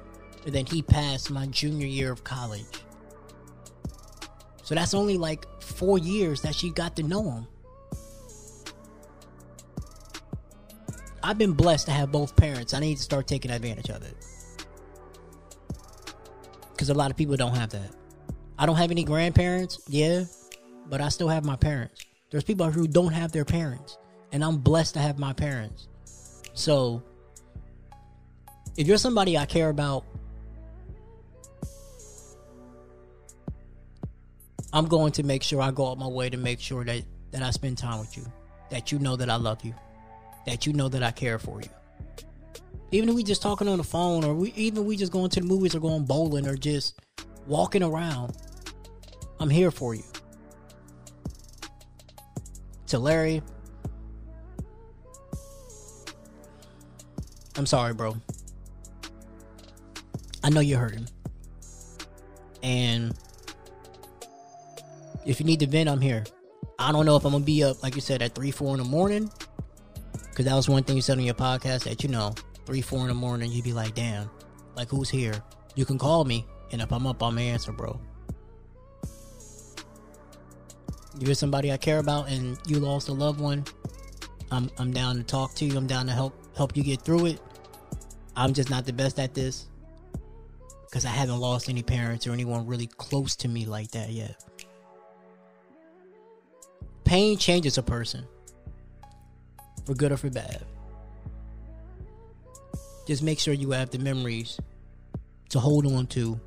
and 0.44 0.54
then 0.54 0.66
he 0.66 0.82
passed 0.82 1.30
my 1.30 1.46
junior 1.46 1.86
year 1.86 2.12
of 2.12 2.22
college. 2.22 2.64
So 4.62 4.74
that's 4.74 4.94
only 4.94 5.18
like 5.18 5.46
four 5.72 5.98
years 5.98 6.42
that 6.42 6.54
she 6.54 6.70
got 6.70 6.96
to 6.96 7.02
know 7.02 7.30
him. 7.30 7.46
I've 11.22 11.38
been 11.38 11.52
blessed 11.52 11.86
to 11.86 11.92
have 11.92 12.10
both 12.10 12.34
parents. 12.36 12.74
I 12.74 12.80
need 12.80 12.96
to 12.96 13.02
start 13.02 13.26
taking 13.26 13.50
advantage 13.50 13.90
of 13.90 14.02
it. 14.02 14.16
Because 16.72 16.90
a 16.90 16.94
lot 16.94 17.10
of 17.10 17.16
people 17.16 17.36
don't 17.36 17.54
have 17.54 17.70
that. 17.70 17.90
I 18.58 18.66
don't 18.66 18.76
have 18.76 18.90
any 18.90 19.04
grandparents, 19.04 19.80
yeah, 19.88 20.24
but 20.88 21.00
I 21.00 21.08
still 21.08 21.28
have 21.28 21.44
my 21.44 21.56
parents. 21.56 22.04
There's 22.30 22.44
people 22.44 22.70
who 22.70 22.88
don't 22.88 23.12
have 23.12 23.30
their 23.30 23.44
parents, 23.44 23.98
and 24.32 24.42
I'm 24.42 24.58
blessed 24.58 24.94
to 24.94 25.00
have 25.00 25.18
my 25.18 25.32
parents. 25.32 25.88
So, 26.54 27.02
if 28.76 28.86
you're 28.86 28.98
somebody 28.98 29.38
I 29.38 29.46
care 29.46 29.68
about, 29.68 30.04
I'm 34.72 34.86
going 34.86 35.12
to 35.12 35.22
make 35.22 35.42
sure 35.42 35.60
I 35.60 35.70
go 35.70 35.90
out 35.90 35.98
my 35.98 36.06
way 36.06 36.30
to 36.30 36.36
make 36.36 36.60
sure 36.60 36.84
that, 36.84 37.02
that 37.30 37.42
I 37.42 37.50
spend 37.50 37.78
time 37.78 38.00
with 38.00 38.16
you. 38.16 38.24
That 38.70 38.90
you 38.90 38.98
know 38.98 39.16
that 39.16 39.28
I 39.28 39.36
love 39.36 39.64
you. 39.64 39.74
That 40.46 40.66
you 40.66 40.72
know 40.72 40.88
that 40.88 41.02
I 41.02 41.10
care 41.10 41.38
for 41.38 41.60
you. 41.60 41.68
Even 42.90 43.08
if 43.08 43.14
we 43.14 43.22
just 43.22 43.42
talking 43.42 43.68
on 43.68 43.78
the 43.78 43.84
phone 43.84 44.24
or 44.24 44.34
we 44.34 44.52
even 44.52 44.84
we 44.84 44.96
just 44.96 45.12
going 45.12 45.30
to 45.30 45.40
the 45.40 45.46
movies 45.46 45.74
or 45.74 45.80
going 45.80 46.04
bowling 46.04 46.46
or 46.46 46.56
just 46.56 47.00
walking 47.46 47.82
around. 47.82 48.36
I'm 49.40 49.50
here 49.50 49.70
for 49.70 49.94
you. 49.94 50.04
To 52.88 52.98
Larry, 52.98 53.42
I'm 57.56 57.66
sorry, 57.66 57.94
bro. 57.94 58.16
I 60.44 60.50
know 60.50 60.60
you're 60.60 60.78
hurting. 60.78 61.08
And 62.62 63.16
if 65.24 65.40
you 65.40 65.46
need 65.46 65.60
to 65.60 65.66
vent, 65.66 65.88
I'm 65.88 66.00
here. 66.00 66.24
I 66.78 66.92
don't 66.92 67.06
know 67.06 67.16
if 67.16 67.24
I'm 67.24 67.32
gonna 67.32 67.44
be 67.44 67.62
up, 67.64 67.82
like 67.82 67.94
you 67.94 68.00
said, 68.00 68.22
at 68.22 68.34
three, 68.34 68.50
four 68.50 68.74
in 68.74 68.82
the 68.82 68.88
morning. 68.88 69.30
Cause 70.34 70.46
that 70.46 70.54
was 70.54 70.68
one 70.68 70.82
thing 70.82 70.96
you 70.96 71.02
said 71.02 71.18
on 71.18 71.24
your 71.24 71.34
podcast 71.34 71.84
that 71.84 72.02
you 72.02 72.08
know, 72.08 72.34
three, 72.64 72.80
four 72.80 73.00
in 73.00 73.08
the 73.08 73.14
morning, 73.14 73.52
you'd 73.52 73.64
be 73.64 73.72
like, 73.72 73.94
damn, 73.94 74.30
like 74.74 74.88
who's 74.88 75.10
here? 75.10 75.34
You 75.74 75.84
can 75.84 75.98
call 75.98 76.24
me, 76.24 76.46
and 76.70 76.80
if 76.80 76.90
I'm 76.92 77.06
up, 77.06 77.22
I'm 77.22 77.34
gonna 77.34 77.42
answer, 77.42 77.72
bro. 77.72 78.00
You're 81.18 81.34
somebody 81.34 81.70
I 81.70 81.76
care 81.76 81.98
about, 81.98 82.28
and 82.28 82.58
you 82.66 82.80
lost 82.80 83.08
a 83.08 83.12
loved 83.12 83.40
one. 83.40 83.64
I'm 84.50 84.70
I'm 84.78 84.92
down 84.92 85.16
to 85.16 85.22
talk 85.22 85.54
to 85.56 85.64
you. 85.64 85.76
I'm 85.76 85.86
down 85.86 86.06
to 86.06 86.12
help 86.12 86.34
help 86.56 86.76
you 86.76 86.82
get 86.82 87.02
through 87.02 87.26
it. 87.26 87.40
I'm 88.34 88.54
just 88.54 88.70
not 88.70 88.86
the 88.86 88.92
best 88.92 89.18
at 89.18 89.34
this 89.34 89.66
because 90.88 91.04
I 91.04 91.10
haven't 91.10 91.38
lost 91.38 91.68
any 91.68 91.82
parents 91.82 92.26
or 92.26 92.32
anyone 92.32 92.66
really 92.66 92.86
close 92.86 93.36
to 93.36 93.48
me 93.48 93.66
like 93.66 93.90
that 93.92 94.10
yet. 94.10 94.42
Pain 97.12 97.36
changes 97.36 97.76
a 97.76 97.82
person 97.82 98.26
for 99.84 99.92
good 99.92 100.12
or 100.12 100.16
for 100.16 100.30
bad. 100.30 100.64
Just 103.06 103.22
make 103.22 103.38
sure 103.38 103.52
you 103.52 103.72
have 103.72 103.90
the 103.90 103.98
memories 103.98 104.58
to 105.50 105.60
hold 105.60 105.84
on 105.84 106.06
to 106.06 106.40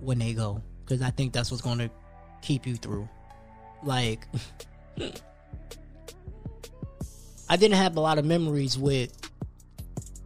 when 0.00 0.18
they 0.18 0.34
go 0.34 0.60
because 0.80 1.02
I 1.02 1.10
think 1.10 1.32
that's 1.32 1.52
what's 1.52 1.62
going 1.62 1.78
to 1.78 1.88
keep 2.42 2.66
you 2.66 2.74
through. 2.74 3.08
Like, 3.84 4.26
I 7.48 7.54
didn't 7.56 7.76
have 7.76 7.96
a 7.96 8.00
lot 8.00 8.18
of 8.18 8.24
memories 8.24 8.76
with 8.76 9.12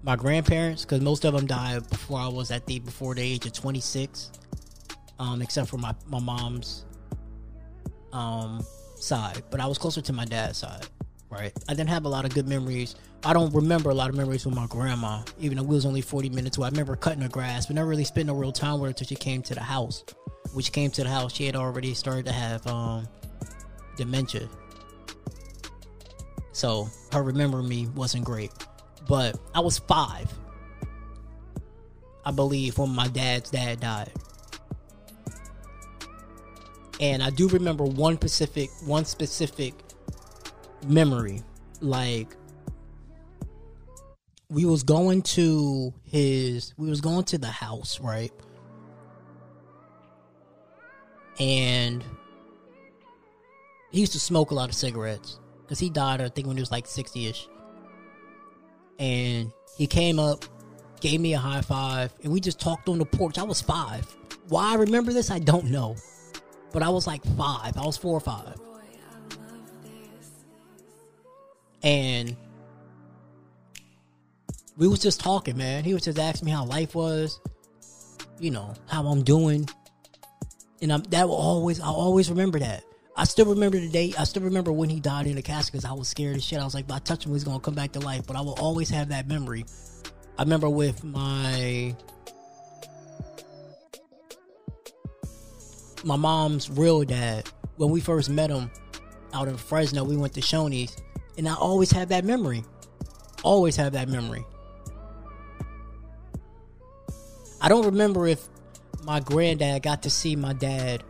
my 0.02 0.16
grandparents 0.16 0.86
because 0.86 1.02
most 1.02 1.26
of 1.26 1.34
them 1.34 1.46
died 1.46 1.86
before 1.90 2.18
I 2.18 2.28
was 2.28 2.50
at 2.50 2.64
the 2.64 2.78
before 2.78 3.14
the 3.14 3.20
age 3.20 3.44
of 3.44 3.52
26, 3.52 4.30
um, 5.18 5.42
except 5.42 5.68
for 5.68 5.76
my 5.76 5.94
my 6.06 6.18
mom's 6.18 6.86
um 8.14 8.64
side. 9.00 9.42
But 9.50 9.60
I 9.60 9.66
was 9.66 9.78
closer 9.78 10.00
to 10.00 10.12
my 10.12 10.24
dad's 10.24 10.58
side, 10.58 10.86
right? 11.30 11.52
I 11.68 11.74
didn't 11.74 11.90
have 11.90 12.04
a 12.04 12.08
lot 12.08 12.24
of 12.24 12.34
good 12.34 12.48
memories. 12.48 12.94
I 13.24 13.32
don't 13.32 13.52
remember 13.52 13.90
a 13.90 13.94
lot 13.94 14.10
of 14.10 14.16
memories 14.16 14.46
with 14.46 14.54
my 14.54 14.66
grandma, 14.66 15.22
even 15.40 15.56
though 15.56 15.64
we 15.64 15.74
was 15.74 15.86
only 15.86 16.00
40 16.00 16.30
minutes 16.30 16.56
away. 16.56 16.66
I 16.66 16.70
remember 16.70 16.94
cutting 16.96 17.22
her 17.22 17.28
grass, 17.28 17.66
but 17.66 17.76
never 17.76 17.88
really 17.88 18.04
spent 18.04 18.26
no 18.26 18.34
real 18.34 18.52
time 18.52 18.74
with 18.74 18.82
her 18.82 18.88
until 18.88 19.06
she 19.06 19.16
came 19.16 19.42
to 19.42 19.54
the 19.54 19.60
house. 19.60 20.04
When 20.52 20.62
she 20.62 20.70
came 20.70 20.90
to 20.92 21.02
the 21.02 21.08
house, 21.08 21.34
she 21.34 21.46
had 21.46 21.56
already 21.56 21.94
started 21.94 22.26
to 22.26 22.32
have 22.32 22.66
um 22.66 23.08
dementia. 23.96 24.48
So 26.52 26.88
her 27.12 27.22
remembering 27.22 27.68
me 27.68 27.86
wasn't 27.88 28.24
great. 28.24 28.50
But 29.08 29.38
I 29.54 29.60
was 29.60 29.78
five, 29.78 30.32
I 32.24 32.30
believe, 32.30 32.78
when 32.78 32.90
my 32.90 33.08
dad's 33.08 33.50
dad 33.50 33.80
died. 33.80 34.12
And 37.00 37.22
I 37.22 37.30
do 37.30 37.48
remember 37.48 37.84
one 37.84 38.16
specific 38.16 38.70
one 38.84 39.04
specific 39.04 39.74
memory. 40.86 41.42
Like 41.80 42.36
we 44.50 44.64
was 44.64 44.82
going 44.82 45.22
to 45.22 45.92
his 46.04 46.74
we 46.76 46.88
was 46.88 47.00
going 47.00 47.24
to 47.24 47.38
the 47.38 47.48
house, 47.48 48.00
right? 48.00 48.32
And 51.38 52.04
he 53.90 54.00
used 54.00 54.12
to 54.12 54.20
smoke 54.20 54.50
a 54.50 54.54
lot 54.54 54.68
of 54.68 54.74
cigarettes 54.74 55.38
because 55.62 55.78
he 55.78 55.88
died, 55.88 56.20
I 56.20 56.28
think, 56.28 56.46
when 56.46 56.56
he 56.56 56.62
was 56.62 56.70
like 56.70 56.86
60 56.86 57.26
ish. 57.26 57.48
And 58.98 59.52
he 59.76 59.86
came 59.86 60.18
up, 60.18 60.44
gave 61.00 61.20
me 61.20 61.34
a 61.34 61.38
high 61.38 61.60
five, 61.60 62.12
and 62.24 62.32
we 62.32 62.40
just 62.40 62.58
talked 62.58 62.88
on 62.88 62.98
the 62.98 63.04
porch. 63.04 63.38
I 63.38 63.44
was 63.44 63.60
five. 63.60 64.04
Why 64.48 64.72
I 64.72 64.74
remember 64.76 65.12
this, 65.12 65.30
I 65.30 65.38
don't 65.38 65.66
know. 65.66 65.94
But 66.72 66.82
I 66.82 66.88
was 66.90 67.06
like 67.06 67.24
five. 67.36 67.76
I 67.76 67.84
was 67.84 67.96
four 67.96 68.14
or 68.14 68.20
five. 68.20 68.54
And 71.82 72.36
we 74.76 74.88
was 74.88 75.00
just 75.00 75.20
talking, 75.20 75.56
man. 75.56 75.84
He 75.84 75.94
was 75.94 76.02
just 76.02 76.18
asking 76.18 76.46
me 76.46 76.52
how 76.52 76.64
life 76.64 76.94
was, 76.94 77.40
you 78.38 78.50
know, 78.50 78.74
how 78.86 79.06
I'm 79.06 79.22
doing. 79.22 79.68
And 80.80 80.92
I'm, 80.92 81.02
that 81.04 81.28
will 81.28 81.36
always, 81.36 81.80
I'll 81.80 81.94
always 81.94 82.30
remember 82.30 82.58
that. 82.60 82.84
I 83.16 83.24
still 83.24 83.46
remember 83.46 83.80
the 83.80 83.88
day. 83.88 84.14
I 84.16 84.22
still 84.22 84.44
remember 84.44 84.70
when 84.70 84.88
he 84.88 85.00
died 85.00 85.26
in 85.26 85.34
the 85.34 85.42
casket 85.42 85.72
because 85.72 85.84
I 85.84 85.92
was 85.92 86.08
scared 86.08 86.36
as 86.36 86.44
shit. 86.44 86.60
I 86.60 86.64
was 86.64 86.74
like, 86.74 86.84
if 86.84 86.92
I 86.92 87.00
touch 87.00 87.26
him, 87.26 87.32
he's 87.32 87.42
gonna 87.42 87.58
come 87.58 87.74
back 87.74 87.90
to 87.92 88.00
life. 88.00 88.24
But 88.26 88.36
I 88.36 88.40
will 88.40 88.54
always 88.60 88.88
have 88.90 89.08
that 89.08 89.26
memory. 89.26 89.64
I 90.38 90.42
remember 90.42 90.68
with 90.68 91.02
my 91.02 91.96
my 96.04 96.16
mom's 96.16 96.70
real 96.70 97.04
dad 97.04 97.48
when 97.76 97.90
we 97.90 98.00
first 98.00 98.30
met 98.30 98.50
him 98.50 98.70
out 99.32 99.48
in 99.48 99.56
Fresno. 99.56 100.04
We 100.04 100.16
went 100.16 100.34
to 100.34 100.40
Shoney's, 100.40 100.96
and 101.36 101.48
I 101.48 101.54
always 101.54 101.90
have 101.92 102.08
that 102.08 102.24
memory. 102.24 102.64
Always 103.42 103.76
have 103.76 103.92
that 103.92 104.08
memory. 104.08 104.44
I 107.60 107.68
don't 107.68 107.86
remember 107.86 108.26
if 108.26 108.48
my 109.02 109.20
granddad 109.20 109.82
got 109.82 110.02
to 110.04 110.10
see 110.10 110.36
my 110.36 110.52
dad 110.52 111.02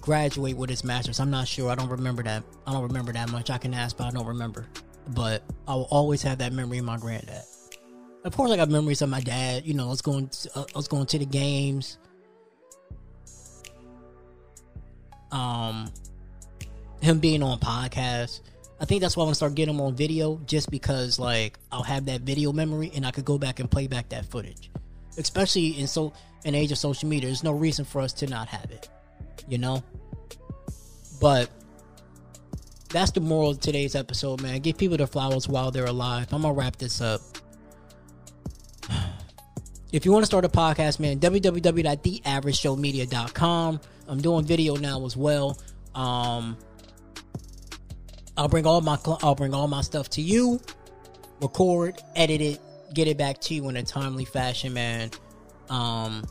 graduate 0.00 0.56
with 0.56 0.70
his 0.70 0.82
master's. 0.84 1.20
I'm 1.20 1.30
not 1.30 1.46
sure. 1.46 1.70
I 1.70 1.74
don't 1.74 1.88
remember 1.88 2.22
that. 2.24 2.42
I 2.66 2.72
don't 2.72 2.82
remember 2.82 3.12
that 3.12 3.30
much. 3.30 3.50
I 3.50 3.58
can 3.58 3.72
ask, 3.72 3.96
but 3.96 4.06
I 4.06 4.10
don't 4.10 4.26
remember. 4.26 4.66
But 5.08 5.42
I 5.66 5.74
will 5.74 5.88
always 5.90 6.22
have 6.22 6.38
that 6.38 6.52
memory 6.52 6.78
of 6.78 6.84
my 6.84 6.96
granddad. 6.96 7.42
Of 8.24 8.36
course, 8.36 8.50
I 8.50 8.56
got 8.56 8.68
memories 8.68 9.02
of 9.02 9.08
my 9.08 9.20
dad. 9.20 9.66
You 9.66 9.74
know, 9.74 9.88
was 9.88 10.02
going, 10.02 10.28
to, 10.28 10.58
uh, 10.58 10.64
I 10.74 10.78
was 10.78 10.88
going 10.88 11.06
to 11.06 11.18
the 11.18 11.26
games. 11.26 11.98
Um, 15.32 15.90
him 17.00 17.18
being 17.18 17.42
on 17.42 17.58
podcasts. 17.58 18.40
I 18.80 18.84
think 18.84 19.00
that's 19.00 19.16
why 19.16 19.22
I'm 19.22 19.26
gonna 19.26 19.34
start 19.34 19.54
getting 19.54 19.74
him 19.74 19.80
on 19.80 19.94
video, 19.94 20.40
just 20.46 20.70
because 20.70 21.18
like 21.18 21.58
I'll 21.70 21.82
have 21.82 22.06
that 22.06 22.20
video 22.20 22.52
memory 22.52 22.92
and 22.94 23.06
I 23.06 23.10
could 23.10 23.24
go 23.24 23.38
back 23.38 23.60
and 23.60 23.70
play 23.70 23.86
back 23.86 24.10
that 24.10 24.26
footage. 24.26 24.70
Especially 25.18 25.80
in 25.80 25.86
so 25.86 26.12
an 26.44 26.54
age 26.54 26.72
of 26.72 26.78
social 26.78 27.08
media, 27.08 27.28
there's 27.28 27.44
no 27.44 27.52
reason 27.52 27.84
for 27.84 28.00
us 28.00 28.12
to 28.14 28.26
not 28.26 28.48
have 28.48 28.70
it 28.70 28.88
you 29.48 29.58
know? 29.58 29.82
But 31.20 31.50
that's 32.90 33.10
the 33.12 33.20
moral 33.20 33.50
of 33.50 33.60
today's 33.60 33.94
episode, 33.94 34.42
man. 34.42 34.58
Give 34.60 34.76
people 34.76 34.96
their 34.96 35.06
flowers 35.06 35.46
while 35.48 35.70
they're 35.70 35.84
alive. 35.86 36.26
I'm 36.32 36.42
gonna 36.42 36.54
wrap 36.54 36.74
this 36.76 37.00
up. 37.00 37.20
If 39.92 40.04
you 40.06 40.12
want 40.12 40.22
to 40.22 40.26
start 40.26 40.46
a 40.46 40.48
podcast, 40.48 41.00
man, 41.00 41.20
www.theaveragejoemedia.com. 41.20 43.80
I'm 44.08 44.20
doing 44.20 44.44
video 44.44 44.76
now 44.76 45.04
as 45.06 45.16
well. 45.16 45.58
Um, 45.94 46.56
I'll 48.36 48.48
bring 48.48 48.66
all 48.66 48.80
my 48.80 48.98
I'll 49.22 49.34
bring 49.34 49.54
all 49.54 49.68
my 49.68 49.82
stuff 49.82 50.08
to 50.10 50.22
you, 50.22 50.60
record, 51.40 52.00
edit 52.16 52.40
it, 52.40 52.60
get 52.94 53.08
it 53.08 53.18
back 53.18 53.40
to 53.42 53.54
you 53.54 53.68
in 53.68 53.76
a 53.76 53.82
timely 53.82 54.24
fashion, 54.24 54.72
man. 54.72 55.10
Um, 55.68 56.24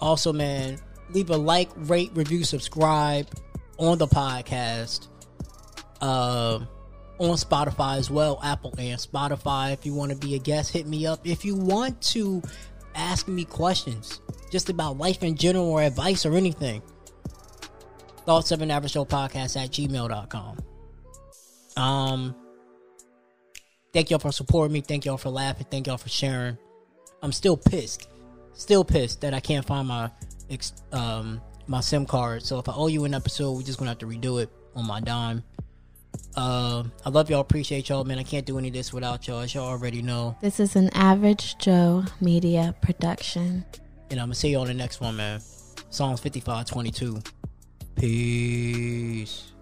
also, 0.00 0.32
man, 0.32 0.78
leave 1.10 1.30
a 1.30 1.36
like, 1.36 1.70
rate, 1.76 2.10
review, 2.14 2.44
subscribe 2.44 3.28
on 3.78 3.98
the 3.98 4.06
podcast. 4.06 5.08
Uh, 6.00 6.60
on 7.18 7.36
Spotify 7.36 7.96
as 7.96 8.10
well, 8.10 8.38
Apple 8.42 8.74
and 8.78 9.00
Spotify. 9.00 9.72
If 9.72 9.86
you 9.86 9.94
want 9.94 10.12
to 10.12 10.18
be 10.18 10.34
a 10.34 10.38
guest, 10.38 10.72
hit 10.72 10.86
me 10.86 11.06
up. 11.06 11.26
If 11.26 11.44
you 11.44 11.54
want 11.56 12.00
to 12.12 12.42
ask 12.94 13.28
me 13.28 13.44
questions 13.44 14.20
just 14.50 14.68
about 14.68 14.98
life 14.98 15.22
in 15.22 15.34
general 15.34 15.66
or 15.70 15.82
advice 15.82 16.26
or 16.26 16.34
anything, 16.34 16.82
thoughts 18.26 18.50
of 18.50 18.60
an 18.60 18.70
average 18.70 18.92
Joe 18.92 19.04
podcast 19.04 19.56
at 19.56 19.70
gmail.com. 19.70 20.58
Um, 21.76 22.34
thank 23.92 24.10
y'all 24.10 24.18
for 24.18 24.32
supporting 24.32 24.74
me. 24.74 24.80
Thank 24.80 25.04
y'all 25.04 25.16
for 25.16 25.30
laughing. 25.30 25.66
Thank 25.70 25.86
y'all 25.86 25.96
for 25.96 26.08
sharing. 26.08 26.58
I'm 27.22 27.32
still 27.32 27.56
pissed. 27.56 28.08
Still 28.52 28.84
pissed 28.84 29.20
that 29.20 29.32
I 29.32 29.40
can't 29.40 29.64
find 29.64 29.88
my 29.88 30.10
um 30.92 31.40
my 31.66 31.80
SIM 31.80 32.06
card. 32.06 32.42
So 32.42 32.58
if 32.58 32.68
I 32.68 32.72
owe 32.72 32.86
you 32.86 33.04
an 33.04 33.14
episode, 33.14 33.52
we're 33.52 33.62
just 33.62 33.78
gonna 33.78 33.90
have 33.90 33.98
to 33.98 34.06
redo 34.06 34.42
it 34.42 34.50
on 34.74 34.86
my 34.86 35.00
dime. 35.00 35.42
Uh, 36.34 36.84
I 37.04 37.10
love 37.10 37.28
y'all. 37.30 37.40
Appreciate 37.40 37.88
y'all, 37.88 38.04
man. 38.04 38.18
I 38.18 38.22
can't 38.22 38.46
do 38.46 38.58
any 38.58 38.68
of 38.68 38.74
this 38.74 38.92
without 38.92 39.26
y'all. 39.26 39.40
As 39.40 39.54
y'all 39.54 39.66
already 39.66 40.02
know. 40.02 40.36
This 40.40 40.60
is 40.60 40.76
an 40.76 40.90
Average 40.94 41.58
Joe 41.58 42.04
Media 42.20 42.74
production. 42.80 43.64
And 44.10 44.20
I'm 44.20 44.26
gonna 44.26 44.34
see 44.34 44.50
y'all 44.50 44.62
on 44.62 44.68
the 44.68 44.74
next 44.74 45.00
one, 45.00 45.16
man. 45.16 45.40
Psalms 45.90 46.20
5522. 46.20 47.22
Peace. 47.96 49.55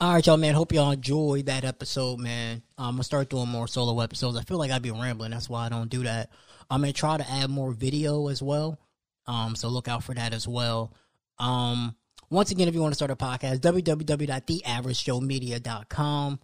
All 0.00 0.12
right, 0.12 0.24
y'all, 0.24 0.36
man. 0.36 0.54
Hope 0.54 0.72
y'all 0.72 0.92
enjoyed 0.92 1.46
that 1.46 1.64
episode, 1.64 2.20
man. 2.20 2.62
I'm 2.78 2.92
gonna 2.92 3.02
start 3.02 3.30
doing 3.30 3.48
more 3.48 3.66
solo 3.66 3.98
episodes. 3.98 4.38
I 4.38 4.42
feel 4.42 4.56
like 4.56 4.70
I'd 4.70 4.80
be 4.80 4.92
rambling. 4.92 5.32
That's 5.32 5.48
why 5.48 5.66
I 5.66 5.68
don't 5.68 5.90
do 5.90 6.04
that. 6.04 6.30
I'm 6.70 6.82
gonna 6.82 6.92
try 6.92 7.16
to 7.16 7.28
add 7.28 7.50
more 7.50 7.72
video 7.72 8.28
as 8.28 8.40
well. 8.40 8.78
Um, 9.26 9.56
so 9.56 9.68
look 9.68 9.88
out 9.88 10.04
for 10.04 10.14
that 10.14 10.32
as 10.32 10.46
well. 10.46 10.94
Um, 11.40 11.96
once 12.30 12.52
again, 12.52 12.68
if 12.68 12.74
you 12.74 12.80
want 12.80 12.92
to 12.92 12.94
start 12.94 13.10
a 13.10 13.16
podcast, 13.16 13.58
www.theaveragejoemedia.com. 13.58 16.40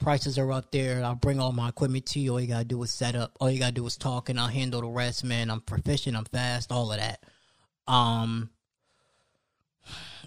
Prices 0.00 0.36
are 0.36 0.50
up 0.50 0.72
there. 0.72 1.04
I'll 1.04 1.14
bring 1.14 1.38
all 1.38 1.52
my 1.52 1.68
equipment 1.68 2.06
to 2.06 2.18
you. 2.18 2.32
All 2.32 2.40
you 2.40 2.48
gotta 2.48 2.64
do 2.64 2.82
is 2.82 2.90
set 2.90 3.14
up. 3.14 3.36
All 3.38 3.48
you 3.48 3.60
gotta 3.60 3.70
do 3.70 3.86
is 3.86 3.96
talk, 3.96 4.30
and 4.30 4.40
I'll 4.40 4.48
handle 4.48 4.80
the 4.80 4.88
rest, 4.88 5.22
man. 5.22 5.48
I'm 5.48 5.60
proficient. 5.60 6.16
I'm 6.16 6.24
fast. 6.24 6.72
All 6.72 6.90
of 6.90 6.98
that. 6.98 7.22
Um, 7.86 8.50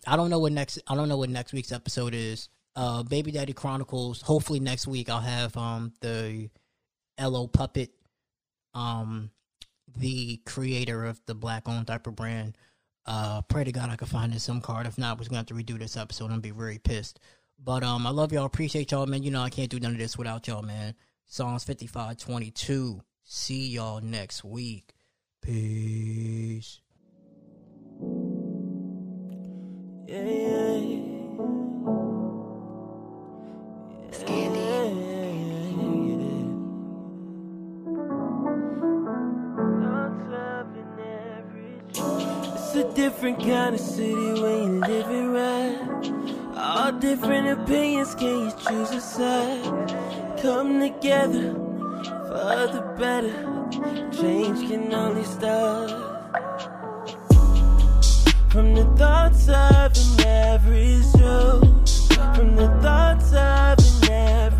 I 0.07 0.15
don't 0.15 0.29
know 0.29 0.39
what 0.39 0.53
next. 0.53 0.79
I 0.87 0.95
don't 0.95 1.09
know 1.09 1.17
what 1.17 1.29
next 1.29 1.51
week's 1.51 1.73
episode 1.73 2.13
is 2.13 2.47
uh, 2.79 3.03
Baby 3.03 3.31
Daddy 3.31 3.51
Chronicles. 3.51 4.21
Hopefully 4.21 4.61
next 4.61 4.87
week 4.87 5.09
I'll 5.09 5.19
have 5.19 5.55
um, 5.57 5.91
the 5.99 6.49
LO 7.19 7.45
Puppet, 7.45 7.91
um, 8.73 9.31
the 9.97 10.37
creator 10.45 11.03
of 11.03 11.19
the 11.25 11.35
black 11.35 11.67
owned 11.67 11.87
diaper 11.87 12.11
brand. 12.11 12.55
Uh, 13.05 13.41
pray 13.41 13.65
to 13.65 13.73
God 13.73 13.89
I 13.89 13.97
can 13.97 14.07
find 14.07 14.31
his 14.31 14.43
SIM 14.43 14.61
card. 14.61 14.87
If 14.87 14.97
not, 14.97 15.19
we're 15.19 15.25
gonna 15.25 15.39
have 15.39 15.47
to 15.47 15.55
redo 15.55 15.77
this 15.77 15.97
episode. 15.97 16.25
I'm 16.25 16.29
gonna 16.31 16.41
be 16.41 16.51
very 16.51 16.77
pissed. 16.77 17.19
But 17.61 17.83
um, 17.83 18.07
I 18.07 18.11
love 18.11 18.31
y'all. 18.31 18.45
Appreciate 18.45 18.91
y'all, 18.91 19.05
man. 19.05 19.23
You 19.23 19.31
know 19.31 19.41
I 19.41 19.49
can't 19.49 19.69
do 19.69 19.81
none 19.81 19.91
of 19.91 19.97
this 19.97 20.17
without 20.17 20.47
y'all, 20.47 20.61
man. 20.61 20.95
Psalms 21.25 21.65
55:22. 21.65 23.01
See 23.25 23.67
y'all 23.67 23.99
next 23.99 24.45
week. 24.45 24.93
Peace. 25.41 26.79
Yeah, 30.07 30.23
yeah. 30.23 31.18
It's 34.11 34.23
a 42.75 42.91
different 42.95 43.39
kind 43.39 43.75
of 43.75 43.79
city 43.79 44.13
when 44.13 44.63
you 44.63 44.79
live 44.81 45.09
it 45.11 45.27
right. 45.27 45.77
All 46.57 46.91
different 46.93 47.61
opinions, 47.61 48.15
can 48.15 48.45
you 48.45 48.51
choose 48.67 48.91
a 48.91 49.01
side? 49.01 49.63
Come 50.41 50.79
together 50.79 51.53
for 52.27 52.67
the 52.73 52.81
better. 52.97 53.45
Change 54.11 54.69
can 54.69 54.91
only 54.91 55.23
start 55.23 55.91
from 58.49 58.73
the 58.73 58.85
thoughts 58.97 59.47
of 59.49 59.95
an 59.95 60.25
average 60.25 61.09
every 64.09 64.58